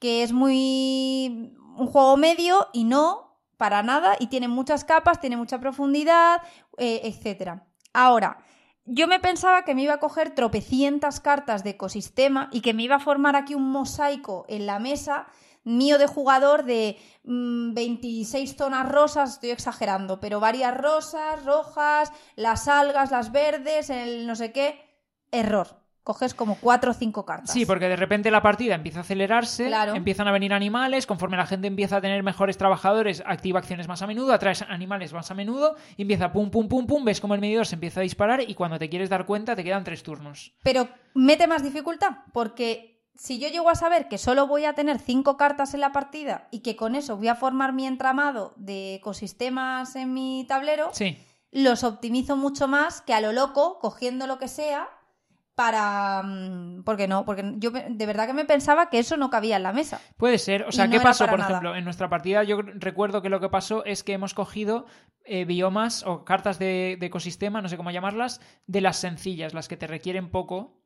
[0.00, 5.36] que es muy un juego medio y no para nada y tiene muchas capas, tiene
[5.36, 6.42] mucha profundidad,
[6.78, 7.66] eh, etcétera.
[7.92, 8.38] Ahora,
[8.86, 12.82] yo me pensaba que me iba a coger tropecientas cartas de ecosistema y que me
[12.82, 15.26] iba a formar aquí un mosaico en la mesa
[15.64, 22.68] mío de jugador de mm, 26 zonas rosas, estoy exagerando, pero varias rosas, rojas, las
[22.68, 24.80] algas, las verdes, el no sé qué.
[25.32, 25.78] Error.
[26.02, 27.52] Coges como cuatro o cinco cartas.
[27.52, 29.94] Sí, porque de repente la partida empieza a acelerarse, Claro.
[29.94, 34.00] empiezan a venir animales, conforme la gente empieza a tener mejores trabajadores, activa acciones más
[34.00, 37.34] a menudo, atraes animales más a menudo, y empieza pum, pum, pum, pum, ves como
[37.34, 40.02] el medidor se empieza a disparar y cuando te quieres dar cuenta te quedan tres
[40.02, 40.52] turnos.
[40.64, 42.89] Pero mete más dificultad, porque
[43.22, 46.48] si yo llego a saber que solo voy a tener cinco cartas en la partida
[46.50, 51.18] y que con eso voy a formar mi entramado de ecosistemas en mi tablero, Sí.
[51.50, 54.88] los optimizo mucho más que a lo loco, cogiendo lo que sea,
[55.54, 56.22] para...
[56.22, 57.26] mm, ¿Por qué no?
[57.26, 60.00] Porque yo de verdad que me pensaba que eso no cabía en la mesa.
[60.16, 60.62] Puede ser.
[60.62, 61.50] O sea, no ¿qué pasó, por nada.
[61.50, 61.76] ejemplo?
[61.76, 64.86] En nuestra partida yo recuerdo que lo que pasó es que hemos cogido
[65.24, 69.68] eh, biomas o cartas de, de ecosistema, no sé cómo llamarlas, de las sencillas, las
[69.68, 70.79] que te requieren poco.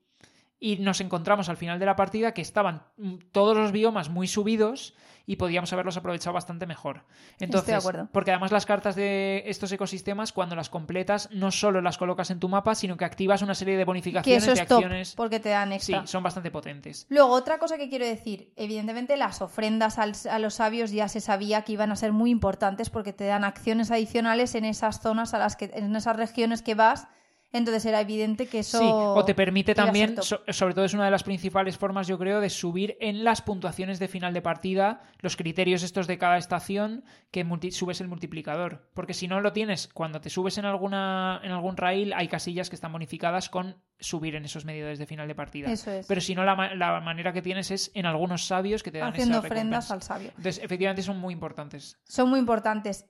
[0.67, 4.27] Y nos encontramos al final de la partida que estaban mm, todos los biomas muy
[4.27, 4.95] subidos
[5.27, 7.05] y podíamos haberlos aprovechado bastante mejor.
[7.39, 8.09] Entonces, de acuerdo.
[8.13, 12.41] porque además las cartas de estos ecosistemas, cuando las completas, no solo las colocas en
[12.41, 15.15] tu mapa, sino que activas una serie de Que bonificaciones eso de top, acciones.
[15.15, 16.07] porque te dan Sí, extra.
[16.07, 17.07] son bastante potentes.
[17.11, 21.21] Luego, otra cosa que quiero decir, evidentemente las ofrendas al- a los sabios ya se
[21.21, 25.35] sabía que iban a ser muy importantes porque te dan acciones adicionales en esas zonas
[25.35, 27.07] a las que, en esas regiones que vas,
[27.55, 31.07] entonces era evidente que eso Sí, o te permite también, so- sobre todo es una
[31.07, 35.01] de las principales formas, yo creo, de subir en las puntuaciones de final de partida
[35.21, 38.91] los criterios estos de cada estación que multi- subes el multiplicador.
[38.93, 42.69] Porque si no lo tienes, cuando te subes en alguna en algún rail, hay casillas
[42.69, 45.71] que están bonificadas con subir en esos medidores de final de partida.
[45.71, 46.07] Eso es.
[46.07, 49.11] Pero si no, la, la manera que tienes es en algunos sabios que te dan
[49.13, 50.29] haciendo esa ofrendas al sabio.
[50.31, 51.97] Entonces, efectivamente, son muy importantes.
[52.05, 53.07] Son muy importantes.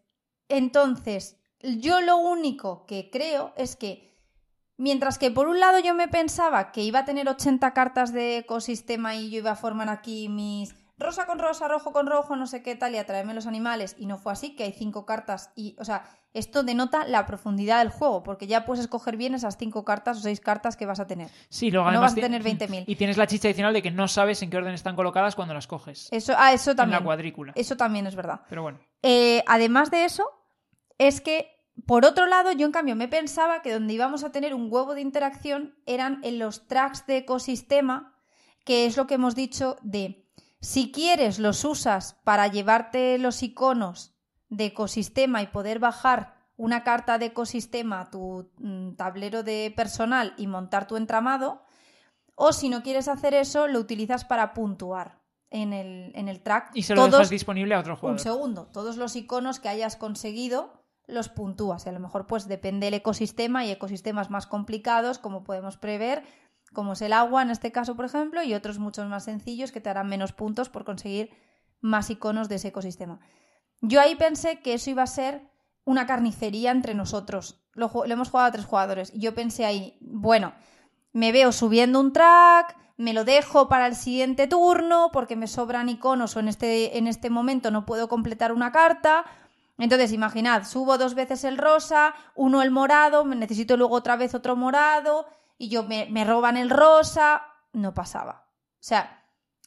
[0.49, 4.14] Entonces, yo lo único que creo es que
[4.77, 8.39] Mientras que por un lado yo me pensaba que iba a tener 80 cartas de
[8.39, 12.47] ecosistema y yo iba a formar aquí mis rosa con rosa, rojo con rojo, no
[12.47, 15.51] sé qué tal, y atraerme los animales, y no fue así, que hay cinco cartas
[15.57, 19.57] y, o sea, Esto denota la profundidad del juego, porque ya puedes escoger bien esas
[19.57, 21.31] cinco cartas o seis cartas que vas a tener.
[21.49, 22.85] Sí, luego No vas a tener 20.000.
[22.89, 25.55] Y tienes la chicha adicional de que no sabes en qué orden están colocadas cuando
[25.55, 26.09] las coges.
[26.11, 26.99] Eso, ah, eso en también.
[26.99, 27.53] la cuadrícula.
[27.55, 28.41] Eso también es verdad.
[28.49, 28.81] Pero bueno.
[29.03, 30.29] Eh, además de eso,
[30.99, 31.54] es que,
[31.87, 34.95] por otro lado, yo en cambio me pensaba que donde íbamos a tener un huevo
[34.95, 38.15] de interacción eran en los tracks de ecosistema,
[38.65, 40.27] que es lo que hemos dicho de,
[40.61, 44.15] si quieres, los usas para llevarte los iconos
[44.49, 50.33] de ecosistema y poder bajar una carta de ecosistema a tu mm, tablero de personal
[50.37, 51.63] y montar tu entramado,
[52.37, 55.21] o si no quieres hacer eso, lo utilizas para puntuar
[55.51, 56.71] en el, en el track.
[56.75, 58.21] Y se lo todos dejas disponible a otro un jugador.
[58.21, 58.67] segundo.
[58.73, 61.87] Todos los iconos que hayas conseguido los puntúas.
[61.87, 66.25] Y a lo mejor, pues depende del ecosistema y ecosistemas más complicados, como podemos prever,
[66.73, 69.81] como es el agua en este caso, por ejemplo, y otros muchos más sencillos que
[69.81, 71.31] te harán menos puntos por conseguir
[71.81, 73.21] más iconos de ese ecosistema.
[73.81, 75.51] Yo ahí pensé que eso iba a ser
[75.85, 77.63] una carnicería entre nosotros.
[77.75, 79.13] Lo, hemos jugado a tres jugadores.
[79.15, 80.55] Y yo pensé ahí, bueno,
[81.13, 85.89] me veo subiendo un track, me lo dejo para el siguiente turno porque me sobran
[85.89, 89.25] iconos o en este, en este momento no puedo completar una carta.
[89.79, 94.55] Entonces, imaginad, subo dos veces el rosa, uno el morado, necesito luego otra vez otro
[94.55, 95.27] morado
[95.59, 97.43] y yo me, roban el rosa.
[97.73, 98.47] No pasaba.
[98.75, 99.25] O sea,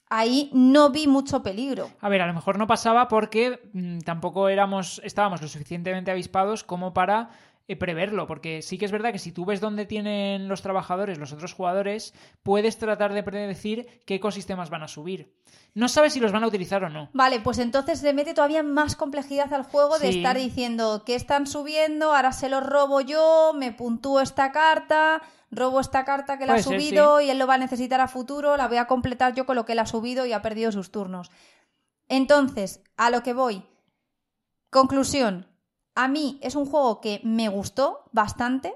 [0.10, 1.90] ahí no vi mucho peligro.
[2.00, 6.64] A ver, a lo mejor no pasaba porque mm, tampoco éramos, estábamos lo suficientemente avispados
[6.64, 7.30] como para
[7.76, 11.34] preverlo, porque sí que es verdad que si tú ves dónde tienen los trabajadores, los
[11.34, 15.36] otros jugadores, puedes tratar de predecir qué ecosistemas van a subir.
[15.74, 17.10] No sabes si los van a utilizar o no.
[17.14, 20.18] Vale, pues entonces le mete todavía más complejidad al juego de Sí.
[20.20, 25.22] estar diciendo que están subiendo, ahora se los robo yo, me puntúo esta carta,
[25.52, 28.08] robo esta carta que la ha ser, subido y él lo va a necesitar a
[28.08, 30.72] futuro, la voy a completar yo con lo que él ha subido y ha perdido
[30.72, 31.32] sus turnos.
[32.08, 33.64] Entonces, a lo que voy.
[34.70, 35.48] Conclusión.
[35.98, 38.76] A mí es un juego que me gustó bastante.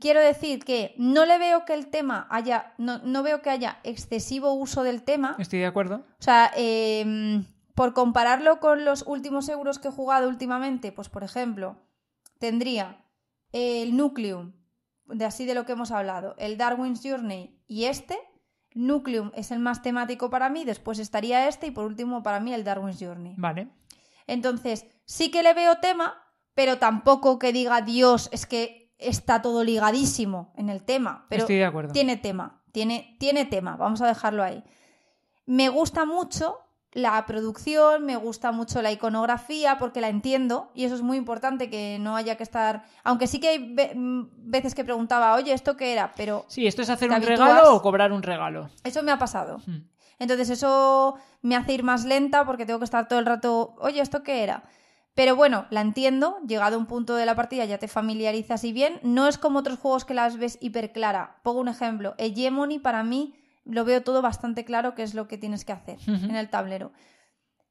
[0.00, 2.74] Quiero decir que no le veo que el tema haya.
[2.78, 5.34] No, no veo que haya excesivo uso del tema.
[5.40, 5.96] Estoy de acuerdo.
[5.96, 7.44] O sea, eh,
[7.74, 11.76] por compararlo con los últimos euros que he jugado últimamente, pues por ejemplo,
[12.38, 13.04] tendría
[13.50, 14.52] el Nucleum,
[15.06, 18.18] de así de lo que hemos hablado, el Darwin's Journey y este.
[18.74, 22.54] Nucleum es el más temático para mí, después estaría este y por último para mí
[22.54, 23.34] el Darwin's Journey.
[23.36, 23.68] Vale.
[24.26, 26.21] Entonces, sí que le veo tema,
[26.54, 31.26] pero tampoco que diga Dios, es que está todo ligadísimo en el tema.
[31.28, 31.92] Pero Estoy de acuerdo.
[31.92, 34.62] tiene tema, tiene, tiene tema, vamos a dejarlo ahí.
[35.46, 36.58] Me gusta mucho
[36.92, 41.70] la producción, me gusta mucho la iconografía porque la entiendo y eso es muy importante
[41.70, 43.58] que no haya que estar, aunque sí que hay
[43.96, 46.12] mm, veces que preguntaba, oye, ¿esto qué era?
[46.14, 47.38] Pero Sí, ¿esto es hacer ¿Te un habitúas?
[47.38, 48.68] regalo o cobrar un regalo?
[48.84, 49.58] eso me ha pasado.
[49.66, 49.88] Hmm.
[50.18, 54.00] Entonces eso me hace ir más lenta porque tengo que estar todo el rato, oye,
[54.02, 54.62] ¿esto qué era?
[55.14, 58.72] Pero bueno, la entiendo, llegado a un punto de la partida ya te familiarizas y
[58.72, 61.40] bien, no es como otros juegos que las ves hiper clara.
[61.42, 63.34] Pongo un ejemplo, Hegemony para mí
[63.64, 66.92] lo veo todo bastante claro qué es lo que tienes que hacer en el tablero.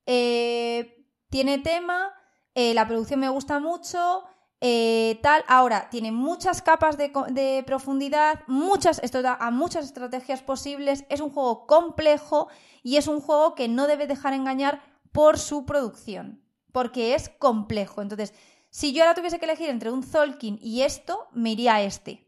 [0.05, 2.13] Eh, tiene tema,
[2.53, 4.23] eh, la producción me gusta mucho,
[4.61, 5.43] eh, tal.
[5.47, 11.05] Ahora, tiene muchas capas de, de profundidad, muchas, esto da a muchas estrategias posibles.
[11.09, 12.47] Es un juego complejo
[12.83, 14.81] y es un juego que no debe dejar engañar
[15.11, 16.41] por su producción,
[16.71, 18.01] porque es complejo.
[18.01, 18.33] Entonces,
[18.69, 22.27] si yo ahora tuviese que elegir entre un Zolkin y esto, me iría a este,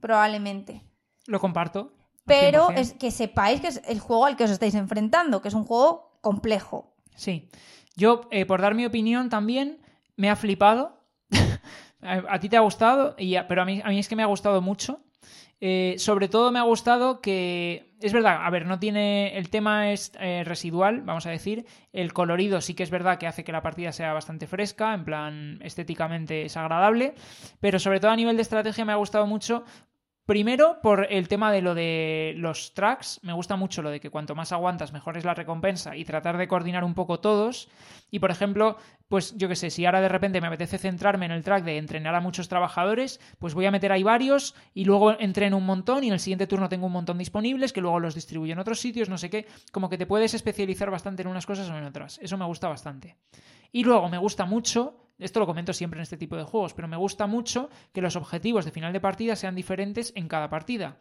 [0.00, 0.82] probablemente.
[1.26, 1.92] Lo comparto.
[2.24, 2.78] Pero 100%.
[2.78, 5.64] es que sepáis que es el juego al que os estáis enfrentando, que es un
[5.64, 6.94] juego complejo.
[7.16, 7.48] Sí.
[7.96, 9.80] Yo, eh, por dar mi opinión también,
[10.16, 11.00] me ha flipado.
[12.02, 14.16] a, a ti te ha gustado, y a- pero a mí, a mí es que
[14.16, 15.00] me ha gustado mucho.
[15.60, 19.90] Eh, sobre todo me ha gustado que, es verdad, a ver, no tiene, el tema
[19.90, 23.50] es eh, residual, vamos a decir, el colorido sí que es verdad que hace que
[23.50, 27.14] la partida sea bastante fresca, en plan estéticamente es agradable,
[27.58, 29.64] pero sobre todo a nivel de estrategia me ha gustado mucho
[30.28, 34.10] Primero, por el tema de lo de los tracks, me gusta mucho lo de que
[34.10, 37.70] cuanto más aguantas, mejor es la recompensa y tratar de coordinar un poco todos.
[38.10, 38.76] Y por ejemplo,
[39.08, 41.78] pues yo qué sé, si ahora de repente me apetece centrarme en el track de
[41.78, 46.04] entrenar a muchos trabajadores, pues voy a meter ahí varios y luego entreno un montón
[46.04, 48.80] y en el siguiente turno tengo un montón disponibles que luego los distribuyo en otros
[48.80, 49.46] sitios, no sé qué.
[49.72, 52.18] Como que te puedes especializar bastante en unas cosas o en otras.
[52.18, 53.16] Eso me gusta bastante.
[53.72, 56.88] Y luego me gusta mucho, esto lo comento siempre en este tipo de juegos, pero
[56.88, 61.00] me gusta mucho que los objetivos de final de partida sean diferentes en cada partida.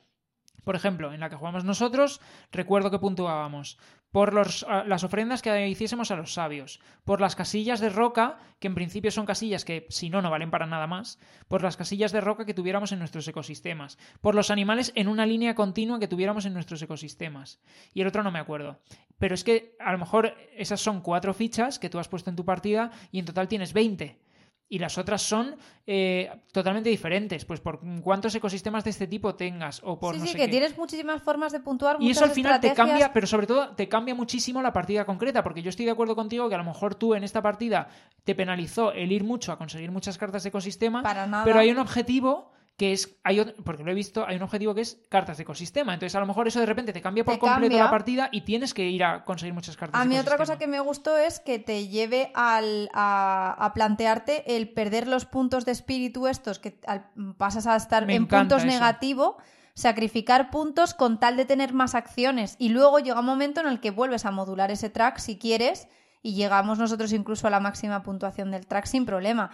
[0.63, 2.19] Por ejemplo, en la que jugamos nosotros,
[2.51, 3.79] recuerdo que puntuábamos
[4.11, 8.75] por las ofrendas que hiciésemos a los sabios, por las casillas de roca, que en
[8.75, 12.21] principio son casillas que si no, no valen para nada más, por las casillas de
[12.21, 16.45] roca que tuviéramos en nuestros ecosistemas, por los animales en una línea continua que tuviéramos
[16.45, 17.61] en nuestros ecosistemas.
[17.93, 18.79] Y el otro no me acuerdo.
[19.19, 22.35] Pero es que a lo mejor esas son cuatro fichas que tú has puesto en
[22.35, 24.26] tu partida y en total tienes 20.
[24.69, 29.81] Y las otras son eh, totalmente diferentes, pues por cuántos ecosistemas de este tipo tengas
[29.83, 30.51] o por sí, no sí, sé que qué.
[30.51, 31.97] tienes muchísimas formas de puntuar.
[32.01, 35.41] Y eso al final te cambia, pero sobre todo te cambia muchísimo la partida concreta,
[35.43, 37.87] porque yo estoy de acuerdo contigo que a lo mejor tú en esta partida
[38.25, 41.45] te penalizó el ir mucho a conseguir muchas cartas de ecosistema, Para nada.
[41.45, 44.75] pero hay un objetivo que es, hay otro- porque lo he visto, hay un objetivo
[44.75, 45.95] que es cartas de ecosistema.
[45.95, 47.83] Entonces a lo mejor eso de repente te cambia por Te completo cambia.
[47.85, 50.59] la partida y tienes que ir a conseguir muchas cartas A de mí otra cosa
[50.59, 55.65] que me gustó es que te lleve al- a, a plantearte el perder los puntos
[55.65, 58.67] de espíritu estos, que al- pasas a estar Me en puntos eso.
[58.67, 59.37] negativo,
[59.73, 62.55] sacrificar puntos con tal de tener más acciones.
[62.59, 65.87] Y luego llega un momento en el que vuelves a modular ese track si quieres
[66.23, 69.51] y llegamos nosotros incluso a la máxima puntuación del track sin problema.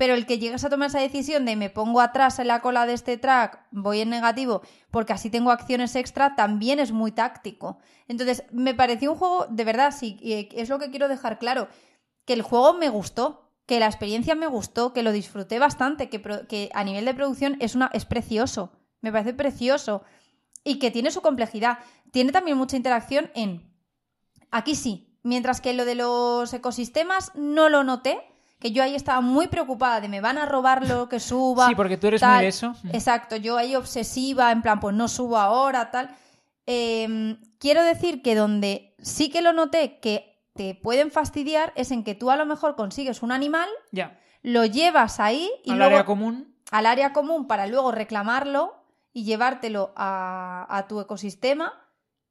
[0.00, 2.86] Pero el que llegues a tomar esa decisión de me pongo atrás en la cola
[2.86, 7.76] de este track, voy en negativo, porque así tengo acciones extra, también es muy táctico.
[8.08, 11.68] Entonces, me pareció un juego, de verdad, sí, y es lo que quiero dejar claro,
[12.24, 16.22] que el juego me gustó, que la experiencia me gustó, que lo disfruté bastante, que,
[16.48, 18.72] que a nivel de producción es, una, es precioso,
[19.02, 20.02] me parece precioso,
[20.64, 21.76] y que tiene su complejidad.
[22.10, 23.70] Tiene también mucha interacción en...
[24.50, 28.29] Aquí sí, mientras que lo de los ecosistemas no lo noté,
[28.60, 31.66] que yo ahí estaba muy preocupada de me van a robar lo que suba.
[31.68, 32.34] Sí, porque tú eres tal.
[32.36, 32.74] muy de eso.
[32.92, 36.10] Exacto, yo ahí obsesiva, en plan, pues no subo ahora, tal.
[36.66, 42.04] Eh, quiero decir que donde sí que lo noté que te pueden fastidiar es en
[42.04, 44.18] que tú a lo mejor consigues un animal, Ya.
[44.42, 46.54] lo llevas ahí y Al luego área común.
[46.70, 48.74] al área común para luego reclamarlo
[49.12, 51.72] y llevártelo a, a tu ecosistema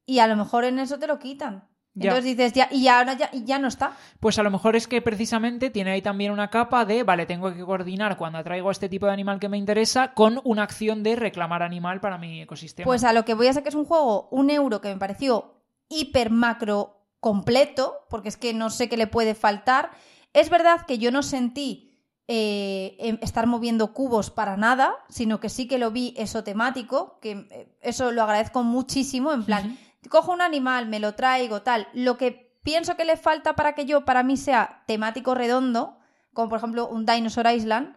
[0.05, 1.67] y a lo mejor en eso te lo quitan.
[1.99, 2.11] Ya.
[2.11, 3.91] Entonces dices, ya, y ahora ya, y ya no está.
[4.19, 7.53] Pues a lo mejor es que precisamente tiene ahí también una capa de, vale, tengo
[7.53, 11.03] que coordinar cuando atraigo a este tipo de animal que me interesa con una acción
[11.03, 12.85] de reclamar animal para mi ecosistema.
[12.85, 15.55] Pues a lo que voy a que es un juego, un euro que me pareció
[15.89, 19.91] hiper macro completo, porque es que no sé qué le puede faltar.
[20.33, 21.89] Es verdad que yo no sentí
[22.31, 27.19] eh, em- estar moviendo cubos para nada, sino que sí que lo vi eso temático,
[27.21, 31.87] que eh, eso lo agradezco muchísimo, en plan, cojo un animal, me lo traigo, tal.
[31.93, 35.97] Lo que pienso que le falta para que yo, para mí, sea temático redondo,
[36.33, 37.95] como por ejemplo un Dinosaur Island,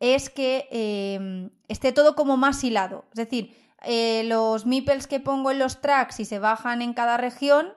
[0.00, 3.04] es que eh, esté todo como más hilado.
[3.10, 7.16] Es decir, eh, los meeples que pongo en los tracks y se bajan en cada
[7.16, 7.72] región.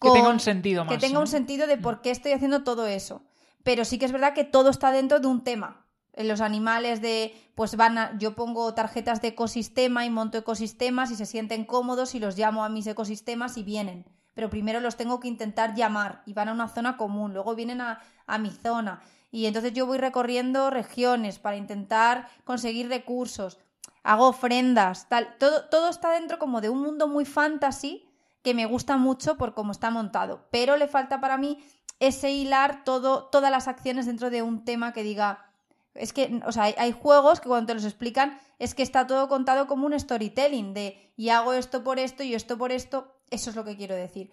[0.00, 0.92] que tenga un sentido más.
[0.92, 1.20] que tenga ¿no?
[1.20, 3.24] un sentido de por qué estoy haciendo todo eso.
[3.64, 5.81] Pero sí que es verdad que todo está dentro de un tema.
[6.14, 11.16] Los animales de, pues van a, yo pongo tarjetas de ecosistema y monto ecosistemas y
[11.16, 14.04] se sienten cómodos y los llamo a mis ecosistemas y vienen.
[14.34, 17.80] Pero primero los tengo que intentar llamar y van a una zona común, luego vienen
[17.80, 19.00] a, a mi zona.
[19.30, 23.58] Y entonces yo voy recorriendo regiones para intentar conseguir recursos,
[24.02, 25.36] hago ofrendas, tal.
[25.38, 28.06] Todo, todo está dentro como de un mundo muy fantasy
[28.42, 30.46] que me gusta mucho por cómo está montado.
[30.50, 31.64] Pero le falta para mí
[32.00, 35.48] ese hilar todo, todas las acciones dentro de un tema que diga.
[35.94, 39.06] Es que, o sea, hay, hay juegos que cuando te los explican es que está
[39.06, 43.20] todo contado como un storytelling de y hago esto por esto y esto por esto.
[43.30, 44.30] Eso es lo que quiero decir.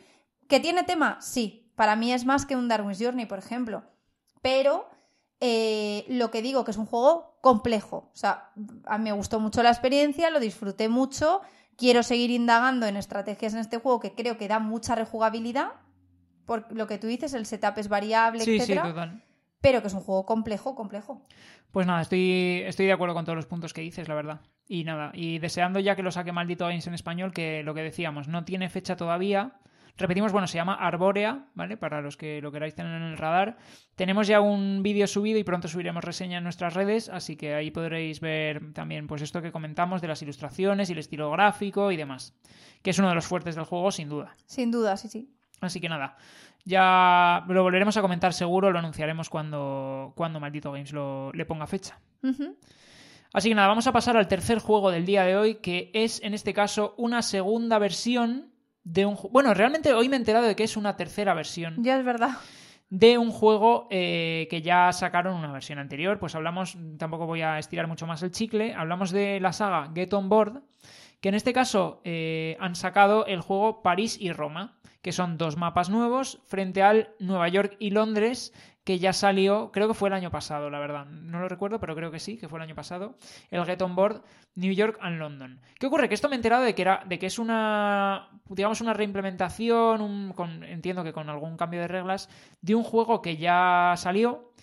[0.47, 1.19] ¿Que tiene tema?
[1.21, 1.71] Sí.
[1.75, 3.83] Para mí es más que un Darwin's Journey, por ejemplo.
[4.41, 4.89] Pero
[5.39, 8.09] eh, lo que digo que es un juego complejo.
[8.13, 8.51] O sea,
[8.85, 11.41] a mí me gustó mucho la experiencia, lo disfruté mucho.
[11.77, 15.71] Quiero seguir indagando en estrategias en este juego que creo que da mucha rejugabilidad.
[16.45, 19.23] Por lo que tú dices, el setup es variable, Sí, sí, total.
[19.61, 21.21] Pero que es un juego complejo, complejo.
[21.71, 24.41] Pues nada, estoy, estoy de acuerdo con todos los puntos que dices, la verdad.
[24.67, 27.81] Y nada, y deseando ya que lo saque Maldito Games en español, que lo que
[27.81, 29.53] decíamos, no tiene fecha todavía.
[29.97, 31.75] Repetimos, bueno, se llama Arbórea, ¿vale?
[31.75, 33.57] Para los que lo queráis tener en el radar.
[33.95, 37.69] Tenemos ya un vídeo subido y pronto subiremos reseña en nuestras redes, así que ahí
[37.69, 41.97] podréis ver también pues esto que comentamos de las ilustraciones y el estilo gráfico y
[41.97, 42.33] demás,
[42.81, 44.37] que es uno de los fuertes del juego, sin duda.
[44.45, 45.35] Sin duda, sí, sí.
[45.59, 46.15] Así que nada,
[46.65, 51.67] ya lo volveremos a comentar seguro, lo anunciaremos cuando, cuando Maldito Games lo, le ponga
[51.67, 51.99] fecha.
[53.33, 56.21] Así que nada, vamos a pasar al tercer juego del día de hoy, que es
[56.23, 58.51] en este caso una segunda versión
[58.83, 61.97] de un Bueno, realmente hoy me he enterado de que es una tercera versión Ya
[61.99, 62.31] es verdad.
[62.89, 66.17] de un juego eh, que ya sacaron una versión anterior.
[66.17, 70.11] Pues hablamos, tampoco voy a estirar mucho más el chicle, hablamos de la saga Get
[70.13, 70.63] On Board,
[71.21, 75.55] que en este caso eh, han sacado el juego París y Roma, que son dos
[75.57, 78.53] mapas nuevos frente al Nueva York y Londres,
[78.83, 81.05] que ya salió, creo que fue el año pasado, la verdad.
[81.05, 83.15] No lo recuerdo, pero creo que sí, que fue el año pasado.
[83.51, 84.23] El Get On Board,
[84.55, 85.61] New York and London.
[85.79, 86.09] ¿Qué ocurre?
[86.09, 90.01] Que esto me he enterado de que, era, de que es una, digamos, una reimplementación,
[90.01, 92.29] un- con- entiendo que con algún cambio de reglas,
[92.61, 94.53] de un juego que ya salió,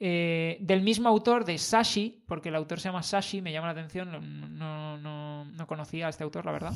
[0.00, 3.72] eh, del mismo autor de Sashi, porque el autor se llama Sashi, me llama la
[3.72, 4.10] atención,
[4.58, 6.74] no, no, no conocía a este autor, la verdad.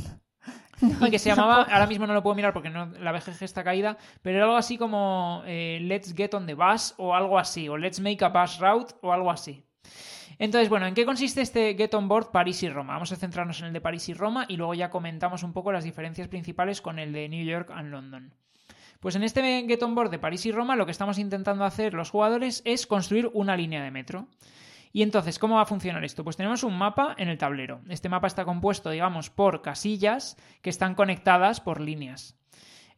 [1.07, 3.63] y que se llamaba, ahora mismo no lo puedo mirar porque no, la BGG está
[3.63, 7.69] caída, pero era algo así como eh, Let's Get on the Bus o algo así,
[7.69, 9.65] o Let's Make a Bus Route o algo así.
[10.39, 12.95] Entonces, bueno, ¿en qué consiste este Get on Board París y Roma?
[12.95, 15.71] Vamos a centrarnos en el de París y Roma y luego ya comentamos un poco
[15.71, 18.35] las diferencias principales con el de New York and London.
[18.99, 21.95] Pues en este Get on Board de París y Roma lo que estamos intentando hacer
[21.95, 24.27] los jugadores es construir una línea de metro.
[24.93, 26.23] Y entonces, ¿cómo va a funcionar esto?
[26.23, 27.81] Pues tenemos un mapa en el tablero.
[27.89, 32.39] Este mapa está compuesto, digamos, por casillas que están conectadas por líneas.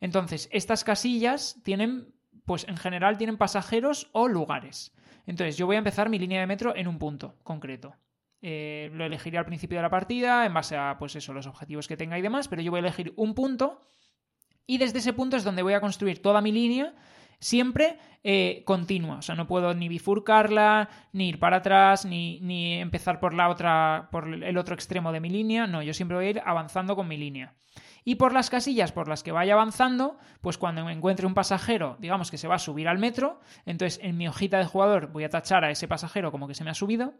[0.00, 2.12] Entonces, estas casillas tienen,
[2.44, 4.92] pues en general tienen pasajeros o lugares.
[5.26, 7.94] Entonces, yo voy a empezar mi línea de metro en un punto concreto.
[8.42, 11.88] Eh, lo elegiré al principio de la partida en base a, pues eso, los objetivos
[11.88, 13.80] que tenga y demás, pero yo voy a elegir un punto
[14.66, 16.94] y desde ese punto es donde voy a construir toda mi línea
[17.38, 19.16] siempre eh, continua.
[19.16, 23.48] O sea, no puedo ni bifurcarla, ni ir para atrás, ni, ni, empezar por la
[23.48, 25.66] otra, por el otro extremo de mi línea.
[25.66, 27.54] No, yo siempre voy a ir avanzando con mi línea.
[28.04, 31.96] Y por las casillas por las que vaya avanzando, pues cuando me encuentre un pasajero,
[32.00, 35.24] digamos que se va a subir al metro, entonces en mi hojita de jugador voy
[35.24, 37.14] a tachar a ese pasajero como que se me ha subido.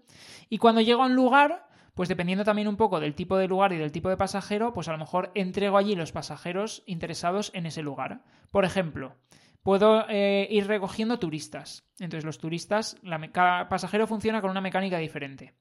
[0.50, 3.72] Y cuando llego a un lugar, pues dependiendo también un poco del tipo de lugar
[3.72, 7.64] y del tipo de pasajero, pues a lo mejor entrego allí los pasajeros interesados en
[7.64, 8.22] ese lugar.
[8.50, 9.16] Por ejemplo,
[9.64, 11.84] puedo eh, ir recogiendo turistas.
[11.98, 12.96] Entonces los turistas,
[13.32, 15.54] cada pasajero funciona con una mecánica diferente.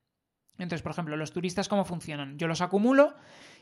[0.60, 2.38] Entonces, por ejemplo, los turistas, ¿cómo funcionan?
[2.38, 3.16] Yo los acumulo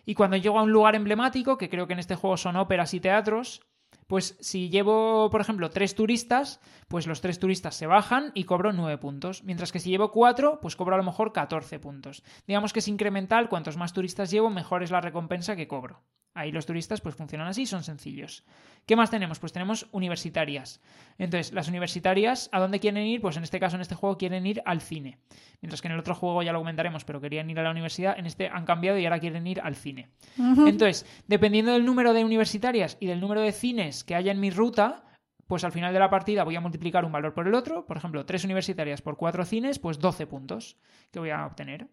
[0.04, 2.94] y cuando llego a un lugar emblemático, que creo que en este juego son óperas
[2.94, 3.62] y teatros,
[4.08, 6.60] pues si llevo, por ejemplo, tres turistas,
[6.90, 9.44] pues los tres turistas se bajan y cobro nueve puntos.
[9.44, 12.24] Mientras que si llevo cuatro, pues cobro a lo mejor 14 puntos.
[12.46, 16.02] Digamos que es incremental, cuantos más turistas llevo, mejor es la recompensa que cobro.
[16.34, 18.46] Ahí los turistas pues funcionan así, son sencillos.
[18.86, 19.40] ¿Qué más tenemos?
[19.40, 20.82] Pues tenemos universitarias.
[21.18, 23.22] Entonces, las universitarias, ¿a dónde quieren ir?
[23.22, 25.18] Pues en este caso, en este juego, quieren ir al cine.
[25.62, 28.18] Mientras que en el otro juego ya lo comentaremos, pero querían ir a la universidad,
[28.18, 30.10] en este han cambiado y ahora quieren ir al cine.
[30.38, 34.52] Entonces, dependiendo del número de universitarias y del número de cines que haya en mi
[34.52, 35.04] ruta,
[35.48, 37.86] pues al final de la partida voy a multiplicar un valor por el otro.
[37.86, 40.78] Por ejemplo, tres universitarias por cuatro cines, pues 12 puntos
[41.12, 41.90] que voy a obtener.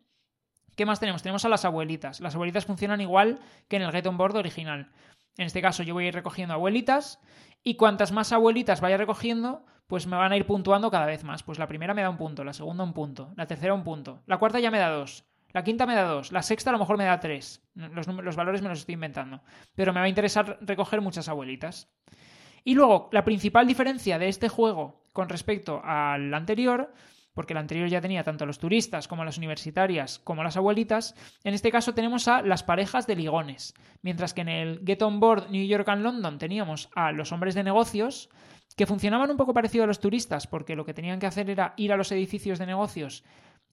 [0.78, 1.24] ¿Qué más tenemos?
[1.24, 2.20] Tenemos a las abuelitas.
[2.20, 4.92] Las abuelitas funcionan igual que en el Get on Board original.
[5.36, 7.18] En este caso yo voy a ir recogiendo abuelitas
[7.64, 11.42] y cuantas más abuelitas vaya recogiendo, pues me van a ir puntuando cada vez más.
[11.42, 14.22] Pues la primera me da un punto, la segunda un punto, la tercera un punto,
[14.26, 16.78] la cuarta ya me da dos, la quinta me da dos, la sexta a lo
[16.78, 17.60] mejor me da tres.
[17.74, 19.42] Los, los valores me los estoy inventando.
[19.74, 21.90] Pero me va a interesar recoger muchas abuelitas.
[22.62, 26.92] Y luego, la principal diferencia de este juego con respecto al anterior
[27.39, 30.44] porque el anterior ya tenía tanto a los turistas como a las universitarias como a
[30.44, 34.82] las abuelitas, en este caso tenemos a las parejas de ligones, mientras que en el
[34.85, 38.28] Get On Board New York and London teníamos a los hombres de negocios,
[38.77, 41.74] que funcionaban un poco parecido a los turistas, porque lo que tenían que hacer era
[41.77, 43.23] ir a los edificios de negocios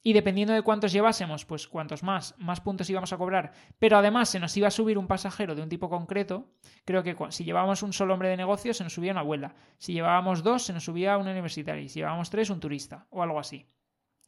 [0.07, 3.53] y dependiendo de cuántos llevásemos, pues cuantos más, más puntos íbamos a cobrar.
[3.79, 6.47] Pero además se nos iba a subir un pasajero de un tipo concreto.
[6.85, 9.55] Creo que si llevábamos un solo hombre de negocio, se nos subía una abuela.
[9.79, 11.81] Si llevábamos dos, se nos subía una universitaria.
[11.81, 13.65] Y si llevábamos tres, un turista o algo así.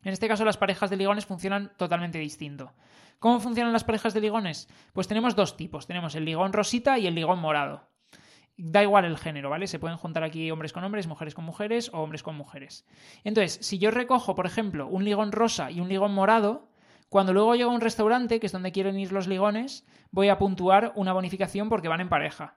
[0.01, 2.73] En este caso, las parejas de ligones funcionan totalmente distinto.
[3.19, 4.67] ¿Cómo funcionan las parejas de ligones?
[4.93, 5.85] Pues tenemos dos tipos.
[5.85, 7.87] Tenemos el ligón rosita y el ligón morado
[8.57, 9.67] da igual el género, ¿vale?
[9.67, 12.85] Se pueden juntar aquí hombres con hombres, mujeres con mujeres o hombres con mujeres.
[13.23, 16.67] Entonces, si yo recojo, por ejemplo, un ligón rosa y un ligón morado,
[17.09, 20.37] cuando luego llego a un restaurante, que es donde quieren ir los ligones, voy a
[20.37, 22.55] puntuar una bonificación porque van en pareja.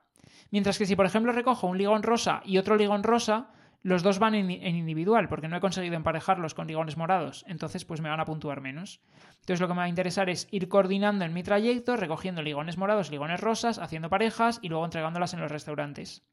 [0.49, 3.51] Mientras que si, por ejemplo, recojo un ligón rosa y otro ligón rosa,
[3.83, 7.99] los dos van en, individual, porque no he conseguido emparejarlos con ligones morados, entonces pues
[7.99, 9.01] me van a puntuar menos.
[9.39, 12.77] Entonces lo que me va a interesar es ir coordinando en mi trayecto, recogiendo ligones
[12.77, 16.23] morados, ligones rosas, haciendo parejas y luego entregándolas en los restaurantes.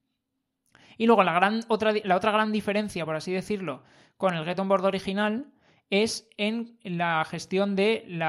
[0.99, 3.85] Y luego la, gran, otra, la otra gran diferencia, por así decirlo,
[4.16, 5.53] con el Get On Board original
[5.91, 8.20] es en la gestión del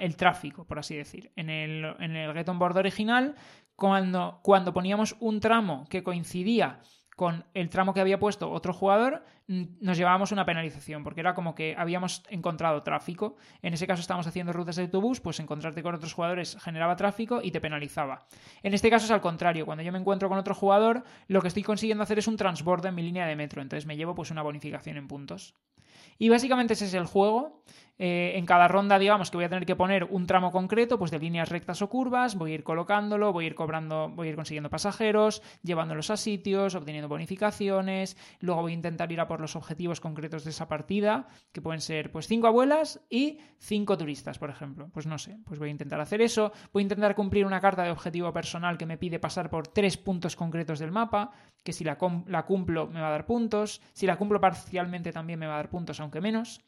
[0.00, 1.30] el tráfico, por así decir.
[1.36, 3.36] En el, en el Board original,
[3.76, 6.80] cuando, cuando poníamos un tramo que coincidía
[7.16, 11.54] con el tramo que había puesto otro jugador, nos llevábamos una penalización, porque era como
[11.54, 13.36] que habíamos encontrado tráfico.
[13.62, 17.40] En ese caso estábamos haciendo rutas de autobús, pues encontrarte con otros jugadores generaba tráfico
[17.42, 18.26] y te penalizaba.
[18.62, 21.48] En este caso es al contrario, cuando yo me encuentro con otro jugador, lo que
[21.48, 24.30] estoy consiguiendo hacer es un transbordo en mi línea de metro, entonces me llevo pues
[24.30, 25.54] una bonificación en puntos.
[26.18, 27.62] Y básicamente ese es el juego.
[27.98, 31.10] Eh, en cada ronda, digamos que voy a tener que poner un tramo concreto, pues
[31.10, 34.30] de líneas rectas o curvas, voy a ir colocándolo, voy a ir cobrando, voy a
[34.30, 39.40] ir consiguiendo pasajeros, llevándolos a sitios, obteniendo bonificaciones, luego voy a intentar ir a por
[39.40, 44.38] los objetivos concretos de esa partida, que pueden ser pues cinco abuelas y cinco turistas,
[44.38, 44.90] por ejemplo.
[44.92, 47.82] Pues no sé, pues voy a intentar hacer eso, voy a intentar cumplir una carta
[47.82, 51.30] de objetivo personal que me pide pasar por tres puntos concretos del mapa,
[51.64, 51.96] que si la,
[52.26, 55.56] la cumplo me va a dar puntos, si la cumplo parcialmente también me va a
[55.56, 56.60] dar puntos, aunque menos.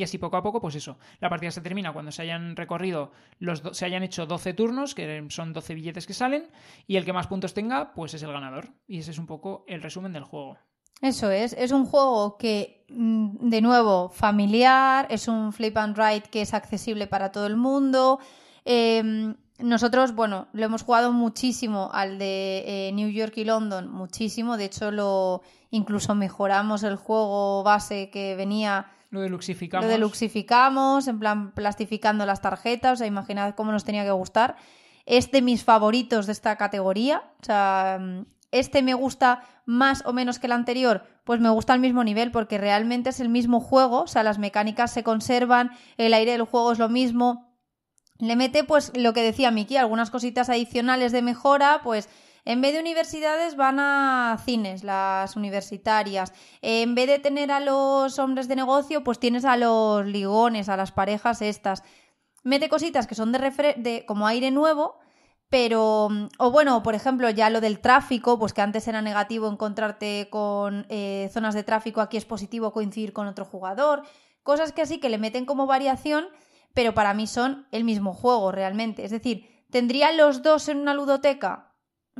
[0.00, 3.12] Y así poco a poco, pues eso, la partida se termina cuando se hayan recorrido,
[3.38, 6.50] los se hayan hecho 12 turnos, que son 12 billetes que salen,
[6.86, 8.70] y el que más puntos tenga, pues es el ganador.
[8.86, 10.56] Y ese es un poco el resumen del juego.
[11.02, 16.30] Eso es, es un juego que, mm, de nuevo, familiar, es un flip and ride
[16.30, 18.20] que es accesible para todo el mundo.
[18.64, 24.56] Em, nosotros, bueno, lo hemos jugado muchísimo al de eh, New York y London, muchísimo.
[24.56, 28.86] De hecho, lo incluso mejoramos el juego base que venía.
[29.10, 29.84] Lo deluxificamos.
[29.84, 32.92] Lo deluxificamos, en plan plastificando las tarjetas.
[32.92, 34.56] O sea, imaginad cómo nos tenía que gustar.
[35.04, 37.22] Es de mis favoritos de esta categoría.
[37.40, 37.98] O sea,
[38.52, 42.32] este me gusta más o menos que el anterior, pues me gusta al mismo nivel
[42.32, 46.42] porque realmente es el mismo juego, o sea, las mecánicas se conservan, el aire del
[46.42, 47.56] juego es lo mismo.
[48.18, 52.08] Le mete pues lo que decía Miki, algunas cositas adicionales de mejora, pues
[52.44, 56.32] en vez de universidades van a cines, las universitarias.
[56.62, 60.76] En vez de tener a los hombres de negocio, pues tienes a los ligones, a
[60.76, 61.82] las parejas estas.
[62.42, 64.98] Mete cositas que son de, de como aire nuevo,
[65.50, 66.08] pero,
[66.38, 70.86] o bueno, por ejemplo, ya lo del tráfico, pues que antes era negativo encontrarte con
[70.88, 74.04] eh, zonas de tráfico, aquí es positivo coincidir con otro jugador,
[74.44, 76.26] cosas que así que le meten como variación,
[76.72, 79.04] pero para mí son el mismo juego realmente.
[79.04, 81.69] Es decir, ¿tendría los dos en una ludoteca?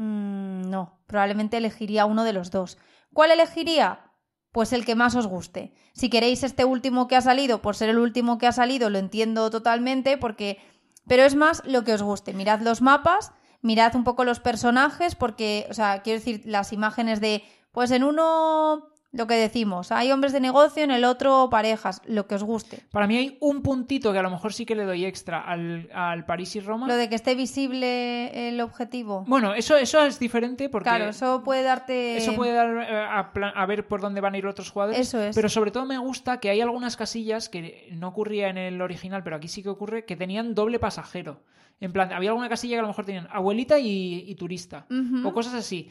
[0.01, 2.79] Mm, no, probablemente elegiría uno de los dos.
[3.13, 4.13] ¿Cuál elegiría?
[4.51, 5.75] Pues el que más os guste.
[5.93, 8.99] Si queréis este último que ha salido, por ser el último que ha salido, lo
[8.99, 10.59] entiendo totalmente, porque
[11.07, 12.33] pero es más lo que os guste.
[12.33, 17.21] Mirad los mapas, mirad un poco los personajes, porque, o sea, quiero decir, las imágenes
[17.21, 22.01] de, pues en uno lo que decimos, hay hombres de negocio, en el otro parejas,
[22.07, 22.85] lo que os guste.
[22.93, 25.91] Para mí hay un puntito que a lo mejor sí que le doy extra al,
[25.93, 26.87] al París y Roma.
[26.87, 29.24] Lo de que esté visible el objetivo.
[29.27, 30.89] Bueno, eso, eso es diferente porque...
[30.89, 32.19] Claro, eso puede darte...
[32.19, 33.31] Eso puede dar eh, a,
[33.61, 35.01] a, ver por dónde van a ir otros jugadores.
[35.01, 35.35] Eso es.
[35.35, 39.24] Pero sobre todo me gusta que hay algunas casillas que no ocurría en el original,
[39.24, 41.41] pero aquí sí que ocurre, que tenían doble pasajero.
[41.81, 44.86] En plan, había alguna casilla que a lo mejor tenían abuelita y, turista.
[45.24, 45.90] O cosas así.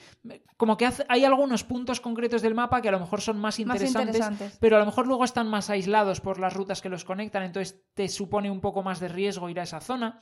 [0.55, 4.57] Como que hay algunos puntos concretos del mapa que a lo mejor son más interesantes,
[4.59, 7.81] pero a lo mejor luego están más aislados por las rutas que los conectan, entonces
[7.95, 10.19] te supone un poco más de riesgo ir a esa zona.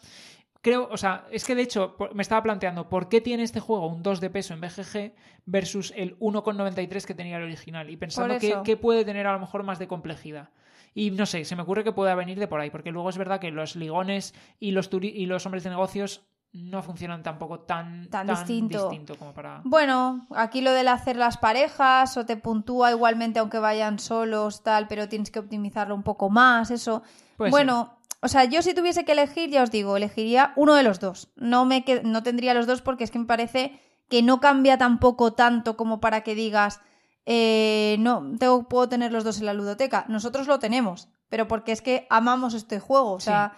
[0.61, 3.87] Creo, o sea, es que de hecho me estaba planteando por qué tiene este juego
[3.87, 5.13] un 2 de peso en BGG
[5.45, 9.63] versus el 1,93 que tenía el original y pensando que, puede tener a lo mejor
[9.63, 10.49] más de complejidad.
[10.97, 13.19] Y no sé, se me ocurre que pueda venir de por ahí, porque luego es
[13.19, 18.09] verdad que los ligones y los, y los hombres de negocios no funcionan tampoco tan,
[18.09, 19.15] tan, distinto.
[19.19, 19.61] como para.
[19.63, 24.87] Bueno, aquí lo del hacer las parejas o te puntúa igualmente aunque vayan solos, tal,
[24.87, 27.03] pero tienes que optimizarlo un poco más, eso.
[27.37, 30.99] bueno, o sea, yo si tuviese que elegir, ya os digo, elegiría uno de los
[30.99, 31.31] dos.
[31.35, 33.79] No, me no tendría los dos porque es que me parece
[34.09, 36.81] que no cambia tampoco tanto como para que digas
[37.29, 40.05] eh, no, tengo, puedo tener los dos en la ludoteca.
[40.07, 43.11] Nosotros lo tenemos, pero porque es que amamos este juego.
[43.11, 43.51] O sea,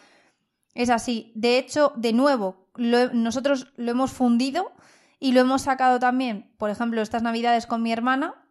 [0.74, 1.32] es así.
[1.36, 4.72] De hecho, de nuevo, nosotros lo hemos fundido
[5.20, 8.44] y lo hemos sacado también, por ejemplo, estas navidades con mi hermana.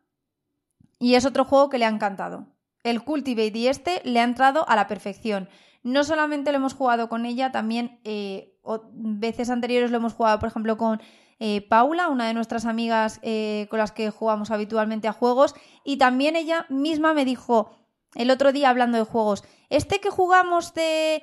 [1.01, 2.47] Y es otro juego que le ha encantado.
[2.85, 5.49] El Cultivate y este le ha entrado a la perfección.
[5.83, 8.57] No solamente lo hemos jugado con ella, también eh,
[8.93, 11.01] veces anteriores lo hemos jugado, por ejemplo, con
[11.41, 15.55] eh, Paula, una de nuestras amigas eh, con las que jugamos habitualmente a juegos,
[15.85, 17.71] y también ella misma me dijo
[18.15, 21.23] el otro día hablando de juegos, este que jugamos de,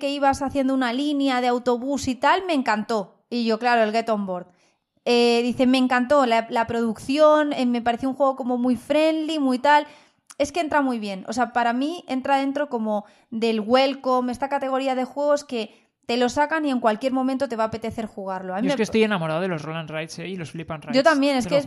[0.00, 3.24] que ibas haciendo una línea de autobús y tal, me encantó.
[3.30, 4.48] Y yo, claro, el Get On Board.
[5.06, 9.86] Eh, dice, me encantó la producción, me pareció un juego como muy friendly, muy tal.
[10.36, 11.24] Es que entra muy bien.
[11.26, 16.16] O sea, para mí entra dentro como del welcome, esta categoría de juegos que te
[16.16, 18.58] lo sacan y en cualquier momento te va a apetecer jugarlo.
[18.58, 20.26] Yo es que estoy enamorado de los Roll and Rides ¿eh?
[20.26, 20.96] y los Flip and Rides.
[20.96, 21.62] Yo también, es que,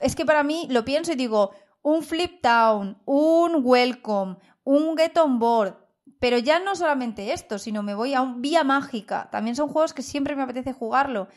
[0.00, 5.16] es, que para mí lo pienso y digo, un Flip Town, un Welcome, un Get
[5.16, 5.76] On Board,
[6.18, 9.28] pero ya no solamente esto, sino me voy a un Vía Mágica.
[9.30, 11.28] También son juegos que siempre me apetece jugarlo.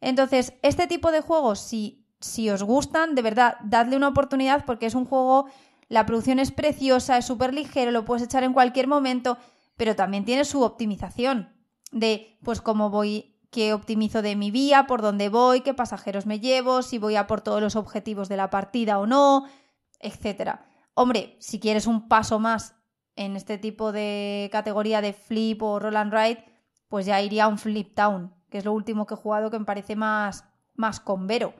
[0.00, 4.86] Entonces, este tipo de juegos, si, si os gustan, de verdad, dadle una oportunidad porque
[4.86, 5.50] es un juego,
[5.90, 9.36] la producción es preciosa, es súper ligero, lo puedes echar en cualquier momento,
[9.76, 11.59] pero también tiene su optimización
[11.90, 16.40] de pues cómo voy, qué optimizo de mi vía, por dónde voy, qué pasajeros me
[16.40, 19.46] llevo, si voy a por todos los objetivos de la partida o no,
[19.98, 20.66] etcétera.
[20.94, 22.76] Hombre, si quieres un paso más
[23.16, 26.44] en este tipo de categoría de flip o roll and ride,
[26.88, 29.58] pues ya iría a un flip town, que es lo último que he jugado que
[29.58, 30.44] me parece más,
[30.74, 31.54] más convero.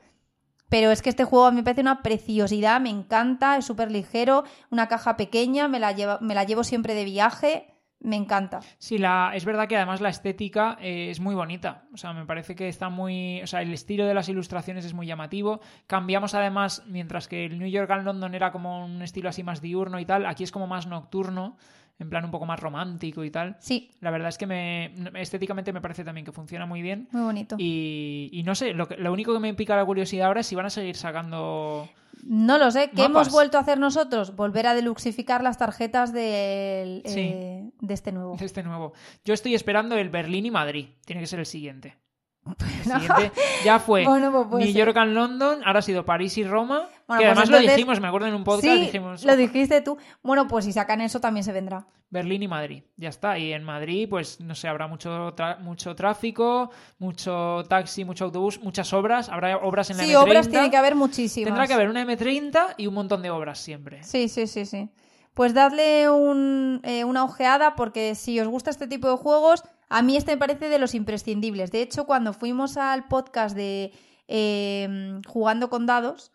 [0.69, 3.91] Pero es que este juego a mí me parece una preciosidad, me encanta, es súper
[3.91, 7.70] ligero, una caja pequeña, me la, me la llevo siempre de viaje
[8.03, 8.61] me encanta.
[8.79, 11.85] Sí, la, es verdad que además la estética eh, es muy bonita.
[11.93, 13.43] O sea, me parece que está muy.
[13.43, 15.61] O sea, el estilo de las ilustraciones es muy llamativo.
[15.87, 19.61] Cambiamos además, mientras que el New York and London era como un estilo así más
[19.61, 21.57] diurno y tal, aquí es como más nocturno.
[21.99, 23.57] en plan un poco más romántico y tal.
[23.61, 27.09] Sí, La verdad es que me, estéticamente me parece también que funciona muy bien.
[27.13, 27.57] muy bonito.
[27.59, 30.47] Y, y no sé, lo, que- lo único que me pica la curiosidad ahora es
[30.47, 31.87] si van a seguir sacando...
[32.25, 32.91] No lo sé.
[32.91, 33.07] ¿Qué Mapas.
[33.27, 34.37] hemos vuelto a hacer nosotros?
[34.37, 37.21] Volver a deluxificar las tarjetas del, Sí.
[37.21, 38.37] eh, de este nuevo.
[38.37, 38.93] de este nuevo.
[39.25, 40.89] Yo estoy esperando el Berlín y Madrid.
[41.05, 41.97] Tiene que ser el siguiente.
[42.59, 43.33] El siguiente
[43.65, 44.87] ya fue Bueno, pues New ser.
[44.87, 46.89] York and London, ahora ha sido París y Roma.
[47.11, 49.81] Bueno, que pues además lo dijimos, me acuerdo en un podcast, sí, dijimos lo dijiste
[49.81, 49.99] tú.
[50.23, 51.87] Bueno, pues si sacan eso también se vendrá.
[52.09, 52.85] Berlín y Madrid.
[52.97, 53.37] Ya está.
[53.39, 58.93] Y en Madrid, pues no sé, habrá mucho, mucho tráfico, mucho taxi, mucho autobús, muchas
[58.93, 59.29] obras.
[59.29, 60.23] Habrá obras en la Sí, M30.
[60.23, 61.47] obras tiene que haber muchísimas.
[61.49, 64.03] Tendrá que haber una M30 y un montón de obras siempre.
[64.05, 64.89] Sí, sí, sí, sí.
[65.35, 70.03] Pues dadle un, eh, una ojeada porque si os gusta este tipo de juegos, a
[70.03, 71.71] mí este me parece de los imprescindibles.
[71.71, 73.93] De hecho, cuando fuimos al podcast de
[74.27, 76.33] eh, Jugando con Dados,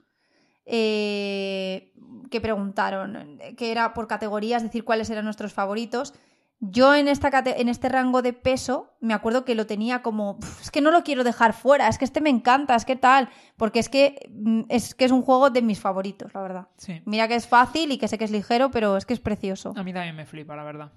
[0.66, 1.94] eh,
[2.32, 6.14] que preguntaron que era por categorías, decir cuáles eran nuestros favoritos.
[6.62, 10.62] Yo en, esta en este rango de peso me acuerdo que lo tenía como, "Uf,
[10.62, 13.30] es que no lo quiero dejar fuera, es que este me encanta, es que tal,
[13.58, 16.68] porque es que mm, es que es un juego de mis favoritos, la verdad.
[16.78, 17.02] Sí.
[17.06, 19.74] Mira que es fácil y que sé que es ligero, pero es que es precioso.
[19.76, 20.92] A mí también me flipa, la verdad.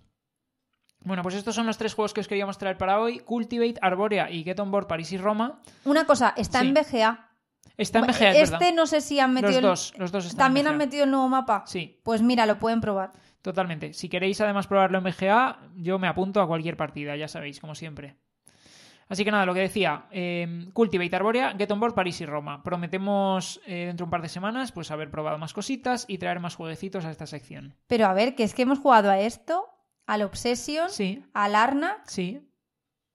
[1.05, 3.19] Bueno, pues estos son los tres juegos que os queríamos traer para hoy.
[3.21, 5.61] Cultivate, Arborea y Get On Board París y Roma.
[5.85, 6.69] Una cosa, está Sí.
[6.69, 7.28] en BGA.
[7.79, 8.75] Está en BGA, es este verdad.
[8.75, 11.05] no sé si han metido Los el- dos, los dos están ¿También en han metido
[11.05, 11.63] el nuevo mapa?
[11.67, 13.13] Sí, Pues mira, lo pueden probar.
[13.41, 13.95] totalmente.
[13.95, 17.75] Si queréis además probarlo en BGA, yo me apunto a cualquier partida, ya sabéis, como
[17.75, 18.17] siempre.
[19.09, 22.63] Así que nada, lo que decía, eh, Cultivate Arborea, Get On Board, París y Roma.
[22.63, 26.41] Prometemos eh, dentro de un par de semanas pues haber probado más cositas y traer
[26.41, 27.75] más jueguecitos a esta sección.
[27.87, 29.65] Pero a ver, que es que hemos jugado a esto,
[30.07, 32.47] al Obsession, Sí, al Arna sí,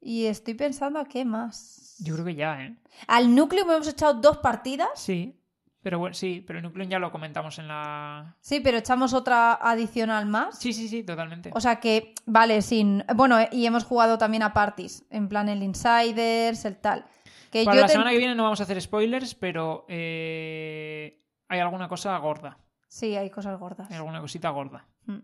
[0.02, 1.93] y estoy pensando a qué más.
[2.04, 2.76] Yo creo que ya, ¿eh?
[3.08, 4.90] Al núcleo hemos echado dos partidas.
[4.96, 5.40] Sí,
[5.82, 8.36] pero bueno, sí, pero el núcleo ya lo comentamos en la...
[8.40, 10.58] Sí, pero echamos otra adicional más.
[10.60, 11.52] Sí, sí, sí, totalmente.
[11.54, 13.04] O sea que, vale, sin.
[13.16, 15.04] Bueno, eh, y hemos jugado también a parties.
[15.10, 17.06] En plan el Insiders, el tal.
[17.52, 21.22] Que Para yo la te- semana que viene no vamos a hacer spoilers, pero eh,
[21.50, 22.58] hay alguna cosa gorda,
[22.88, 23.90] Sí, hay cosas gordas.
[23.92, 25.18] hay alguna cosita gorda, Mm,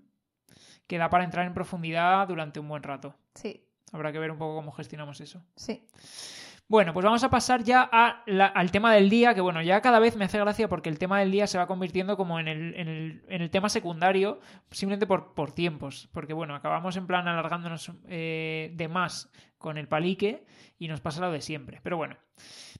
[0.87, 3.15] que da para entrar en profundidad durante un buen rato.
[3.35, 5.41] Sí, Habrá que ver un poco cómo gestionamos eso.
[5.55, 5.87] sí.
[6.69, 10.15] Bueno, pues vamos a pasar ya al tema del día, que bueno, ya cada vez
[10.15, 13.41] me hace gracia porque el tema del día se va convirtiendo como en el, en
[13.41, 14.39] el, tema secundario,
[14.69, 19.87] simplemente por, por tiempos, porque bueno, acabamos en plan alargándonos eh, de más con el
[19.87, 20.45] palique
[20.77, 21.79] y nos pasa lo de siempre.
[21.81, 22.17] Pero bueno,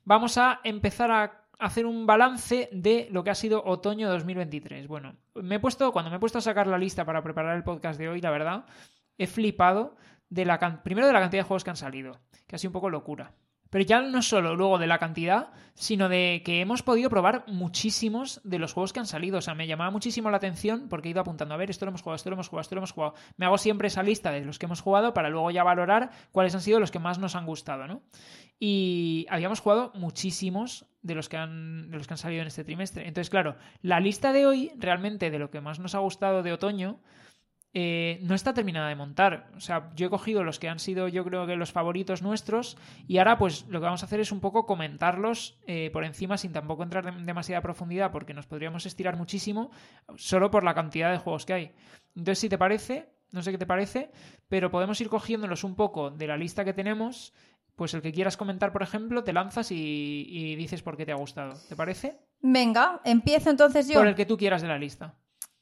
[0.06, 4.88] vamos a empezar a hacer un balance de lo que ha sido otoño 2023.
[4.88, 7.64] Bueno, me he puesto, cuando me he puesto a sacar la lista para preparar el
[7.64, 8.66] podcast de hoy, la verdad,
[9.18, 9.96] he flipado
[10.30, 12.74] de la primero de la cantidad de juegos que han salido, que ha sido un
[12.74, 13.34] poco locura.
[13.70, 18.42] Pero ya no solo luego de la cantidad, sino de que hemos podido probar muchísimos
[18.44, 19.38] de los juegos que han salido.
[19.38, 21.92] O sea, me llamaba muchísimo la atención porque he ido apuntando, a ver, esto lo
[21.92, 23.14] hemos jugado, esto lo hemos jugado, esto lo hemos jugado.
[23.38, 26.54] Me hago siempre esa lista de los que hemos jugado para luego ya valorar cuáles
[26.56, 28.02] han sido los que más nos han gustado, ¿no?
[28.60, 32.66] Y habíamos jugado muchísimos de los que han, de los que han salido en este
[32.66, 33.08] trimestre.
[33.08, 36.52] Entonces, claro, la lista de hoy, realmente, de lo que más nos ha gustado de
[36.52, 37.00] otoño,
[37.74, 39.52] eh, no está terminada de montar.
[39.56, 42.78] O sea, yo he cogido los que han sido, yo creo que los favoritos nuestros,
[43.08, 46.38] y ahora, pues lo que vamos a hacer es un poco comentarlos eh, por encima,
[46.38, 49.72] sin tampoco entrar en demasiada profundidad, porque nos podríamos estirar muchísimo,
[50.16, 51.72] solo por la cantidad de juegos que hay.
[52.16, 54.12] Entonces, si te parece, no sé qué te parece,
[54.48, 57.34] pero podemos ir cogiéndolos un poco de la lista que tenemos.
[57.76, 61.14] Pues el que quieras comentar, por ejemplo, te lanzas y, y dices por qué te
[61.14, 61.54] ha gustado.
[61.70, 62.20] ¿Te parece?
[62.42, 63.94] Venga, empiezo entonces yo.
[63.94, 65.16] Por el que tú quieras de la lista.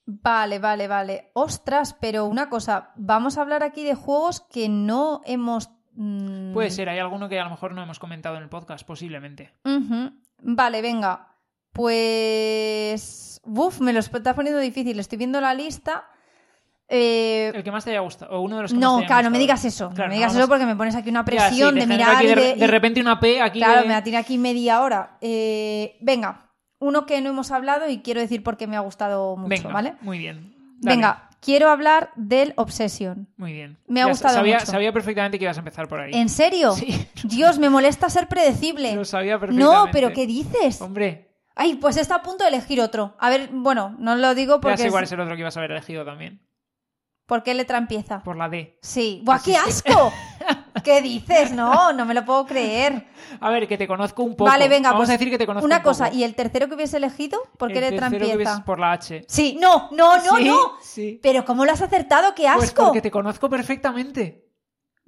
[0.09, 1.31] Vale, vale, vale.
[1.33, 5.69] Ostras, pero una cosa, vamos a hablar aquí de juegos que no hemos...
[5.95, 8.87] mm, Puede ser, hay alguno que a lo mejor no hemos comentado en el podcast,
[8.87, 9.51] posiblemente.
[10.41, 11.27] Vale, venga.
[11.73, 13.41] Pues...
[13.43, 14.99] Uf, me lo está poniendo difícil.
[14.99, 16.05] Estoy viendo la lista.
[16.89, 18.95] Eh, El que más te haya gustado, o uno de los que más No, te
[18.99, 19.89] hayan claro, no me digas eso.
[19.89, 21.81] Claro, no me digas vamos- eso porque me pones aquí una Ya, sí, presión te
[21.81, 24.37] de mirar aquí y de, repente una P aquí Claro, de- me la tiene aquí
[24.37, 25.17] media hora.
[25.19, 26.46] Eh, venga,
[26.79, 29.69] uno que no hemos hablado y quiero decir por qué me ha gustado mucho, Venga,
[29.73, 29.95] ¿vale?
[30.01, 30.53] muy bien.
[30.79, 33.27] Dale, Venga, quiero hablar del Obsession.
[33.37, 33.77] Muy bien.
[33.87, 34.71] me ha Ya gustado sabía, mucho.
[34.71, 36.11] Sabía perfectamente que ibas a empezar por ahí.
[36.13, 36.73] ¿En serio?
[36.73, 37.07] Sí.
[37.23, 38.95] Dios, me molesta ser predecible.
[38.95, 39.85] Lo sabía perfectamente.
[39.87, 40.81] No, pero ¿qué dices?
[40.81, 41.23] Hombre,
[41.59, 43.15] Ay, pues está a punto de elegir otro.
[43.17, 44.77] A ver, bueno, no lo digo ya porque...
[44.77, 46.39] sé cuál es el otro que ibas a haber elegido también.
[47.25, 48.21] ¿Por qué letra empieza?
[48.21, 48.77] Por la D.
[48.83, 49.21] Sí.
[49.25, 50.13] ¡Buah, qué asco!
[50.83, 51.51] ¿Qué dices?
[51.51, 53.07] No, no me lo puedo creer.
[53.39, 54.49] A ver, que te conozco un poco.
[54.49, 55.89] Vale, venga, Vamos pues a decir que te conozco Una un poco.
[55.91, 57.39] cosa, ¿y el tercero que hubiese elegido?
[57.57, 58.55] ¿Por qué El letra tercero que empieza?
[58.55, 59.25] ves por la H.
[59.27, 60.57] Sí, no, no, no, Sí, no.
[60.81, 61.19] Sí.
[61.21, 62.33] Pero ¿cómo lo has acertado?
[62.35, 62.85] ¡Qué Pues asco!
[62.85, 64.43] porque te conozco perfectamente.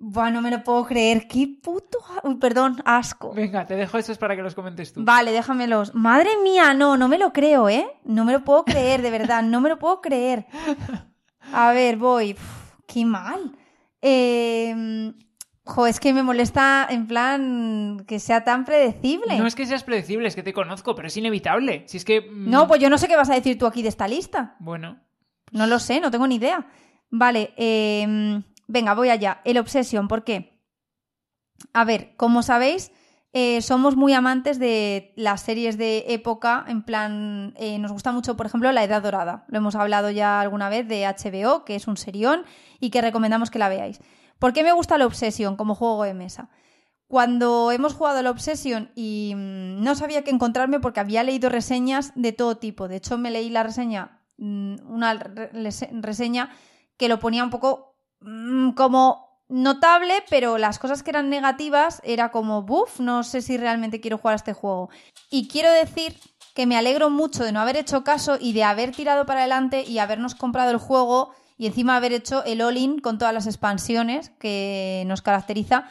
[0.02, 1.28] Buah, no me lo puedo creer.
[1.28, 1.98] ¡Qué puto...
[2.24, 3.34] Uy, perdón, asco.
[3.34, 5.04] Venga, te dejo esos para que los comentes tú.
[5.04, 5.94] Vale, déjamelos.
[5.94, 7.86] Madre mía, no, no me lo creo, ¿eh?
[8.06, 10.48] No me lo puedo creer, de verdad, no me lo puedo creer.
[11.54, 12.32] A ver, voy.
[12.32, 13.58] Uf, qué mal.
[14.02, 15.12] Eh,
[15.70, 19.38] jo, es que me molesta en plan que sea tan predecible.
[19.38, 21.84] No es que seas predecible, es que te conozco, pero es inevitable.
[21.88, 22.22] Si es que.
[22.22, 24.56] mm, No, pues yo no sé qué vas a decir tú aquí de esta lista.
[24.60, 25.00] Bueno.
[25.52, 26.68] No lo sé, no tengo ni idea.
[27.10, 29.41] Vale, eh, venga, voy allá.
[29.46, 30.60] El Obsession, ¿por qué?
[31.74, 32.91] A ver, como sabéis,
[33.34, 38.36] eh, somos muy amantes de las series de época, en plan, eh, nos gusta mucho,
[38.38, 39.46] por ejemplo, La Edad Dorada.
[39.50, 42.44] Lo hemos hablado ya alguna vez de HBO, que es un serión
[42.80, 44.00] y que recomendamos que la veáis.
[44.40, 46.49] ¿Por qué me gusta el Obsession como juego de mesa?
[47.07, 52.11] Cuando hemos jugado el Obsession y mm, no sabía qué encontrarme porque había leído reseñas
[52.16, 52.88] de todo tipo.
[52.88, 56.52] De hecho, me leí la reseña, mm, una re- rese- reseña
[56.98, 62.30] que lo ponía un poco mm, como notable, pero las cosas que eran negativas era
[62.30, 64.90] como, buf, no sé si realmente quiero jugar a este juego.
[65.32, 66.16] Y quiero decir
[66.53, 69.82] que me alegro mucho de no haber hecho caso y de haber tirado para adelante
[69.84, 74.30] y habernos comprado el juego y encima haber hecho el all-in con todas las expansiones
[74.40, 75.90] que nos caracteriza,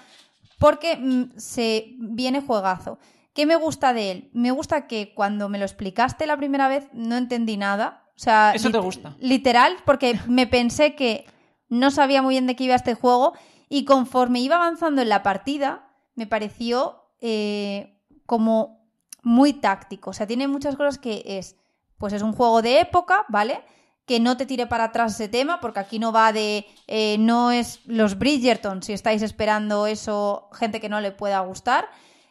[0.58, 2.98] porque mm, se viene juegazo.
[3.34, 4.30] ¿Qué me gusta de él?
[4.32, 8.02] Me gusta que cuando me lo explicaste la primera vez no entendí nada.
[8.16, 9.14] O sea, Eso te gusta.
[9.20, 11.26] Literal, porque me pensé que
[11.68, 13.34] no sabía muy bien de qué iba este juego
[13.68, 18.88] y conforme iba avanzando en la partida me pareció eh, como
[19.22, 20.10] muy táctico.
[20.10, 21.56] O sea, tiene muchas cosas que es,
[21.98, 23.62] pues es un juego de época, ¿vale?
[24.08, 27.52] Que no te tire para atrás ese tema, porque aquí no va de, eh, no
[27.52, 31.88] es los Bridgerton, si estáis esperando eso, gente que no le pueda gustar,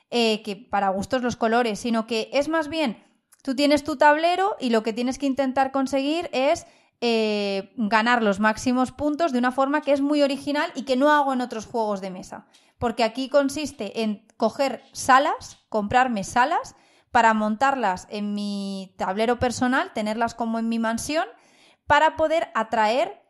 [0.09, 3.03] eh, que para gustos los colores, sino que es más bien,
[3.43, 6.65] tú tienes tu tablero y lo que tienes que intentar conseguir es
[6.99, 11.11] eh, ganar los máximos puntos de una forma que es muy original y que no
[11.11, 12.47] hago en otros juegos de mesa.
[12.79, 16.75] Porque aquí consiste en coger salas, comprarme salas
[17.11, 21.27] para montarlas en mi tablero personal, tenerlas como en mi mansión,
[21.87, 23.21] para poder atraer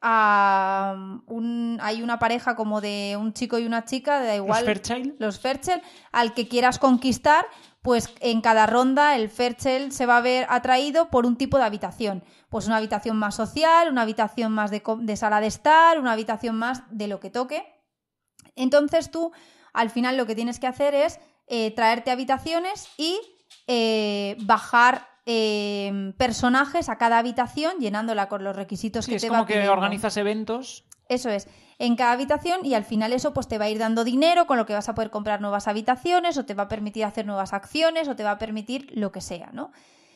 [0.00, 0.94] a
[1.26, 1.78] un...
[1.80, 5.14] Hay una pareja como de un chico y una chica, da igual Los Fairchild.
[5.18, 5.82] los Fairchild,
[6.12, 7.46] al que quieras conquistar,
[7.82, 11.64] pues en cada ronda el Fairchild se va a ver atraído por un tipo de
[11.64, 12.22] habitación.
[12.48, 16.82] Pues una habitación más social, una habitación más de sala de estar, una habitación más
[16.90, 17.64] de lo que toque.
[18.56, 19.32] Entonces tú,
[19.72, 23.18] al final, lo que tienes que hacer es eh, traerte habitaciones y
[23.66, 29.28] eh, bajar eh, personajes a cada habitación, llenándola con los requisitos Sí, que es te
[29.28, 29.72] como va que pidiendo.
[29.72, 30.84] organizas eventos.
[31.08, 34.04] Eso es, en cada habitación y al final eso pues te va a ir dando
[34.04, 37.04] dinero con lo que vas a poder comprar nuevas habitaciones o te va a permitir
[37.04, 39.72] hacer nuevas acciones o te va a permitir lo que sea, ¿no?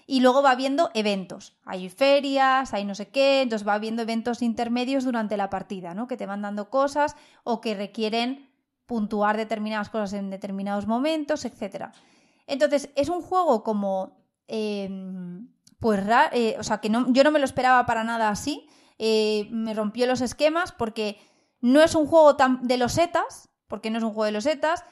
[0.07, 4.41] Y luego va habiendo eventos, hay ferias, hay no sé qué, entonces va habiendo eventos
[4.41, 6.07] intermedios durante la partida, ¿no?
[6.07, 8.49] Que te van dando cosas o que requieren
[8.87, 11.91] puntuar determinadas cosas en determinados momentos, etcétera.
[12.47, 14.25] Entonces, es un juego como.
[14.49, 14.89] Eh,
[15.79, 16.37] pues raro.
[16.59, 18.69] o sea, que no, yo no me lo esperaba para nada así.
[18.99, 21.19] Eh, me rompió los esquemas porque
[21.61, 24.85] no es un juego tan de losetas, porque no es un juego de losetas.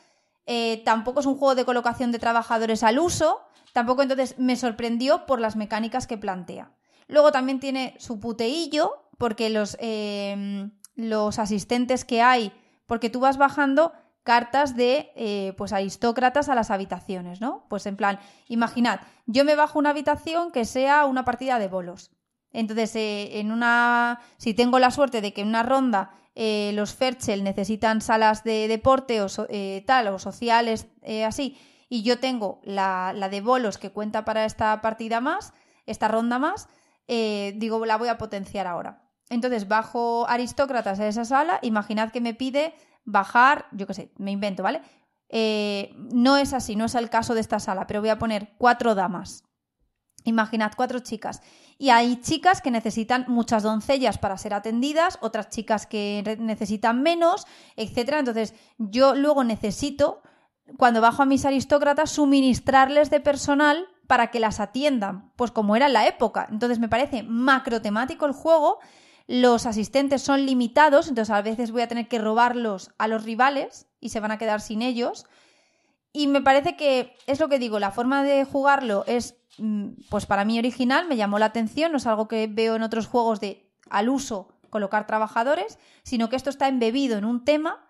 [0.47, 3.41] eh, tampoco es un juego de colocación de trabajadores al uso.
[3.73, 6.77] Tampoco entonces me sorprendió por las mecánicas que plantea.
[7.09, 12.53] Luego también tiene su puteillo, porque los, eh, los asistentes que hay,
[12.87, 13.93] porque tú vas bajando
[14.25, 17.67] cartas de eh, pues aristócratas a las habitaciones, ¿no?
[17.69, 18.19] Pues en plan,
[18.49, 22.11] imaginad, yo me bajo una habitación que sea una partida de bolos.
[22.51, 24.21] Entonces, eh, en una.
[24.37, 28.67] Si tengo la suerte de que en una ronda eh, los Ferchel necesitan salas de
[28.67, 29.47] deporte o so-
[29.87, 30.89] tal, o sociales,
[31.27, 31.57] así,
[31.89, 35.53] y yo tengo la, la de bolos que cuenta para esta partida más,
[35.87, 36.69] esta ronda más,
[37.07, 39.03] digo, la voy a potenciar ahora.
[39.31, 42.75] Entonces bajo aristócratas a esa sala, imaginad que me pide
[43.05, 44.83] bajar, yo qué sé, me invento, ¿vale?
[45.29, 48.55] Eh, no es así, no es el caso de esta sala, pero voy a poner
[48.59, 49.45] cuatro damas.
[50.25, 51.43] Imaginad cuatro chicas.
[51.77, 57.47] Y hay chicas que necesitan muchas doncellas para ser atendidas, otras chicas que necesitan menos,
[57.77, 58.21] etcétera.
[58.21, 60.23] Entonces, yo luego necesito,
[60.79, 65.87] cuando bajo a mis aristócratas, suministrarles de personal para que las atiendan, pues como era
[65.87, 66.47] en la época.
[66.51, 68.79] Entonces, me parece macro temático el juego.
[69.27, 73.87] Los asistentes son limitados, entonces a veces voy a tener que robarlos a los rivales
[74.01, 75.27] y se van a quedar sin ellos.
[76.13, 80.27] Y me parece que es lo que digo, la forma de jugarlo es, mm, pues
[80.27, 83.41] para mí original, me llamó la atención, no es algo que veo en otros juegos
[83.41, 87.87] de al uso colocar trabajadores, sino que esto está embebido en un tema.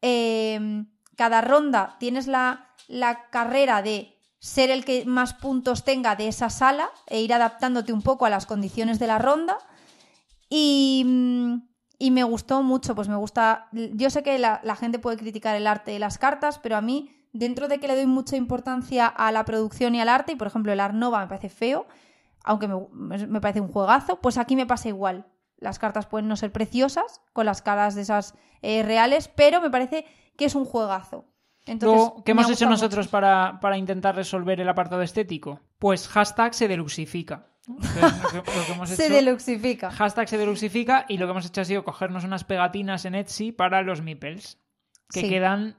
[0.00, 0.84] Eh,
[1.16, 6.48] cada ronda tienes la, la carrera de ser el que más puntos tenga de esa
[6.48, 9.58] sala e ir adaptándote un poco a las condiciones de la ronda.
[10.50, 11.54] Y, mm,
[11.98, 13.68] y me gustó mucho, pues me gusta.
[13.72, 16.82] Yo sé que la, la gente puede criticar el arte de las cartas, pero a
[16.82, 20.36] mí, dentro de que le doy mucha importancia a la producción y al arte, y
[20.36, 21.86] por ejemplo el Art Nova me parece feo,
[22.42, 25.26] aunque me, me parece un juegazo, pues aquí me pasa igual.
[25.58, 29.70] las cartas pueden no ser preciosas con las caras de esas eh, reales, pero me
[29.70, 30.06] parece
[30.36, 31.26] que es un juegazo.
[31.66, 35.60] Entonces, Luego, ¿Qué hemos hecho nosotros para, para intentar resolver el apartado estético?
[35.78, 37.49] Pues hashtag se deluxifica.
[37.76, 39.90] Entonces, lo que- Se deluxifica.
[39.90, 43.52] Hashtag se deluxifica y lo que hemos hecho ha sido cogernos unas pegatinas en Etsy
[43.52, 44.58] para los meeples,
[45.10, 45.28] que Sí.
[45.28, 45.76] quedan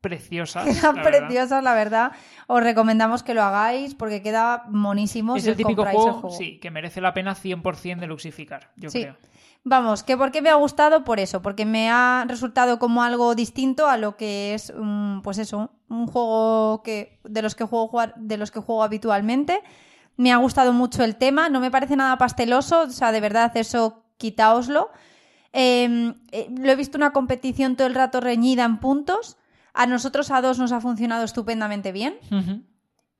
[0.00, 0.64] preciosas.
[0.80, 1.18] Quedan la verdad.
[1.26, 2.12] preciosas, la verdad.
[2.48, 6.30] Os recomendamos que lo hagáis porque queda monísimo Es si el típico juego, el juego.
[6.36, 9.02] sí, que merece la pena 100% deluxificar, yo Sí.
[9.02, 9.16] creo.
[9.64, 13.36] Vamos, que por qué me ha gustado, por eso, porque me ha resultado como algo
[13.36, 14.72] distinto a lo que es,
[15.22, 19.60] pues eso, un juego que de los que juego jugar, de los que juego habitualmente.
[20.16, 23.56] Me ha gustado mucho el tema, no me parece nada pasteloso, o sea, de verdad
[23.56, 24.90] eso quitaoslo.
[25.52, 29.36] Eh, eh, lo he visto una competición todo el rato reñida en puntos.
[29.74, 32.18] A nosotros a dos nos ha funcionado estupendamente bien.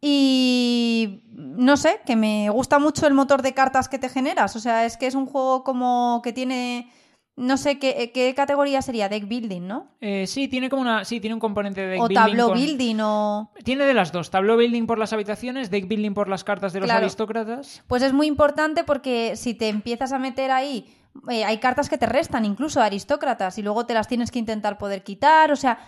[0.00, 4.56] Y no sé, que me gusta mucho el motor de cartas que te generas.
[4.56, 6.90] O sea, es que es un juego como que tiene.
[7.34, 9.88] No sé qué, qué categoría sería, deck building, ¿no?
[10.02, 11.04] Eh, sí, tiene como una.
[11.06, 12.14] Sí, tiene un componente de deck o building.
[12.14, 13.50] tableau con- building, o.
[13.64, 14.30] Tiene de las dos.
[14.30, 17.04] Tableau building por las habitaciones, deck building por las cartas de los Claro.
[17.06, 17.82] aristócratas.
[17.86, 20.94] Pues es muy importante porque si te empiezas a meter ahí.
[21.30, 24.78] eh, hay cartas que te restan, incluso aristócratas, y luego te las tienes que intentar
[24.78, 25.52] poder quitar.
[25.52, 25.78] O sea,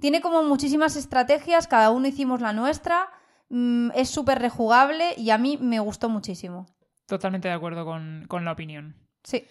[0.00, 3.08] tiene como muchísimas estrategias, cada uno hicimos la nuestra.
[3.48, 6.66] mm, es súper rejugable y a mí me gustó muchísimo.
[7.06, 8.94] Totalmente de acuerdo con, con la opinión.
[9.24, 9.44] Sí.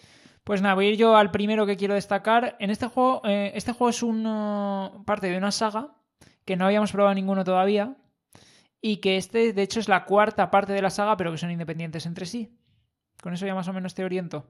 [0.50, 2.56] Pues nada, voy a ir yo al primero que quiero destacar.
[2.58, 5.94] En este juego, eh, este juego es un, uh, parte de una saga
[6.44, 7.94] que no habíamos probado ninguno todavía
[8.80, 11.52] y que este, de hecho, es la cuarta parte de la saga, pero que son
[11.52, 12.58] independientes entre sí.
[13.22, 14.44] Con eso ya más o menos te oriento.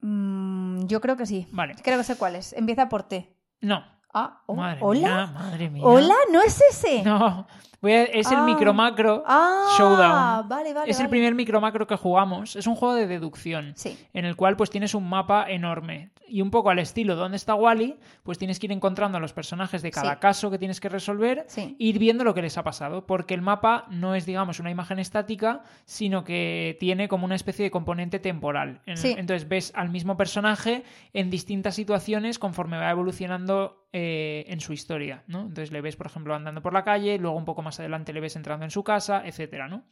[0.00, 1.46] Mm, yo creo que sí.
[1.52, 1.76] Vale.
[1.84, 2.54] Creo que sé cuál es.
[2.54, 3.36] Empieza por T.
[3.60, 3.84] No.
[4.12, 5.00] Ah, oh, madre hola.
[5.00, 5.84] mía, madre mía.
[5.84, 7.04] Hola, ¿no es ese?
[7.04, 7.46] No.
[7.84, 8.44] Voy a- es el Ah.
[8.44, 10.48] micro macro Ah, Showdown.
[10.48, 10.90] Vale, vale.
[10.90, 12.56] es el primer micro macro que jugamos.
[12.56, 13.74] Es un juego de deducción.
[13.76, 13.98] Sí.
[14.14, 17.54] en el cual pues tienes un mapa enorme y un poco al estilo ¿Dónde está
[17.54, 17.96] Wally?
[18.22, 20.18] Pues tienes que ir encontrando a los personajes de cada Sí.
[20.20, 21.76] caso que tienes que resolver Sí.
[21.78, 24.70] e ir viendo lo que les ha pasado, porque el mapa no es digamos una
[24.70, 28.80] imagen estática, sino que tiene como una especie de componente temporal.
[28.86, 35.22] Entonces ves al mismo personaje en distintas situaciones conforme va evolucionando eh, en su historia,
[35.28, 35.42] ¿no?
[35.42, 38.20] Entonces le ves, por ejemplo, andando por la calle, luego un poco más adelante le
[38.20, 39.84] ves entrando en su casa, etcétera, ¿no?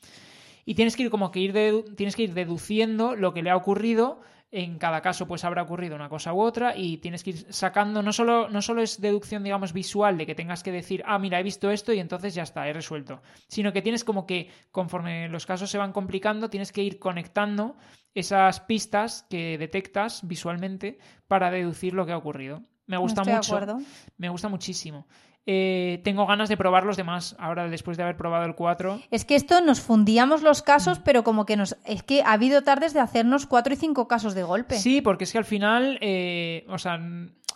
[0.65, 1.53] y tienes que ir como que ir
[1.97, 5.97] tienes que ir deduciendo lo que le ha ocurrido en cada caso pues habrá ocurrido
[5.97, 9.43] una cosa u otra y tienes que ir sacando no solo no solo es deducción
[9.43, 12.43] digamos visual de que tengas que decir ah mira he visto esto y entonces ya
[12.43, 16.71] está he resuelto sino que tienes como que conforme los casos se van complicando tienes
[16.71, 17.77] que ir conectando
[18.15, 20.99] esas pistas que detectas visualmente
[21.29, 22.63] para deducir lo que ha ocurrido
[22.93, 23.81] me gusta Estoy de mucho acuerdo.
[24.19, 25.07] me gusta muchísimo
[25.45, 29.25] Eh, tengo ganas de probar los demás ahora después de haber probado el 4 Es
[29.25, 31.03] que esto nos fundíamos los casos, Mm.
[31.03, 31.77] pero como que nos.
[31.85, 34.77] Es que ha habido tardes de hacernos cuatro y cinco casos de golpe.
[34.79, 37.01] Sí, porque es que al final, eh, o sea,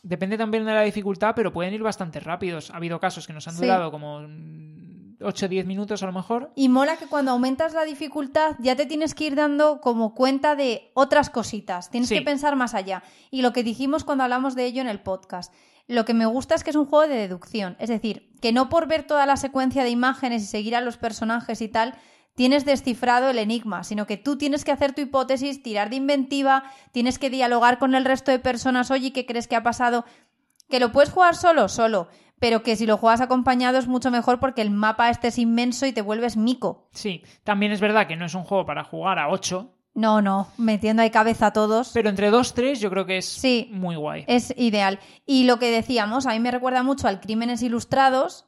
[0.03, 2.73] depende también de la dificultad, pero pueden ir bastante rápidos.
[2.73, 3.63] Ha habido casos que nos han Sí.
[3.63, 4.21] durado como
[5.21, 6.53] 8 o 10 minutos a lo mejor.
[6.55, 10.57] Y mola que cuando aumentas la dificultad ya te tienes que ir dando como cuenta
[10.57, 11.91] de otras cositas.
[11.91, 12.17] Tienes Sí.
[12.17, 13.03] que pensar más allá.
[13.31, 15.53] Y lo que dijimos cuando hablamos de ello en el podcast.
[15.89, 17.77] Lo que me gusta es que es un juego de deducción.
[17.79, 20.97] Es decir, que no por ver toda la secuencia de imágenes y seguir a los
[20.97, 21.95] personajes y tal,
[22.35, 26.65] tienes descifrado el enigma, sino que tú tienes que hacer tu hipótesis, tirar de inventiva,
[26.93, 30.05] tienes que dialogar con el resto de personas, oye, ¿qué crees que ha pasado?
[30.69, 34.39] Que lo puedes jugar solo, solo, pero que si lo juegas acompañado es mucho mejor
[34.41, 36.89] porque el mapa este es inmenso y te vuelves mico.
[36.93, 40.49] Sí, también es verdad que no es un juego para jugar a 8, No, no,
[40.59, 41.91] metiendo ahí cabeza a todos.
[41.95, 43.71] pero entre 2 3 yo creo que es Sí.
[43.73, 44.25] muy guay.
[44.29, 44.99] Es ideal.
[45.25, 48.45] Y lo que decíamos, a mí me recuerda mucho al Crímenes Ilustrados,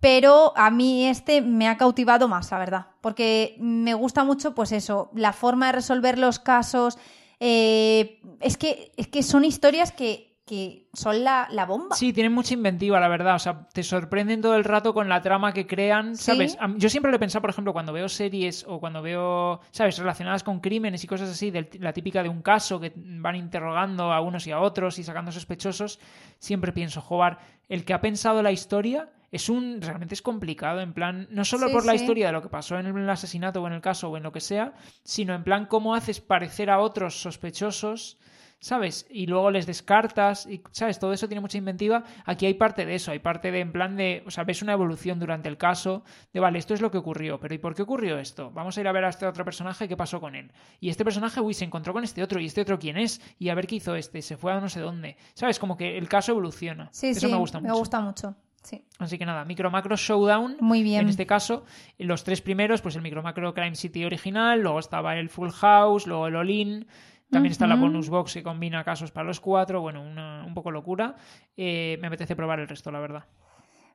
[0.00, 2.86] pero a mí este me ha cautivado más, la verdad.
[3.00, 6.98] Porque me gusta mucho, pues eso, la forma de resolver los casos.
[7.40, 11.94] eh, es, que, es que son historias que, que son la, la bomba.
[11.94, 13.34] Sí, tienen mucha inventiva, la verdad.
[13.34, 16.16] O sea, te sorprenden todo el rato con la trama que crean.
[16.16, 16.56] ¿sabes?
[16.76, 19.98] Yo siempre lo he pensado, por ejemplo, cuando veo series o cuando veo, ¿sabes?
[19.98, 24.12] Relacionadas con crímenes y cosas así, de la típica de un caso que van interrogando
[24.12, 26.00] a unos y a otros y sacando sospechosos,
[26.38, 27.36] siempre pienso, joder,
[27.68, 31.66] el que ha pensado la historia es un realmente es complicado en plan no solo
[31.66, 31.98] Sí, por la sí.
[31.98, 34.32] historia de lo que pasó en el asesinato o en el caso o en lo
[34.32, 34.72] que sea
[35.04, 38.18] sino en plan cómo haces parecer a otros sospechosos
[38.60, 39.06] ¿sabes?
[39.10, 40.98] Y luego les descartas, y, ¿sabes?
[40.98, 42.04] Todo eso tiene mucha inventiva.
[42.24, 44.72] Aquí hay parte de eso, hay parte de, en plan de, o sea, ves una
[44.72, 47.82] evolución durante el caso, de, vale, esto es lo que ocurrió, pero ¿y por qué
[47.82, 48.50] ocurrió esto?
[48.50, 50.52] Vamos a ir a ver a este otro personaje, ¿qué pasó con él?
[50.80, 53.20] Y este personaje, uy, se encontró con este otro, ¿y este otro quién es?
[53.38, 55.58] Y a ver qué hizo este, se fue a no sé dónde, ¿sabes?
[55.58, 56.88] Como que el caso evoluciona.
[56.92, 57.72] Sí, eso sí, me gusta mucho.
[57.72, 58.36] Me gusta mucho.
[58.62, 58.84] Sí.
[58.98, 60.58] Así que nada, Micro Macro Showdown.
[60.60, 61.02] Muy bien.
[61.02, 61.64] En este caso,
[61.96, 66.06] los tres primeros, pues el Micro Macro Crime City original, luego estaba el Full House,
[66.06, 66.86] luego el All-In.
[67.30, 69.80] También está la bonus box que combina casos para los cuatro.
[69.82, 71.14] Bueno, una- un poco locura.
[71.56, 73.24] Eh, me apetece probar el resto, la verdad.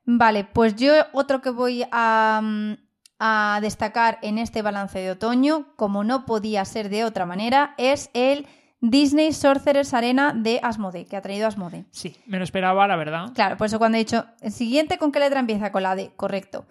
[0.05, 2.73] Vale, pues yo otro que voy a, mm,
[3.19, 8.09] a destacar en este balance de otoño, como no podía ser de otra manera, es
[8.13, 8.45] el
[8.81, 11.85] Disney Sorcerers Arena de Asmodee, que ha traído Asmodee.
[11.91, 13.31] Sí, me lo esperaba, la verdad.
[13.33, 15.71] Claro, por eso cuando he dicho, el siguiente, ¿con qué letra empieza?
[15.71, 16.65] Con la D, correcto.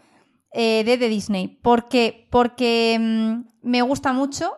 [0.53, 1.49] Eh, D de Disney.
[1.49, 2.29] ¿Por qué?
[2.31, 4.53] Porque mm, me gusta mucho.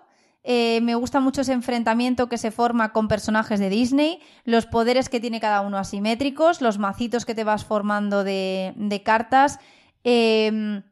[0.45, 5.09] Eh, me gusta mucho ese enfrentamiento que se forma con personajes de Disney, los poderes
[5.09, 9.59] que tiene cada uno asimétricos, los macitos que te vas formando de, cartas.
[10.05, 10.83] eh,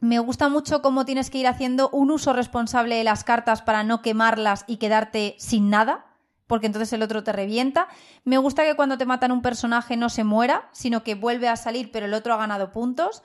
[0.00, 3.82] me gusta mucho cómo tienes que ir haciendo un uso responsable de las cartas para
[3.82, 6.06] no quemarlas y quedarte sin nada,
[6.46, 7.88] porque entonces el otro te revienta.
[8.24, 11.56] Me gusta que cuando te matan un personaje no se muera, sino que vuelve a
[11.56, 13.22] salir, pero el otro ha ganado puntos.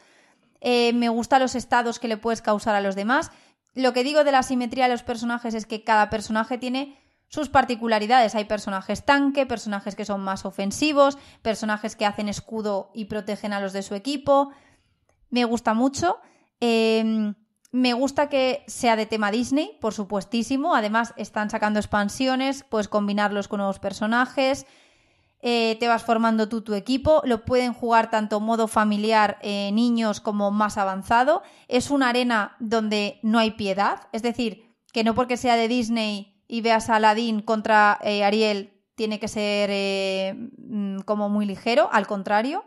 [0.61, 3.31] Eh, me gustan los estados que le puedes causar a los demás.
[3.73, 7.49] Lo que digo de la simetría de los personajes es que cada personaje tiene sus
[7.49, 8.35] particularidades.
[8.35, 13.61] Hay personajes tanque, personajes que son más ofensivos, personajes que hacen escudo y protegen a
[13.61, 14.51] los de su equipo.
[15.29, 16.19] Me gusta mucho.
[16.59, 17.33] Eh,
[17.71, 20.75] me gusta que sea de tema Disney, por supuestísimo.
[20.75, 24.65] Además, están sacando expansiones, puedes combinarlos con nuevos personajes.
[25.41, 27.21] Eh, te vas formando tú tu equipo.
[27.25, 31.41] Lo pueden jugar tanto modo familiar, eh, niños, como más avanzado.
[31.67, 34.07] Es una arena donde no hay piedad.
[34.11, 38.73] Es decir, que no porque sea de Disney y veas a Aladdin contra eh, Ariel
[38.95, 41.89] tiene que ser mm, como muy ligero.
[41.91, 42.63] Al contrario.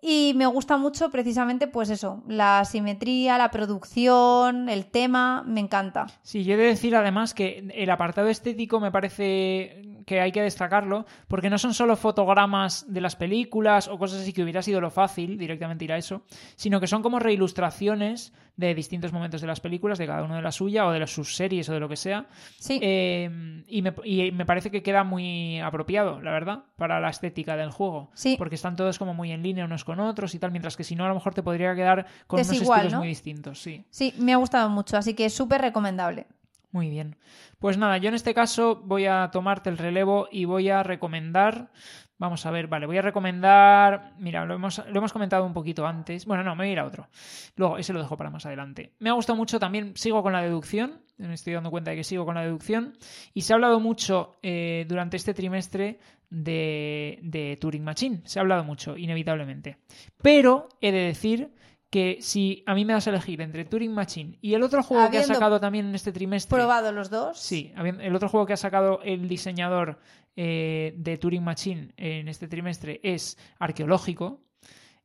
[0.00, 6.06] Y me gusta mucho precisamente, pues eso, la simetría, la producción, el tema, me encanta.
[6.22, 10.40] Sí, yo he de decir además que el apartado estético me parece que hay que
[10.40, 14.80] destacarlo, porque no son solo fotogramas de las películas o cosas así que hubiera sido
[14.80, 16.22] lo fácil directamente ir a eso,
[16.56, 20.42] sino que son como reilustraciones de distintos momentos de las películas, de cada uno de
[20.42, 22.26] la suya o de las sus series o de lo que sea.
[22.58, 27.10] Sí, Eh, y, me, y me parece que queda muy apropiado, la verdad, para la
[27.10, 28.10] estética del juego.
[28.14, 28.36] Sí.
[28.38, 30.96] Porque están todos como muy en línea unos con otros y tal, mientras que si
[30.96, 32.98] no, a lo mejor te podría quedar con unos estilos ¿no?
[32.98, 33.60] muy distintos.
[33.60, 33.84] Sí.
[33.90, 36.26] sí, me ha gustado mucho, así que es súper recomendable.
[36.70, 37.16] Muy bien.
[37.58, 41.70] Pues nada, yo en este caso voy a tomarte el relevo y voy a recomendar.
[42.18, 44.12] Vamos a ver, vale, voy a recomendar.
[44.18, 46.26] Mira, lo hemos, lo hemos comentado un poquito antes.
[46.26, 47.08] Bueno, no, me voy a ir a otro.
[47.56, 48.92] Luego, ese lo dejo para más adelante.
[48.98, 51.00] Me ha gustado mucho también, sigo con la deducción.
[51.16, 52.98] Me estoy dando cuenta de que sigo con la deducción.
[53.34, 58.20] Y se ha hablado mucho eh, durante este trimestre de, de Turing Machine.
[58.24, 59.78] Se ha hablado mucho, inevitablemente.
[60.20, 61.54] Pero he de decir
[61.90, 65.10] que si a mí me das a elegir entre Turing Machine y el otro juego
[65.10, 66.54] que ha sacado también en este trimestre.
[66.54, 67.38] ¿Probado los dos?
[67.38, 69.98] Sí, el otro juego que ha sacado el diseñador
[70.36, 74.42] eh, de Turing Machine en este trimestre es Arqueológico,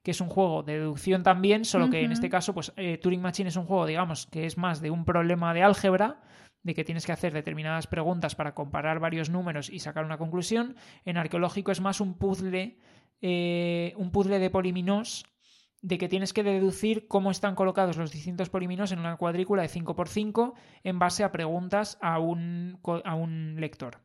[0.03, 3.21] que es un juego de deducción también, solo que en este caso, pues eh, Turing
[3.21, 6.19] Machine es un juego, digamos, que es más de un problema de álgebra,
[6.63, 10.75] de que tienes que hacer determinadas preguntas para comparar varios números y sacar una conclusión.
[11.05, 12.77] En Arqueológico es más un puzzle,
[13.21, 15.23] eh, un puzzle de poliminos
[15.83, 19.69] de que tienes que deducir cómo están colocados los distintos poliminos en una cuadrícula de
[19.69, 20.53] 5x5
[20.83, 23.99] en base a preguntas a un, a un lector.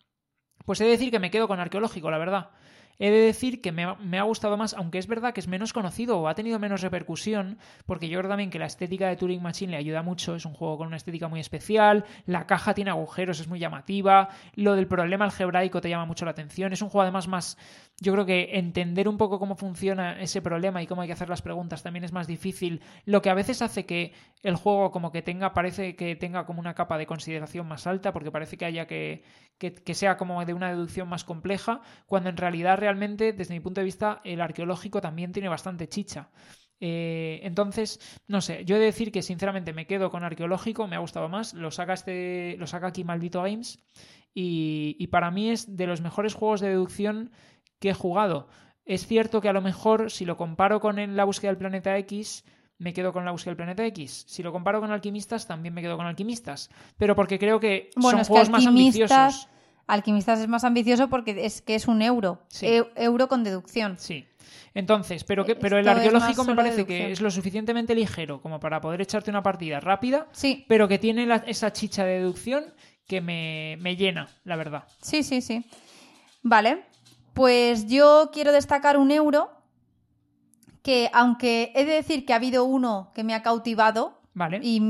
[0.66, 2.50] Pues he de decir que me quedo con arqueológico, la verdad.
[2.98, 5.48] He de decir que me ha, me ha gustado más, aunque es verdad que es
[5.48, 9.16] menos conocido o ha tenido menos repercusión, porque yo creo también que la estética de
[9.16, 12.74] Turing Machine le ayuda mucho, es un juego con una estética muy especial, la caja
[12.74, 16.82] tiene agujeros, es muy llamativa, lo del problema algebraico te llama mucho la atención, es
[16.82, 17.56] un juego además más,
[18.00, 21.28] yo creo que entender un poco cómo funciona ese problema y cómo hay que hacer
[21.28, 24.12] las preguntas también es más difícil, lo que a veces hace que
[24.42, 28.12] el juego como que tenga, parece que tenga como una capa de consideración más alta,
[28.12, 29.22] porque parece que haya que,
[29.58, 33.80] que, sea como de una deducción más compleja, cuando en realidad realmente, desde mi punto
[33.80, 36.30] de vista, el arqueológico también tiene bastante chicha.
[36.80, 37.98] Eh, entonces,
[38.28, 41.28] no sé, yo he de decir que sinceramente me quedo con arqueológico, me ha gustado
[41.28, 43.84] más, lo saca, este, lo saca aquí Maldito Games
[44.32, 47.32] y, y para mí es de los mejores juegos de deducción
[47.80, 48.48] que he jugado.
[48.84, 52.44] Es cierto que a lo mejor si lo comparo con la búsqueda del planeta X,
[52.78, 54.24] me quedo con la búsqueda del planeta X.
[54.28, 56.70] Si lo comparo con Alquimistas, también me quedo con Alquimistas.
[56.96, 59.48] Pero porque creo que Bueno, son es que juegos más ambiciosos.
[59.86, 62.42] Alquimistas es más ambicioso porque es que es un euro.
[62.48, 62.66] Sí.
[62.96, 63.96] Euro con deducción.
[63.98, 64.26] Sí.
[64.74, 68.60] Entonces, pero, que, pero el Esto arqueológico me parece que es lo suficientemente ligero como
[68.60, 72.64] para poder echarte una partida rápida, Sí, pero que tiene la- esa chicha de deducción
[73.06, 74.84] que me, me llena, la verdad.
[75.00, 75.64] sí, sí, sí.
[76.42, 76.84] Vale.
[77.34, 79.50] Pues yo quiero destacar un euro
[80.88, 84.58] que, aunque he de decir que ha habido uno que me ha cautivado, ¿Vale?
[84.62, 84.80] y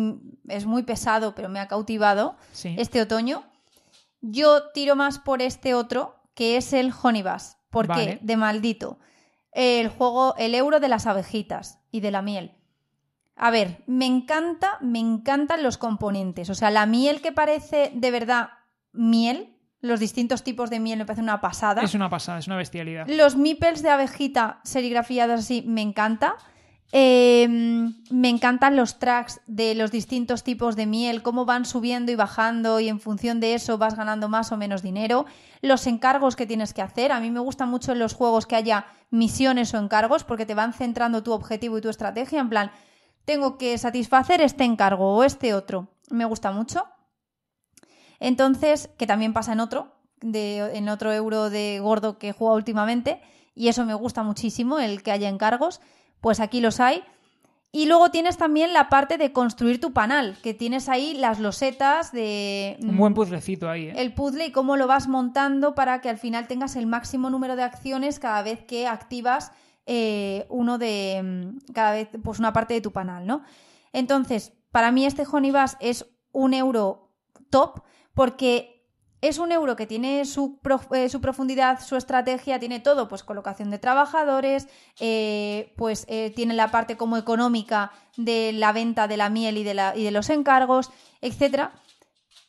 [0.47, 2.77] es muy pesado, pero me ha cautivado sí.
[2.79, 3.43] este otoño,
[4.21, 7.57] yo tiro más por este otro, que es el Honeybass.
[7.69, 8.05] ¿Por Vale.
[8.05, 8.19] qué?
[8.25, 9.01] De maldito.
[9.51, 12.53] El juego, el euro de las abejitas y de la miel.
[13.35, 16.49] A ver, me encanta, me encantan los componentes.
[16.49, 18.51] O sea, la miel que parece de verdad
[18.93, 21.83] miel, Los distintos tipos de miel me parece una pasada.
[21.83, 23.07] Es una pasada, es una bestialidad.
[23.09, 26.37] Los meeples de abejita serigrafiados así me encanta.
[26.91, 27.47] Eh,
[28.11, 32.81] me encantan los tracks de los distintos tipos de miel, cómo van subiendo y bajando
[32.81, 35.27] y en función de eso vas ganando más o menos dinero.
[35.61, 37.13] Los encargos que tienes que hacer.
[37.13, 40.55] A mí me gusta mucho en los juegos que haya misiones o encargos porque te
[40.55, 42.41] van centrando tu objetivo y tu estrategia.
[42.41, 42.71] En plan,
[43.27, 45.89] tengo que satisfacer este encargo o este otro.
[46.11, 46.87] Me gusta mucho.
[48.21, 52.57] Entonces, que también pasa en otro, de, en otro euro de gordo que he jugado
[52.57, 53.21] últimamente.
[53.55, 55.81] Y eso me gusta muchísimo, el que haya encargos
[56.21, 57.03] pues aquí los hay.
[57.71, 62.13] Y luego tienes también la parte de construir tu panal, que tienes ahí las losetas
[62.13, 62.79] de...
[62.81, 63.89] Un buen puzzlecito ahí.
[63.89, 63.95] ¿eh?
[63.97, 67.57] El puzzle y cómo lo vas montando para que al final tengas el máximo número
[67.57, 69.53] de acciones cada vez que activas
[69.85, 71.21] eh, uno de...
[71.23, 73.43] Mm, cada vez, pues una parte de tu panal, ¿no?
[73.93, 77.13] Entonces, para mí este Honey Bass es un euro
[77.51, 77.83] top
[78.19, 78.85] porque
[79.21, 80.59] es un euro que tiene su,
[80.91, 84.67] eh, su, profundidad, su estrategia, tiene todo, pues colocación de trabajadores,
[84.99, 89.63] eh, pues eh, tiene la parte como económica de la venta de la miel y
[89.63, 90.91] de, y de los encargos,
[91.21, 91.69] etc.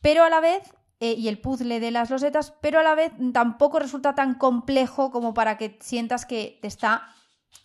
[0.02, 0.64] Pero a la vez,
[1.00, 5.36] y el puzzle de las losetas, pero a la vez tampoco resulta tan complejo como
[5.36, 7.14] para que sientas que te está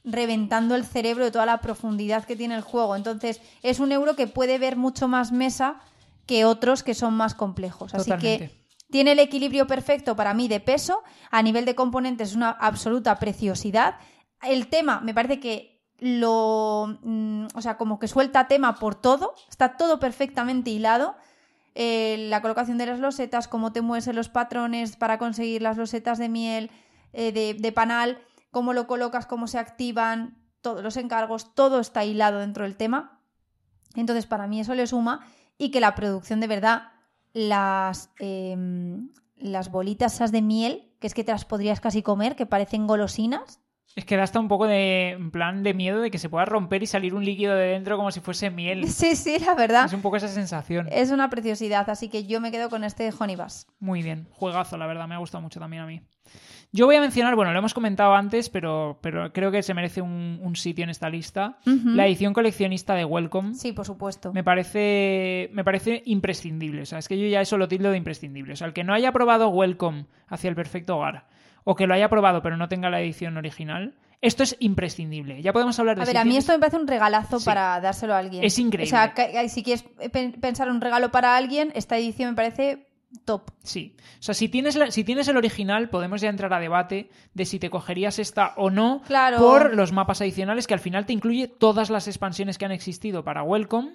[0.05, 2.97] reventando el cerebro de toda la profundidad que tiene el juego.
[2.97, 5.81] Entonces, es un euro que puede ver mucho más mesa
[6.26, 7.94] que otros que son más complejos.
[7.94, 11.02] Así que tiene el equilibrio perfecto para mí de peso.
[11.30, 13.96] A nivel de componentes es una absoluta preciosidad.
[14.42, 16.98] El tema me parece que lo...
[17.02, 19.34] Mm, o sea, como que suelta tema por todo.
[19.48, 21.16] Está todo perfectamente hilado.
[21.74, 25.76] Eh, la colocación de las losetas, cómo te mueves en los patrones para conseguir las
[25.76, 26.70] losetas de miel,
[27.12, 28.18] eh, de, de panal,
[28.52, 33.20] cómo lo colocas, cómo se activan, todos los encargos, todo está hilado dentro del tema.
[33.96, 35.26] Entonces, para mí eso le suma
[35.59, 36.93] y que la producción de verdad
[37.32, 42.36] las, em, las bolitas esas de miel, que es que te las podrías casi comer,
[42.36, 43.60] que parecen golosinas.
[43.97, 46.44] Es que da hasta un poco de en plan de miedo de que se pueda
[46.44, 48.85] romper y salir un líquido de dentro como si fuese miel.
[48.89, 49.85] Sí, sí, la verdad.
[49.85, 50.89] Es un poco esa sensación.
[50.90, 53.66] Es una preciosidad, así que yo me quedo con este Honey Bass.
[53.78, 56.01] Muy bien, juegazo, la verdad, me ha gustado mucho también a mí.
[56.74, 60.02] Yo voy a mencionar, bueno, lo hemos comentado antes, pero, pero creo que se merece
[60.02, 61.56] un, sitio en esta lista.
[61.64, 63.55] La edición coleccionista de Welcome.
[63.55, 64.32] Sí, por supuesto.
[64.32, 66.82] Me parece, me parece imprescindible.
[66.82, 68.55] O sea, es que yo ya eso lo tildo de imprescindible.
[68.55, 71.28] O sea, el que no haya probado Welcome hacia el perfecto hogar,
[71.62, 75.42] o que lo haya probado pero no tenga la edición original, esto es imprescindible.
[75.42, 78.14] Ya podemos hablar de A ver, a mí esto me parece un regalazo para dárselo
[78.14, 78.42] a alguien.
[78.42, 78.88] Es increíble.
[78.88, 79.14] O sea,
[79.48, 79.84] si quieres
[80.40, 82.88] pensar un regalo para alguien, esta edición me parece
[83.24, 83.50] top.
[83.62, 83.96] Sí.
[84.18, 87.58] O sea, si tienes, si tienes el original, podemos ya entrar a debate de si
[87.58, 89.02] te cogerías esta o no
[89.38, 93.24] por los mapas adicionales, que al final te incluye todas las expansiones que han existido
[93.24, 93.92] para Welcome.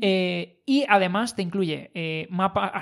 [0.00, 2.72] Eh, y además te incluye eh, mapa,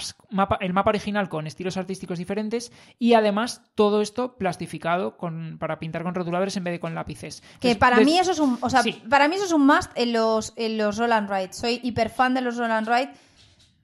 [0.60, 6.02] el mapa original con estilos artísticos diferentes y además todo esto plastificado con, para pintar
[6.02, 7.42] con rotuladores en vez de con lápices.
[7.60, 8.58] Que para mí eso es un.
[8.60, 11.52] O sea, para mí eso es un must en los, en los Roll and Ride.
[11.52, 13.10] Soy hiper fan de los Roll and Ride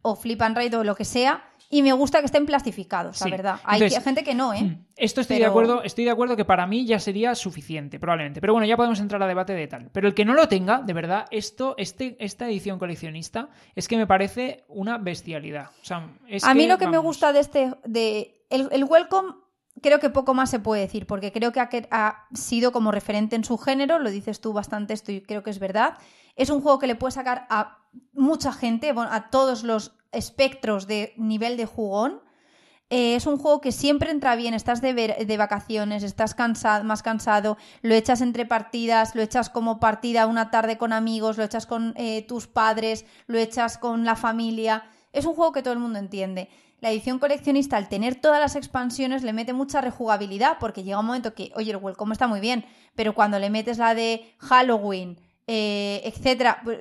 [0.02, 3.30] o Flip and Ride o lo que sea y me gusta que estén plastificados, la
[3.30, 3.60] verdad.
[3.64, 4.62] Hay gente que no, ¿eh?
[4.62, 8.40] Mm, esto estoy de acuerdo, estoy de acuerdo que para mí ya sería suficiente, probablemente.
[8.40, 9.90] Pero bueno, ya podemos entrar a debate de tal.
[9.92, 13.96] Pero el que no lo tenga, de verdad, esto, este, esta edición coleccionista es que
[13.96, 15.70] me parece una bestialidad.
[16.42, 19.34] a mí lo que me gusta de este, de el, Welcome
[19.82, 23.36] creo que poco más se puede decir, porque creo que ha, ha, sido como referente
[23.36, 25.98] en su género, lo dices tú bastante esto y creo que es verdad.
[26.36, 27.78] Es un juego que le puede sacar a
[28.12, 32.20] mucha gente, a todos los espectros de nivel de jugón.
[32.88, 37.02] Eh, es un juego que siempre entra bien, estás de, de vacaciones, estás cansado, más
[37.02, 41.66] cansado, lo echas entre partidas, lo echas como partida una tarde con amigos, lo echas
[41.66, 44.84] con eh, tus padres, lo echas con la familia.
[45.12, 46.48] Es un juego que todo el mundo entiende.
[46.80, 51.06] La edición coleccionista, al tener todas las expansiones, le mete mucha rejugabilidad, porque llega un
[51.06, 55.18] momento que, oye, el welcome está muy bien, pero cuando le metes la de Halloween,
[55.46, 56.78] eh, etcétera, pues,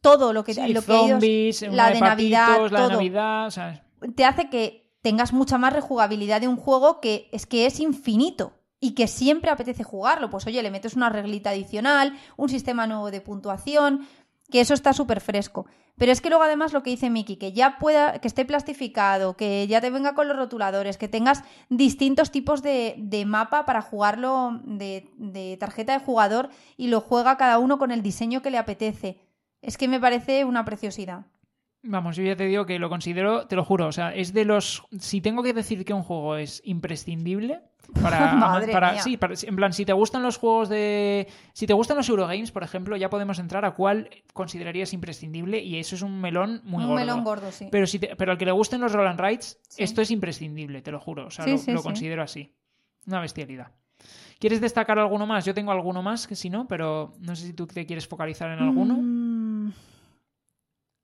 [0.00, 3.82] todo lo que, lo que la de Navidad, la Navidad,
[4.14, 8.58] te hace que tengas mucha más rejugabilidad de un juego que es que es infinito
[8.80, 10.28] y que siempre apetece jugarlo.
[10.28, 14.06] Pues oye, le metes una reglita adicional, un sistema nuevo de puntuación,
[14.52, 15.66] que eso está súper fresco.
[15.96, 19.36] Pero es que luego además lo que dice Miki, que ya pueda, que esté plastificado,
[19.36, 24.60] que ya te venga con los rotuladores, que tengas distintos tipos de, mapa para jugarlo
[24.64, 28.58] de, de, tarjeta de jugador y lo juega cada uno con el diseño que le
[28.58, 29.18] apetece.
[29.62, 31.26] Es que me parece una preciosidad.
[31.84, 34.44] Vamos, yo ya te digo que lo considero, te lo juro, o sea, es de
[34.44, 34.84] los...
[35.00, 37.60] Si tengo que decir que un juego es imprescindible,
[38.00, 39.02] Para, Madre para- mía.
[39.02, 41.28] sí, para- en plan, si te gustan los juegos de.
[41.52, 45.78] Si te gustan los Eurogames, por ejemplo, ya podemos entrar a cuál considerarías imprescindible y
[45.78, 47.00] eso es un melón muy un gordo.
[47.00, 47.68] melón gordo, sí.
[47.70, 49.82] Pero, si te- pero al que le gusten los Roll and Rides, Sí.
[49.82, 51.26] esto es imprescindible, te lo juro.
[51.26, 52.52] O sea, Sí, lo, considero así.
[53.06, 53.72] Una bestialidad.
[54.38, 55.44] ¿Quieres destacar alguno más?
[55.44, 58.50] Yo tengo alguno más que si no, pero no sé si tú te quieres focalizar
[58.50, 58.96] en alguno.
[59.00, 59.72] Mm,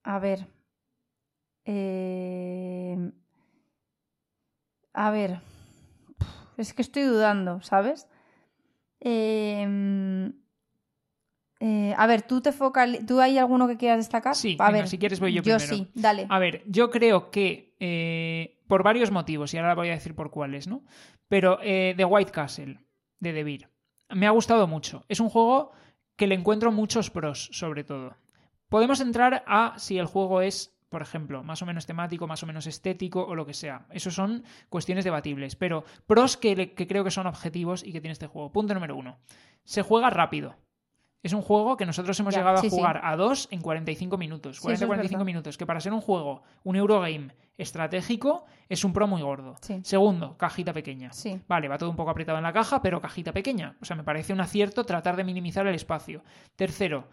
[0.04, 0.46] a ver.
[1.64, 3.10] Eh,
[4.94, 5.38] A ver.
[6.58, 8.06] Es que estoy dudando, ¿sabes?
[9.00, 10.30] Eh,
[11.60, 13.00] eh, a ver, ¿tú te focal...
[13.06, 14.34] ¿Tú hay alguno que quieras destacar?
[14.36, 15.76] Sí, a venga, ver, si quieres voy yo Yo primero.
[15.76, 16.26] sí, dale.
[16.28, 20.30] A ver, yo creo que eh, por varios motivos, y ahora voy a decir por
[20.30, 20.84] cuáles, ¿no?
[21.28, 22.80] Pero eh, The White Castle,
[23.20, 23.70] de Beer,
[24.10, 25.04] me ha gustado mucho.
[25.08, 25.72] Es un juego
[26.16, 28.16] que le encuentro muchos pros, sobre todo.
[28.68, 32.46] Podemos entrar a si el juego es, por ejemplo, más o menos temático, más o
[32.46, 33.86] menos estético o lo que sea.
[33.90, 35.54] Eso son cuestiones debatibles.
[35.56, 38.50] Pero pros que, creo que son objetivos y que tiene este juego.
[38.52, 39.18] Punto número uno.
[39.64, 40.56] Se juega rápido.
[41.22, 42.76] Es un juego que nosotros hemos Ya, llegado sí, a sí.
[42.76, 44.58] jugar a dos en 45 minutos.
[44.58, 45.24] Sí, eso es 40-45 verdad.
[45.24, 45.58] minutos.
[45.58, 49.56] Que para ser un juego, un Eurogame estratégico, es un pro muy gordo.
[49.60, 49.80] Sí.
[49.82, 51.12] Segundo, cajita pequeña.
[51.12, 51.40] Sí.
[51.48, 53.76] Vale, va todo un poco apretado en la caja, pero cajita pequeña.
[53.82, 56.22] O sea, me parece un acierto tratar de minimizar el espacio.
[56.54, 57.08] Tercero,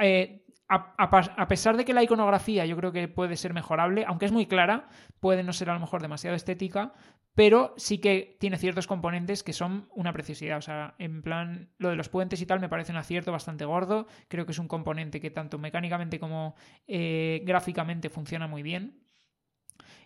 [0.00, 4.26] eh, a, a pesar de que la iconografía yo creo que puede ser mejorable, aunque
[4.26, 4.88] es muy clara,
[5.20, 6.92] puede no ser a lo mejor demasiado estética,
[7.34, 10.58] pero sí que tiene ciertos componentes que son una preciosidad.
[10.58, 13.64] O sea, en plan, lo de los puentes y tal me parece un acierto bastante
[13.66, 14.06] gordo.
[14.28, 16.54] Creo que es un componente que tanto mecánicamente como
[16.86, 19.02] eh, gráficamente funciona muy bien.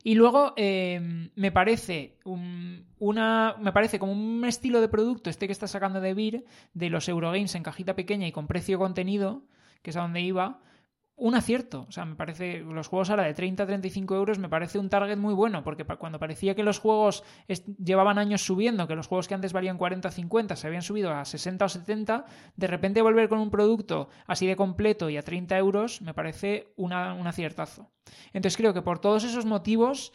[0.03, 5.47] Y luego eh, me parece un- una me parece como un estilo de producto este
[5.47, 9.45] que está sacando de Beer de los Eurogames en cajita pequeña y con precio contenido,
[9.83, 10.61] que es a donde iba,
[11.23, 11.85] un acierto.
[11.87, 14.89] O sea, me parece los juegos ahora de 30 a 35 euros me parece un
[14.89, 17.25] target muy bueno, porque cuando parecía que los juegos
[17.79, 21.11] llevaban años subiendo, que los juegos que antes valían 40 o 50 se habían subido
[21.13, 22.25] a 60 o 70,
[22.57, 26.73] de repente volver con un producto así de completo y a 30 euros me parece
[26.77, 27.91] una- un aciertazo.
[28.33, 30.15] Entonces creo que por todos esos motivos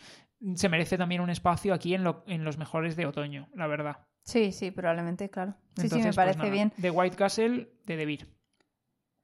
[0.56, 4.08] se merece también un espacio aquí en, lo- en los mejores de otoño, la verdad.
[4.24, 5.54] Sí, sí, probablemente, claro.
[5.76, 6.74] Sí, sí, Entonces, me pues parece nada, bien.
[6.82, 8.28] The White Castle de Beer.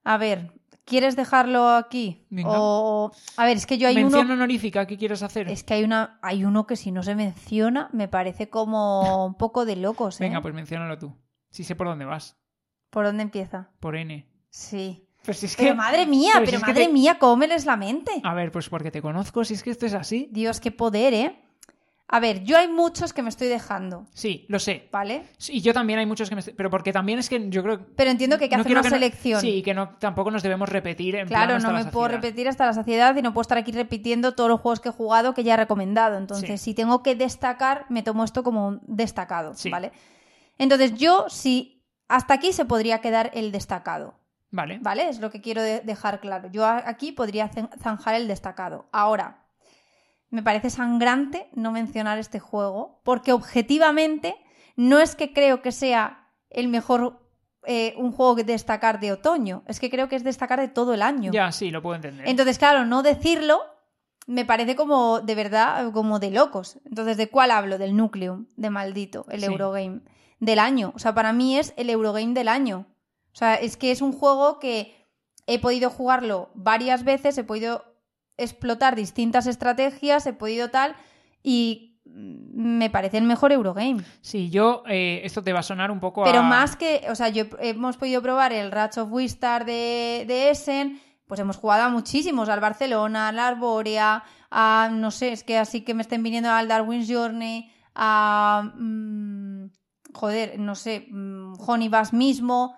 [0.04, 0.52] A ver,
[0.86, 2.26] ¿quieres dejarlo aquí?
[2.30, 2.50] Venga.
[2.54, 3.12] O...
[3.38, 4.34] A ver, es que yo hay Mención uno...
[4.34, 5.50] honorífica, ¿qué quieres hacer?
[5.50, 9.36] Es que hay una, hay uno que si no se menciona me parece como un
[9.36, 10.24] poco de locos, ¿eh?
[10.26, 11.14] Venga, pues menciónalo tú.
[11.50, 12.38] Si sé por dónde vas.
[12.90, 13.70] ¿Por dónde empieza?
[13.80, 14.28] Por N.
[14.50, 15.08] Sí.
[15.24, 15.76] Pues si es Pero que...
[15.76, 18.12] madre mía, pero pero, si es que madre te- mía, ¿cómo me lees la mente?
[18.24, 20.28] A ver, pues porque te conozco, si es que esto es así.
[20.32, 21.42] Dios, qué poder, ¿eh?
[22.14, 24.90] A ver, yo hay muchos que me estoy dejando, Sí, lo sé.
[24.92, 25.24] ¿vale?
[25.38, 26.40] Sí, yo también hay muchos que me...
[26.40, 27.86] estoy- Pero porque también es que yo creo...
[27.96, 29.40] Pero entiendo que hay que no hacer una selección.
[29.40, 31.92] Sí, y que no, tampoco nos debemos repetir en Claro, plan hasta no la me
[31.92, 34.90] puedo repetir hasta la saciedad y no puedo estar aquí repitiendo todos los juegos que
[34.90, 36.18] he jugado que ya he recomendado.
[36.18, 36.72] Entonces, Sí.
[36.72, 39.70] si tengo que destacar, me tomo esto como un destacado, Sí.
[39.70, 39.94] ¿vale?
[40.58, 44.16] Entonces, yo, si hasta aquí se podría quedar el destacado,
[44.52, 44.80] Vale.
[44.82, 45.08] ¿vale?
[45.08, 46.50] Es lo que quiero de- dejar claro.
[46.52, 48.90] Yo aquí podría zan- zanjar el destacado.
[48.92, 49.41] Ahora,
[50.32, 54.36] me parece sangrante no mencionar este juego, porque objetivamente
[54.76, 57.20] no es que creo que sea el mejor,
[57.66, 60.94] eh, un juego que destacar de otoño, es que creo que es destacar de todo
[60.94, 61.32] el año.
[61.32, 62.28] Ya, sí, lo puedo entender.
[62.28, 63.62] Entonces, claro, no decirlo
[64.28, 66.80] me parece como de verdad, como de locos.
[66.86, 67.78] Entonces, ¿de cuál hablo?
[67.78, 69.46] Del Nucleum, de maldito, el Sí.
[69.48, 70.02] Eurogame.
[70.40, 70.94] Del año.
[70.96, 72.86] O sea, para mí es el Eurogame del año.
[73.34, 75.08] O sea, es que es un juego que
[75.48, 77.84] he podido jugarlo varias veces, he podido
[78.38, 80.96] explotar distintas estrategias, he podido tal,
[81.44, 84.04] y me parece el mejor Eurogame.
[84.22, 84.84] Sí, yo...
[84.88, 86.44] eh, esto te va a sonar un poco Pero a...
[86.44, 91.00] más que, o sea, yo hemos podido probar el Ratch of Wistar de, de Essen,
[91.28, 95.82] pues hemos jugado a muchísimos, al Barcelona, al Arborea, a, no sé, es que así
[95.82, 99.70] que me estén viniendo al Darwin's Journey, a, mm,
[100.14, 102.76] joder, no sé, mm, Honey Bass mismo,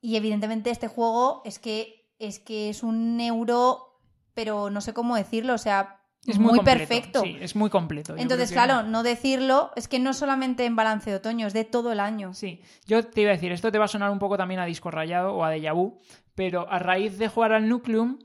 [0.00, 3.91] y evidentemente este juego es que es que es un euro,
[4.34, 7.22] pero no sé cómo decirlo, o sea, Es muy, completo, perfecto.
[7.22, 8.14] Sí, es muy completo.
[8.16, 11.90] Entonces, claro, no decirlo, es que no solamente en balance de otoño, es de todo
[11.92, 12.32] el año.
[12.34, 14.64] Sí, yo te iba a decir, esto te va a sonar un poco también a
[14.66, 15.98] disco rayado o a déjà vu,
[16.34, 18.18] pero a raíz de jugar al Nucleum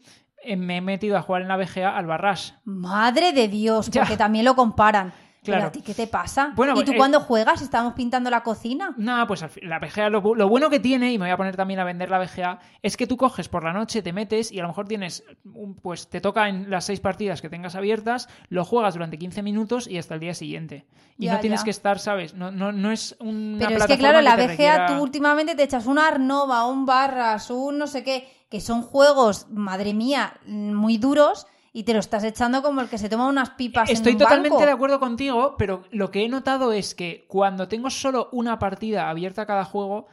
[0.43, 2.51] eh, me he metido a jugar en la BGA al Barrash.
[2.65, 4.01] Madre de Dios, Ya.
[4.01, 5.11] porque también lo comparan.
[5.47, 5.61] Claro.
[5.61, 6.51] Pero a ti, ¿qué te pasa?
[6.55, 7.61] Bueno, ¿Y tú eh, cuando juegas?
[7.61, 8.93] ¿Estamos pintando la cocina?
[8.97, 11.55] Nada, pues la BGA lo, bu- lo bueno que tiene, y me voy a poner
[11.55, 14.59] también a vender la BGA, es que tú coges por la noche, te metes y
[14.59, 18.29] a lo mejor tienes, un- pues te toca en las seis partidas que tengas abiertas,
[18.49, 20.85] lo juegas durante 15 minutos y hasta el día siguiente.
[21.17, 21.63] Y Ya, no tienes ya.
[21.65, 22.33] que estar, ¿sabes?
[22.35, 25.55] No, no, no es una Pero es que, claro, la te BGA requiera- tú últimamente
[25.55, 30.33] te echas un Arnova, un Barras, un no sé qué, que son juegos, madre mía,
[30.45, 31.47] muy duros.
[31.77, 34.23] Y te lo estás echando como el que se toma unas pipas Estoy en un
[34.23, 34.65] totalmente banco.
[34.65, 39.09] de acuerdo contigo, pero lo que he notado es que cuando tengo solo una partida
[39.09, 40.07] abierta a cada juego,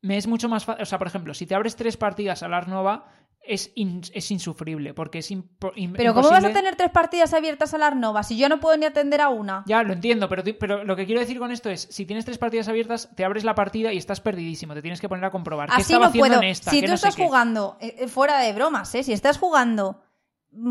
[0.00, 0.82] me es mucho más fácil.
[0.82, 3.04] O sea, por ejemplo, si te abres tres partidas al Ars Nova,
[3.44, 7.74] es, in- es insufrible, porque es impo- Pero ¿cómo vas a tener tres partidas abiertas
[7.74, 9.64] a la Nova si yo no puedo ni atender a una?
[9.66, 12.38] Ya, lo entiendo, pero, pero lo que quiero decir con esto es, si tienes tres
[12.38, 15.68] partidas abiertas, te abres la partida y estás perdidísimo, te tienes que poner a comprobar
[15.68, 16.42] qué Así estaba no haciendo puedo.
[16.42, 17.24] en esta, si qué tú no estás qué.
[17.26, 19.02] jugando, eh, eh, fuera de bromas, ¿eh?
[19.02, 20.00] Si estás jugando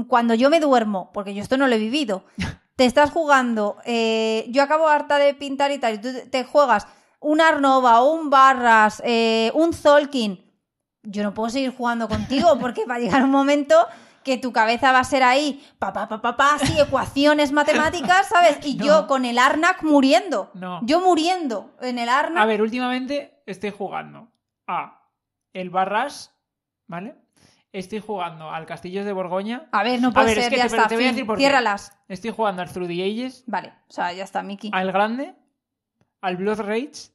[0.07, 2.23] cuando yo me duermo, porque yo esto no lo he vivido,
[2.75, 6.87] te estás jugando, eh, yo acabo harta de pintar y tal, y tú te- juegas
[7.19, 10.43] un Arnova, un Barras, eh, un Zolkin,
[11.03, 13.75] yo no puedo seguir jugando contigo porque va a llegar un momento
[14.23, 18.27] que tu cabeza va a ser ahí, pa, pa, pa, pa, pa, así, ecuaciones matemáticas,
[18.29, 18.59] ¿sabes?
[18.65, 18.85] Y No.
[18.85, 20.51] yo con el Arnak muriendo.
[20.53, 20.79] No.
[20.83, 22.41] Yo muriendo en el Arnak.
[22.43, 24.31] A ver, últimamente estoy jugando
[24.67, 25.07] a
[25.53, 26.35] el Barras,
[26.87, 27.15] ¿vale?
[27.73, 29.69] Estoy jugando al Castillos de Borgoña.
[29.71, 30.87] A ver, no puede ver, es ser, que ya te- está.
[30.89, 31.15] te voy a fin.
[31.15, 31.43] decir por qué.
[31.43, 31.97] Ciérralas.
[32.09, 34.71] Estoy jugando al Through the Ages, Vale, o sea, ya está, Miki.
[34.73, 35.35] al Grande,
[36.21, 37.11] al Blood Rage,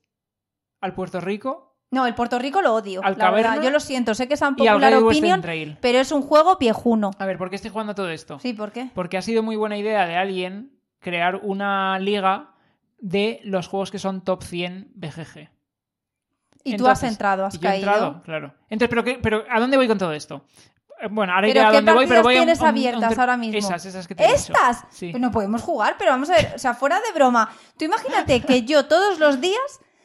[0.80, 3.00] al Puerto Rico No, el Puerto Rico lo odio.
[3.04, 3.62] Al la verdad.
[3.62, 5.76] Yo lo siento, sé que es un popular opinion, Trail.
[5.80, 7.10] pero es un juego viejuno.
[7.18, 8.38] A ver, ¿por qué estoy jugando a todo esto?
[8.38, 8.90] Sí, ¿por qué?
[8.94, 12.54] Porque ha sido muy buena idea de alguien crear una liga
[12.98, 15.50] de los juegos que son top 100 BGG.
[16.74, 17.90] Y tú has entrado, has y yo he caído.
[17.92, 18.54] entrado, claro.
[18.68, 20.44] Entonces, ¿pero, qué, pero ¿a dónde voy con todo esto?
[21.00, 23.18] Eh, Bueno, ahora iré ¿Pero a dónde voy, pero voy a tienes un- un abiertas
[23.18, 23.58] ahora mismo?
[23.58, 24.32] Esas, esas que te he.
[24.32, 24.84] ¿Estas?
[24.90, 25.10] Sí.
[25.10, 27.50] Pues no podemos jugar, pero vamos a ver, o sea, fuera de broma.
[27.78, 29.60] Tú imagínate que yo todos los días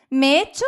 [0.10, 0.66] me he hecho,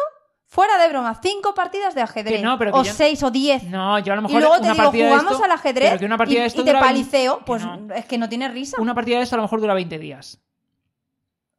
[0.48, 2.38] fuera de broma, cinco partidas de ajedrez.
[2.38, 3.64] Que no, pero que o yo- seis o diez.
[3.64, 6.06] No, yo a lo y mejor luego te digo, jugamos esto- al ajedrez pero que
[6.06, 7.94] una partida y, de esto y te dura 20 paliceo, pues no.
[7.94, 8.80] es que no tiene risa.
[8.80, 10.40] Una partida de esto a lo mejor dura 20 días.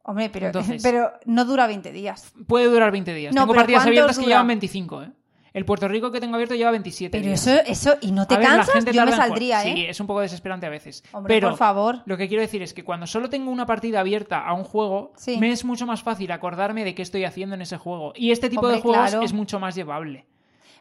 [0.07, 2.31] Hombre, pero, Entonces- pero no dura 20 días.
[2.47, 3.33] Puede durar 20 días.
[3.35, 5.11] No, tengo partidas ¿cuántos abiertas que llevan 25, ¿eh?
[5.53, 7.47] El Puerto Rico que tengo abierto lleva 27 Pero días.
[7.47, 9.73] eso, eso, y no te A cansas, yo me saldría, ¿eh?
[9.73, 11.01] Sí, es un poco desesperante a veces.
[11.13, 12.01] Hombre, pero por favor.
[12.05, 15.13] lo que quiero decir es que cuando solo tengo una partida abierta a un juego,
[15.15, 15.37] Sí.
[15.37, 18.11] me es mucho más fácil acordarme de qué estoy haciendo en ese juego.
[18.17, 19.25] Y este tipo Hombre, de juegos claro.
[19.25, 20.25] es mucho más llevable.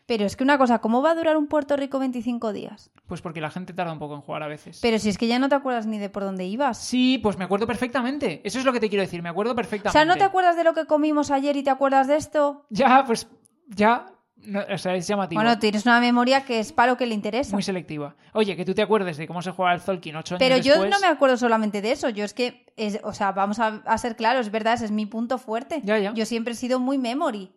[0.07, 2.91] Pero es que una cosa, ¿cómo va a durar un Puerto Rico 25 días?
[3.07, 4.79] Pues porque la gente tarda un poco en jugar a veces.
[4.83, 6.77] Pero si es que ya no te acuerdas ni de por dónde ibas.
[6.79, 8.43] Sí, pues me acuerdo perfectamente.
[8.45, 9.99] Eso es lo que te quiero decir, me acuerdo O perfectamente.
[9.99, 12.67] sea, ¿no te acuerdas de lo que comimos ayer y te acuerdas de esto?
[12.69, 13.27] Ya, pues
[13.69, 14.07] ya.
[14.37, 15.41] no, o sea, es llamativo.
[15.41, 17.57] Bueno, tienes una memoria que es para lo que le interesa.
[17.57, 18.15] Muy selectiva.
[18.35, 20.73] Oye, que tú te acuerdes de cómo se juega el Zolkin ocho años Pero yo
[20.73, 20.91] después.
[20.91, 22.11] no me acuerdo solamente de eso.
[22.11, 24.91] Yo es que, es, o sea, vamos a, a ser claros, es verdad, ese es
[24.91, 25.81] mi punto fuerte.
[25.83, 26.13] Ya, ya.
[26.13, 27.51] Yo siempre he sido muy memory.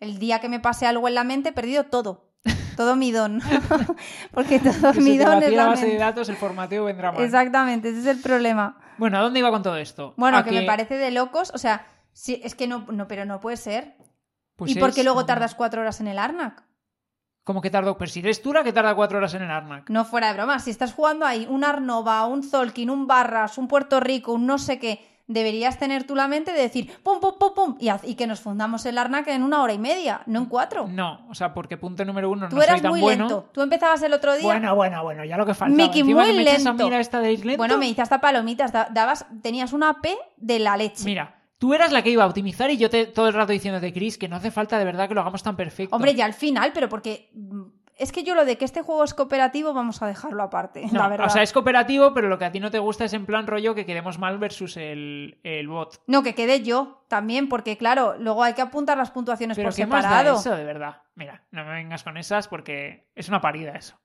[0.00, 2.32] El día que me pase algo en la mente, he perdido todo.
[2.76, 3.40] Todo mi don.
[4.32, 7.12] Porque todo Que mi se te don es la base de datos, el formateo vendrá
[7.12, 7.22] mal.
[7.22, 8.78] Exactamente, ese es el problema.
[8.96, 10.14] Bueno, ¿a dónde iba con todo esto?
[10.16, 11.52] Bueno, que, me parece de locos.
[11.54, 13.96] O sea, sí, es que no, no, pero no puede ser.
[14.56, 16.64] pues ¿Y por qué luego tardas cuatro horas en el Arnak?
[17.44, 17.96] Como que tardó.
[17.98, 19.88] Pero si eres tú la que tarda cuatro horas en el Arnak.
[19.90, 20.58] No fuera de broma.
[20.58, 24.58] Si estás jugando ahí un Arnova, un Zolkin, un Barras, un Puerto Rico, un no
[24.58, 28.26] sé qué, deberías tener tú la mente de decir pum, pum, pum, pum, y, que
[28.26, 30.88] nos fundamos el Arnak en una hora y media, no en cuatro.
[30.88, 33.28] No, o sea, porque punto número uno, Tú no soy eras tan muy bueno.
[33.28, 33.48] lento.
[33.52, 34.42] Tú empezabas el otro día.
[34.42, 35.76] Bueno, bueno, bueno, ya lo que faltaba.
[35.76, 36.74] Miki, Encima muy que me lento.
[36.84, 37.56] mira esta de lento.
[37.58, 38.72] Bueno, me hice hasta palomitas.
[38.72, 41.04] da- Dabas, tenías una P de la leche.
[41.04, 43.92] Mira, tú eras la que iba a optimizar y yo te, todo el rato diciéndote,
[43.92, 45.94] Chris, que no hace falta de verdad que lo hagamos tan perfecto.
[45.94, 47.30] Hombre, ya al final, pero porque.
[48.00, 51.00] Es que yo lo de que este juego es cooperativo, vamos a dejarlo aparte, No,
[51.00, 51.26] la verdad.
[51.26, 53.46] o sea, es cooperativo, pero lo que a ti no te gusta es en plan
[53.46, 56.02] rollo que quedemos mal versus el, el bot.
[56.06, 59.76] No, que quede yo también, porque claro, luego hay que apuntar las puntuaciones Pero por
[59.76, 60.38] ¿qué más da separado.
[60.38, 61.02] eso, de verdad?
[61.14, 64.00] Mira, no me vengas con esas porque es una parida eso.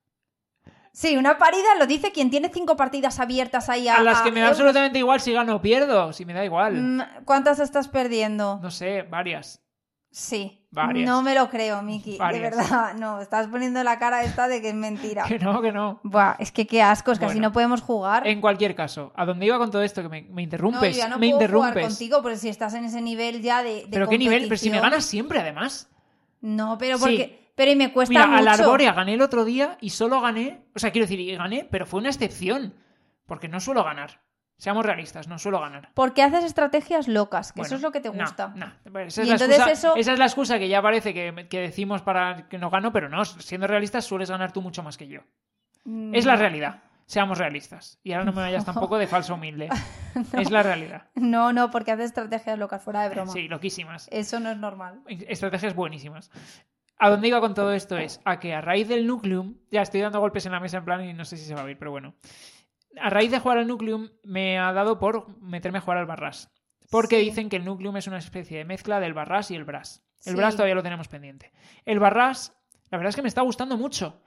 [0.92, 4.32] Sí, una parida lo dice quien tiene cinco partidas abiertas ahí a, A las que
[4.32, 6.74] me da absolutamente igual si gano o pierdo, si me da igual.
[6.76, 8.60] Mm, ¿Cuántas estás perdiendo?
[8.62, 9.62] No sé, varias.
[10.16, 10.62] Sí.
[10.72, 11.06] Varias.
[11.10, 12.18] No me lo creo, Miki.
[12.18, 13.20] De verdad, no.
[13.22, 15.24] Estás poniendo la cara esta de que es mentira.
[15.28, 16.00] Que no, que no.
[16.04, 17.50] Buah, es que qué asco, es que así Bueno.
[17.50, 18.26] no podemos jugar.
[18.26, 20.96] En cualquier caso, a dónde iba con todo esto, que me, me no, yo interrumpes,
[20.96, 21.72] ya no me puedo interrumpes.
[21.74, 24.58] jugar contigo, porque si estás en ese nivel ya de, de pero qué nivel, pero
[24.58, 25.90] si me ganas siempre además.
[26.42, 27.04] No, pero Sí.
[27.04, 27.46] porque...
[27.56, 28.38] Pero y me cuesta Mira, mucho.
[28.40, 31.66] a la Arborea gané el otro día y solo gané, o sea, quiero decir, gané,
[31.72, 32.74] pero fue una excepción,
[33.26, 34.20] porque no suelo ganar.
[34.58, 35.90] Seamos realistas, no suelo ganar.
[35.94, 38.54] Porque haces estrategias locas, que eso es lo que te gusta.
[38.56, 38.72] no.
[38.92, 41.48] Pues Esa, Y es la excusa, eso- esa es la excusa que ya parece que,
[41.50, 44.98] que decimos para que no gano, pero no, siendo realistas sueles ganar tú mucho más
[44.98, 45.22] que yo.
[45.84, 46.82] Mm, Es la realidad.
[47.06, 48.00] Seamos realistas.
[48.02, 49.70] Y ahora no me vayas tampoco de falso humilde.
[50.34, 51.08] Es la realidad.
[51.16, 53.32] No, no, porque haces estrategias locas, fuera de broma.
[53.34, 54.08] Sí, loquísimas.
[54.12, 55.02] Eso no es normal.
[55.08, 56.32] Estrategias buenísimas.
[56.98, 60.00] A dónde iba con todo esto es a que a raíz del Nucleum, ya estoy
[60.00, 61.78] dando golpes en la mesa en plan y no sé si se va a oír,
[61.78, 62.16] pero bueno.
[63.02, 66.52] A raíz de jugar al Nucleum me ha dado por meterme a jugar al Barras.
[66.92, 67.26] Porque Sí.
[67.26, 70.04] dicen que el Nucleum es una especie de mezcla del Barras y el Brass.
[70.26, 70.38] El Sí.
[70.38, 71.52] Brass todavía lo tenemos pendiente.
[71.86, 72.54] El Barras,
[72.90, 74.22] la verdad es que me está gustando mucho.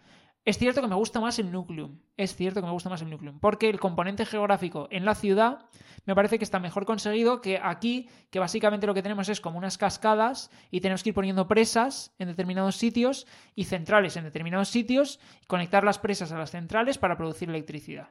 [0.44, 1.98] Es cierto que me gusta más el Nucleum.
[2.16, 3.38] Es cierto que me gusta más el Nucleum.
[3.38, 5.66] Porque el componente geográfico en la ciudad
[6.06, 9.58] me parece que está mejor conseguido que aquí, que básicamente lo que tenemos es como
[9.58, 14.68] unas cascadas y tenemos que ir poniendo presas en determinados sitios y centrales en determinados
[14.68, 18.08] sitios y conectar las presas a las centrales para producir electricidad.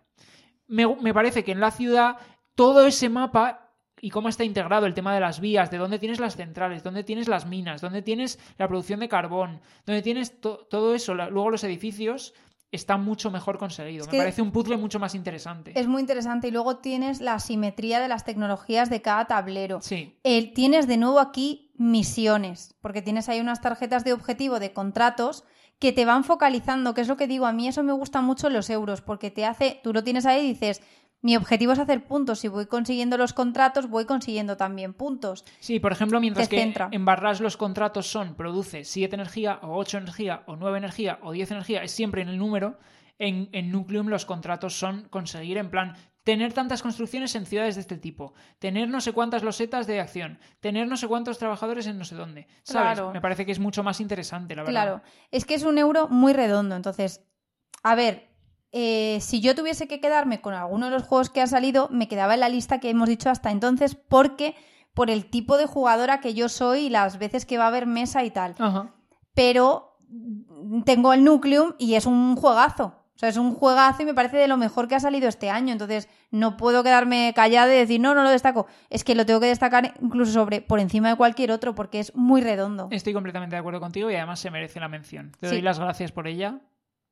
[0.67, 2.17] Me, me parece que en la ciudad
[2.55, 3.67] todo ese mapa
[3.99, 7.03] y cómo está integrado el tema de las vías, de dónde tienes las centrales, dónde
[7.03, 11.63] tienes las minas, dónde tienes la producción de carbón, dónde tienes todo eso, luego los
[11.63, 12.33] edificios,
[12.71, 14.05] está mucho mejor conseguido.
[14.11, 15.71] Me parece un puzzle mucho más interesante.
[15.79, 19.79] Es muy interesante y luego tienes la simetría de las tecnologías de cada tablero.
[19.81, 20.19] Sí.
[20.53, 25.43] tienes de nuevo aquí misiones, porque tienes ahí unas tarjetas de objetivo de contratos
[25.79, 28.49] que te van focalizando, que es lo que digo, a mí eso me gusta mucho
[28.49, 30.81] los euros, porque te hace, tú lo tienes ahí y dices,
[31.21, 32.39] mi objetivo es hacer puntos.
[32.39, 35.45] Si voy consiguiendo los contratos, voy consiguiendo también puntos.
[35.59, 39.97] Sí, por ejemplo, mientras que en Barras los contratos son produce 7 energía, o 8
[39.97, 42.77] energía, o 9 energía, o 10 energía, es siempre en el número.
[43.19, 45.95] En, en Nucleum los contratos son conseguir, en plan,
[46.27, 50.39] tener tantas construcciones en ciudades de este tipo, tener no sé cuántas losetas de acción,
[50.59, 52.47] tener no sé cuántos trabajadores en no sé dónde.
[52.63, 53.01] ¿Sabes?
[53.13, 54.73] Me parece que es mucho más interesante, la verdad.
[54.73, 55.01] Claro,
[55.31, 56.75] es que es un euro muy redondo.
[56.75, 57.23] Entonces,
[57.81, 58.27] a ver,
[58.73, 62.09] eh, si yo tuviese que quedarme con alguno de los juegos que ha salido, me
[62.09, 64.53] quedaba en la lista que hemos dicho hasta entonces, porque
[64.93, 67.85] por el tipo de jugadora que yo soy y las veces que va a haber
[67.85, 68.53] mesa y tal.
[69.33, 69.97] Pero
[70.83, 72.96] tengo el Nucleum y es un juegazo.
[73.17, 75.49] O sea, es un juegazo y me parece de lo mejor que ha salido este
[75.49, 75.71] año.
[75.71, 78.67] Entonces, no puedo quedarme callada y decir, no, no lo destaco.
[78.91, 82.13] Es que lo tengo que destacar incluso sobre, por encima de cualquier otro, porque es
[82.13, 82.89] muy redondo.
[82.91, 85.31] Estoy completamente de acuerdo contigo y además se merece la mención.
[85.39, 86.59] Te doy las gracias por ella,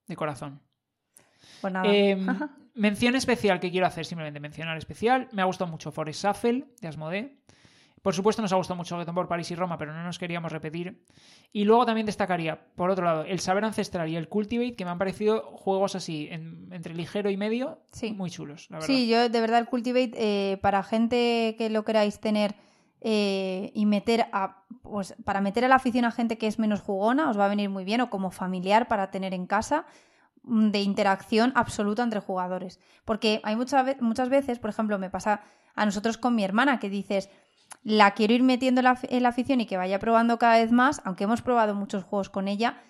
[0.05, 0.61] de corazón.
[1.61, 1.91] Pues nada.
[1.91, 2.27] Em,
[2.75, 5.27] mención especial que quiero hacer, simplemente mencionar especial.
[5.31, 7.35] Me ha gustado mucho Forest Shuffle de Asmodee.
[8.05, 11.01] Por supuesto, nos ha gustado mucho por París y Roma, pero no nos queríamos repetir.
[11.51, 14.91] Y luego también destacaría, por otro lado, el Saber Ancestral y el Cultivate, que me
[14.91, 17.79] han parecido juegos así, entre ligero y medio,
[18.13, 18.93] muy chulos, la verdad.
[18.93, 22.53] Sí, yo de verdad el Cultivate, eh, para gente que lo queráis tener
[23.01, 26.81] eh, y meter a, pues para meter a la afición a gente que es menos
[26.81, 29.87] jugona, os va a venir muy bien, o como familiar para tener en casa.
[30.43, 32.79] Mm, de interacción absoluta entre jugadores.
[33.03, 35.41] Porque hay muchas, muchas veces, por ejemplo, me pasa
[35.73, 37.29] a nosotros con mi hermana, que dices,
[37.83, 41.25] la quiero ir metiendo en la, afición y que vaya probando cada vez más, aunque
[41.25, 42.81] hemos probado muchos juegos con ella,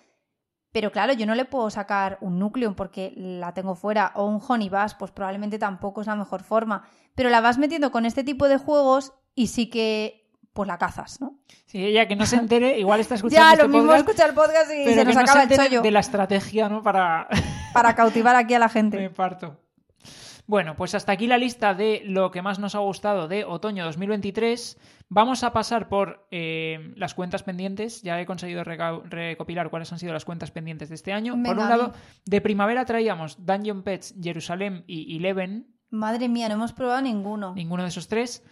[0.72, 4.40] pero claro, yo no le puedo sacar un núcleo porque la tengo fuera o un
[4.46, 6.86] honey bass, pues probablemente tampoco es la mejor forma.
[7.14, 11.20] Pero la vas metiendo con este tipo de juegos y sí que pues la cazas,
[11.20, 11.38] ¿no?
[11.66, 14.70] Sí, ella que no se entere, igual está escuchando ya, este lo mismo escuchar podcast
[14.70, 15.82] y se nos acaba el chollo.
[15.82, 16.82] de la estrategia, ¿no?
[16.82, 17.28] Para...
[17.76, 18.96] Para cautivar aquí a la gente.
[19.00, 19.60] Me parto.
[20.46, 23.84] Bueno, pues hasta aquí la lista de lo que más nos ha gustado de otoño
[23.84, 24.78] 2023.
[25.08, 28.02] Vamos a pasar por eh, las cuentas pendientes.
[28.02, 31.34] Ya he conseguido recopilar cuáles han sido las cuentas pendientes de este año.
[31.42, 31.92] por un lado,
[32.24, 35.74] de primavera traíamos Dungeon Pets, Jerusalén y Eleven.
[35.90, 37.54] Madre mía, no hemos probado ninguno.
[37.54, 38.44] Ninguno de esos tres.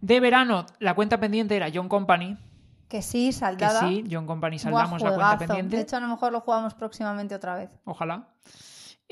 [0.00, 2.36] De verano, la cuenta pendiente era John Company.
[2.88, 3.80] Que sí, saldada.
[3.80, 5.76] Que sí, John Company saldamos la cuenta pendiente.
[5.76, 7.70] De hecho, a lo mejor lo jugamos próximamente otra vez.
[7.84, 8.28] Ojalá.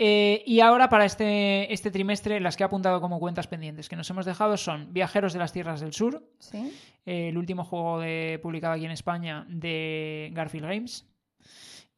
[0.02, 3.96] Eh, y ahora para este, este trimestre las que he apuntado como cuentas pendientes que
[3.96, 6.72] nos hemos dejado son Viajeros de las Tierras del Sur, ¿Sí?
[7.04, 11.06] Eh, el último juego de, publicado aquí en España de Garfield Games,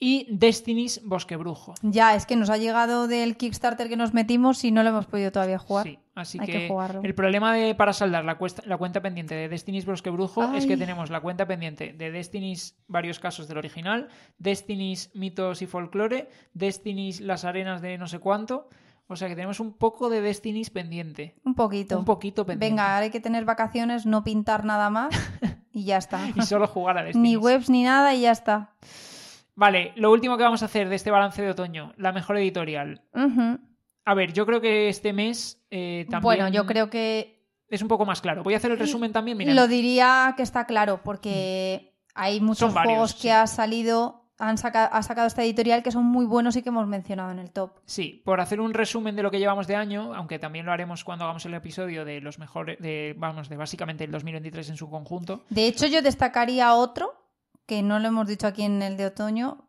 [0.05, 1.75] y Destiny's Bosque Brujo.
[1.81, 5.07] Ya, es que nos ha llegado del Kickstarter que nos metimos y no lo hemos
[5.07, 5.87] podido todavía jugar.
[5.87, 6.69] Sí, así que,
[7.05, 10.77] el problema de para saldar la, la cuenta pendiente de Destiny's Bosque Brujo es que
[10.77, 14.09] tenemos la cuenta pendiente de Destiny's varios casos del original,
[14.39, 18.69] Destiny's mitos y folclore, Destiny's las arenas de no sé cuánto.
[19.07, 21.37] O sea que tenemos un poco de Destiny's pendiente.
[21.45, 21.97] Un poquito.
[21.97, 22.73] Un poquito pendiente.
[22.73, 25.15] Venga, ahora hay que tener vacaciones, no pintar nada más
[25.73, 26.29] y ya está.
[26.35, 27.23] y solo jugar a Destiny's.
[27.23, 28.73] Ni webs ni nada y ya está.
[29.55, 33.03] Vale, lo último que vamos a hacer de este balance de otoño, la mejor editorial.
[34.05, 36.23] A ver, yo creo que este mes eh, también.
[36.23, 37.41] Bueno, yo creo que.
[37.69, 38.43] Es un poco más claro.
[38.43, 39.39] Voy a hacer el resumen también.
[39.39, 39.55] Mira.
[39.55, 44.21] Lo diría que está claro, porque hay muchos juegos que ha salido.
[44.39, 47.53] Han ha sacado esta editorial que son muy buenos y que hemos mencionado en el
[47.53, 47.79] top.
[47.85, 51.05] Sí, por hacer un resumen de lo que llevamos de año, aunque también lo haremos
[51.05, 54.91] cuando hagamos el episodio de los mejores, de, vamos, de básicamente el 2023 en su
[54.91, 55.45] conjunto.
[55.49, 57.22] De hecho, yo destacaría otro
[57.67, 59.69] que no lo hemos dicho aquí en el de otoño,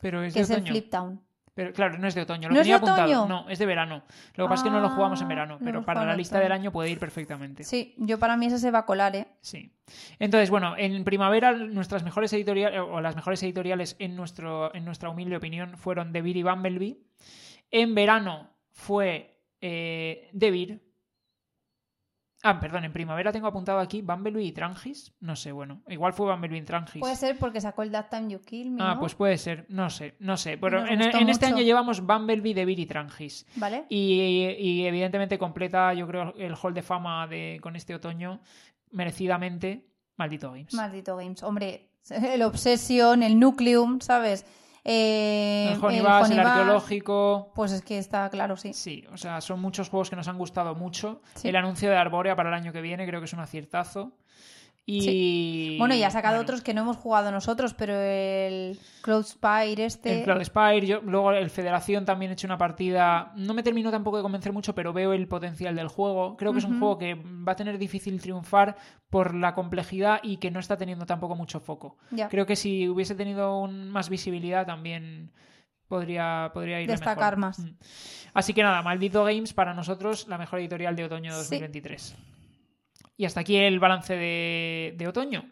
[0.00, 0.66] pero es que de es otoño.
[0.66, 1.22] el Flip Town.
[1.54, 3.22] Pero claro, no es de otoño, lo ¿No tenía es de apuntado.
[3.24, 3.42] otoño?
[3.42, 4.04] No, es de verano.
[4.36, 6.14] Lo que pasa es que no lo jugamos en Ah, verano, no pero para la
[6.14, 7.64] lista del año puede ir perfectamente.
[7.64, 9.26] Sí, yo para mí ese se va a colar, ¿eh?
[9.40, 9.74] Sí.
[10.20, 15.10] Entonces, bueno, en primavera nuestras mejores editoriales, o las mejores editoriales en, nuestro, en nuestra
[15.10, 17.00] humilde opinión, fueron Beer y Bumblebee.
[17.72, 20.80] En verano fue eh, Beer.
[22.44, 25.12] Ah, perdón, en primavera tengo apuntado aquí Bumblebee y Trangis.
[25.20, 27.00] No sé, bueno, igual fue Bumblebee y Trangis.
[27.00, 28.82] Puede ser porque sacó el That Time You Kill Me.
[28.82, 29.00] Ah, ¿no?
[29.00, 30.56] pues puede ser, no sé, no sé.
[30.56, 33.44] Pero en, este año llevamos Bumblebee, Devil y Trangis.
[33.56, 33.86] ¿Vale?
[33.88, 38.40] Y, y evidentemente completa, yo creo, el hall de fama de, con este otoño,
[38.92, 40.74] merecidamente, Maldito Games.
[40.74, 41.42] Maldito Games.
[41.42, 44.44] Hombre, el Obsession, el Nucleum, ¿sabes?
[44.90, 47.52] Eh, el Honey Bass, el arqueológico.
[47.54, 48.72] Pues es que está claro, sí.
[48.72, 51.20] Sí, o sea, son muchos juegos que nos han gustado mucho.
[51.34, 51.48] Sí.
[51.48, 54.12] El anuncio de Arborea para el año que viene creo que es un aciertazo.
[54.90, 55.76] Y...
[55.76, 59.84] Bueno, y ha sacado bueno, otros que no hemos jugado nosotros, pero el Cloud Spire
[59.84, 60.20] este...
[60.20, 63.32] El Cloud Spire, yo, luego el Federación también he hecho una partida.
[63.36, 66.38] No me terminó tampoco de convencer mucho, pero veo el potencial del juego.
[66.38, 68.76] Creo que es un juego que va a tener difícil triunfar
[69.10, 71.98] por la complejidad y que no está teniendo tampoco mucho foco.
[72.10, 72.30] Ya.
[72.30, 75.32] Creo que si hubiese tenido un- más visibilidad también
[75.86, 77.62] podría, podría ir Destacar más.
[78.32, 81.58] Así que nada, Maldito Games para nosotros la mejor editorial de otoño Sí.
[83.18, 83.20] 2023.
[83.20, 85.44] Y hasta aquí el balance de, de otoño.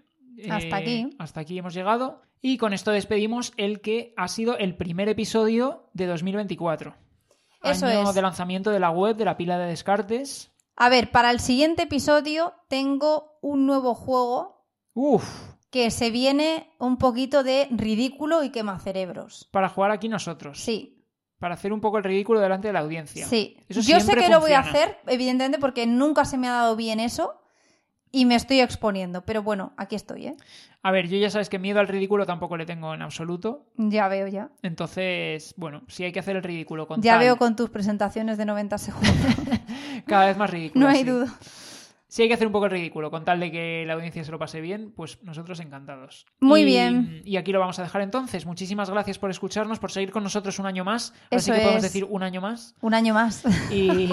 [0.50, 1.10] Hasta Eh, aquí.
[1.18, 2.22] Hasta aquí hemos llegado.
[2.40, 6.94] Y con esto despedimos el que ha sido el primer episodio de 2024.
[7.62, 8.14] Eso Año es.
[8.14, 10.52] de lanzamiento de la web, de la pila de descartes.
[10.76, 15.26] A ver, para el siguiente episodio tengo un nuevo juego Uf,
[15.70, 19.48] que se viene un poquito de ridículo y quema cerebros.
[19.50, 20.60] para jugar aquí nosotros.
[20.60, 21.02] Sí,
[21.38, 23.26] Para hacer un poco el ridículo delante de la audiencia.
[23.26, 23.56] sí.
[23.68, 26.76] Eso Yo sé que lo voy a hacer, evidentemente, porque nunca se me ha dado
[26.76, 27.40] bien eso
[28.16, 29.22] y me estoy exponiendo.
[29.26, 30.36] Pero bueno, aquí estoy, ¿eh?
[30.82, 33.66] A ver, yo ya sabes que miedo al ridículo tampoco le tengo en absoluto.
[33.76, 34.48] Ya veo, ya.
[34.62, 38.38] Entonces, bueno, si hay que hacer el ridículo con Ya tal- veo con tus presentaciones
[38.38, 39.10] de 90 segundos.
[40.06, 40.84] cada vez más ridículo.
[40.84, 41.04] no hay sí.
[41.04, 41.34] duda.
[42.08, 44.30] Si hay que hacer un poco el ridículo con tal de que la audiencia se
[44.30, 46.24] lo pase bien, pues nosotros encantados.
[46.40, 47.22] Muy Y- bien.
[47.24, 48.46] Y aquí lo vamos a dejar entonces.
[48.46, 51.12] Muchísimas gracias por escucharnos, por seguir con nosotros un año más.
[51.32, 52.74] Así que podemos decir un año más.
[52.80, 53.42] Un año más.
[53.72, 54.08] Y,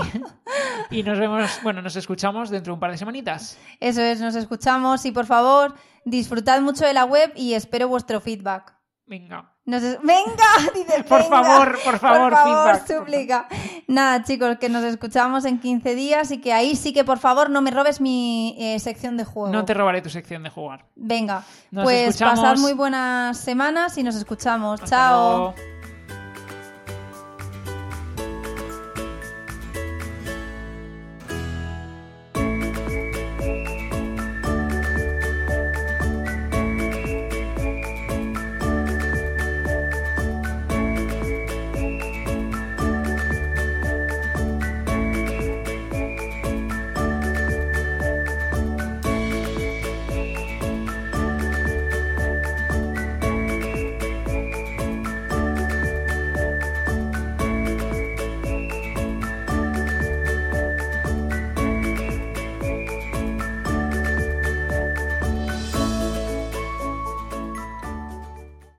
[0.92, 3.60] y nos vemos, bueno, nos escuchamos dentro de un par de semanitas.
[3.80, 8.20] Eso es, nos escuchamos y por favor, disfrutad mucho de la web y espero vuestro
[8.22, 8.74] feedback.
[9.06, 9.52] Venga.
[9.66, 10.46] Nos es- ¡Venga!
[10.74, 11.44] Dice, Por "Venga".
[11.44, 13.48] favor, por favor, por favor, feedback, por súplica.
[13.88, 17.50] Nada, chicos, que nos escuchamos en 15 días y que ahí sí que por favor
[17.50, 19.52] no me robes mi eh, sección de juego.
[19.52, 20.86] No te robaré tu sección de jugar.
[20.96, 22.40] Venga, Nos pues escuchamos.
[22.40, 24.82] pasad muy buenas semanas y nos escuchamos.
[24.82, 25.38] Hasta Chao.
[25.38, 25.73] luego.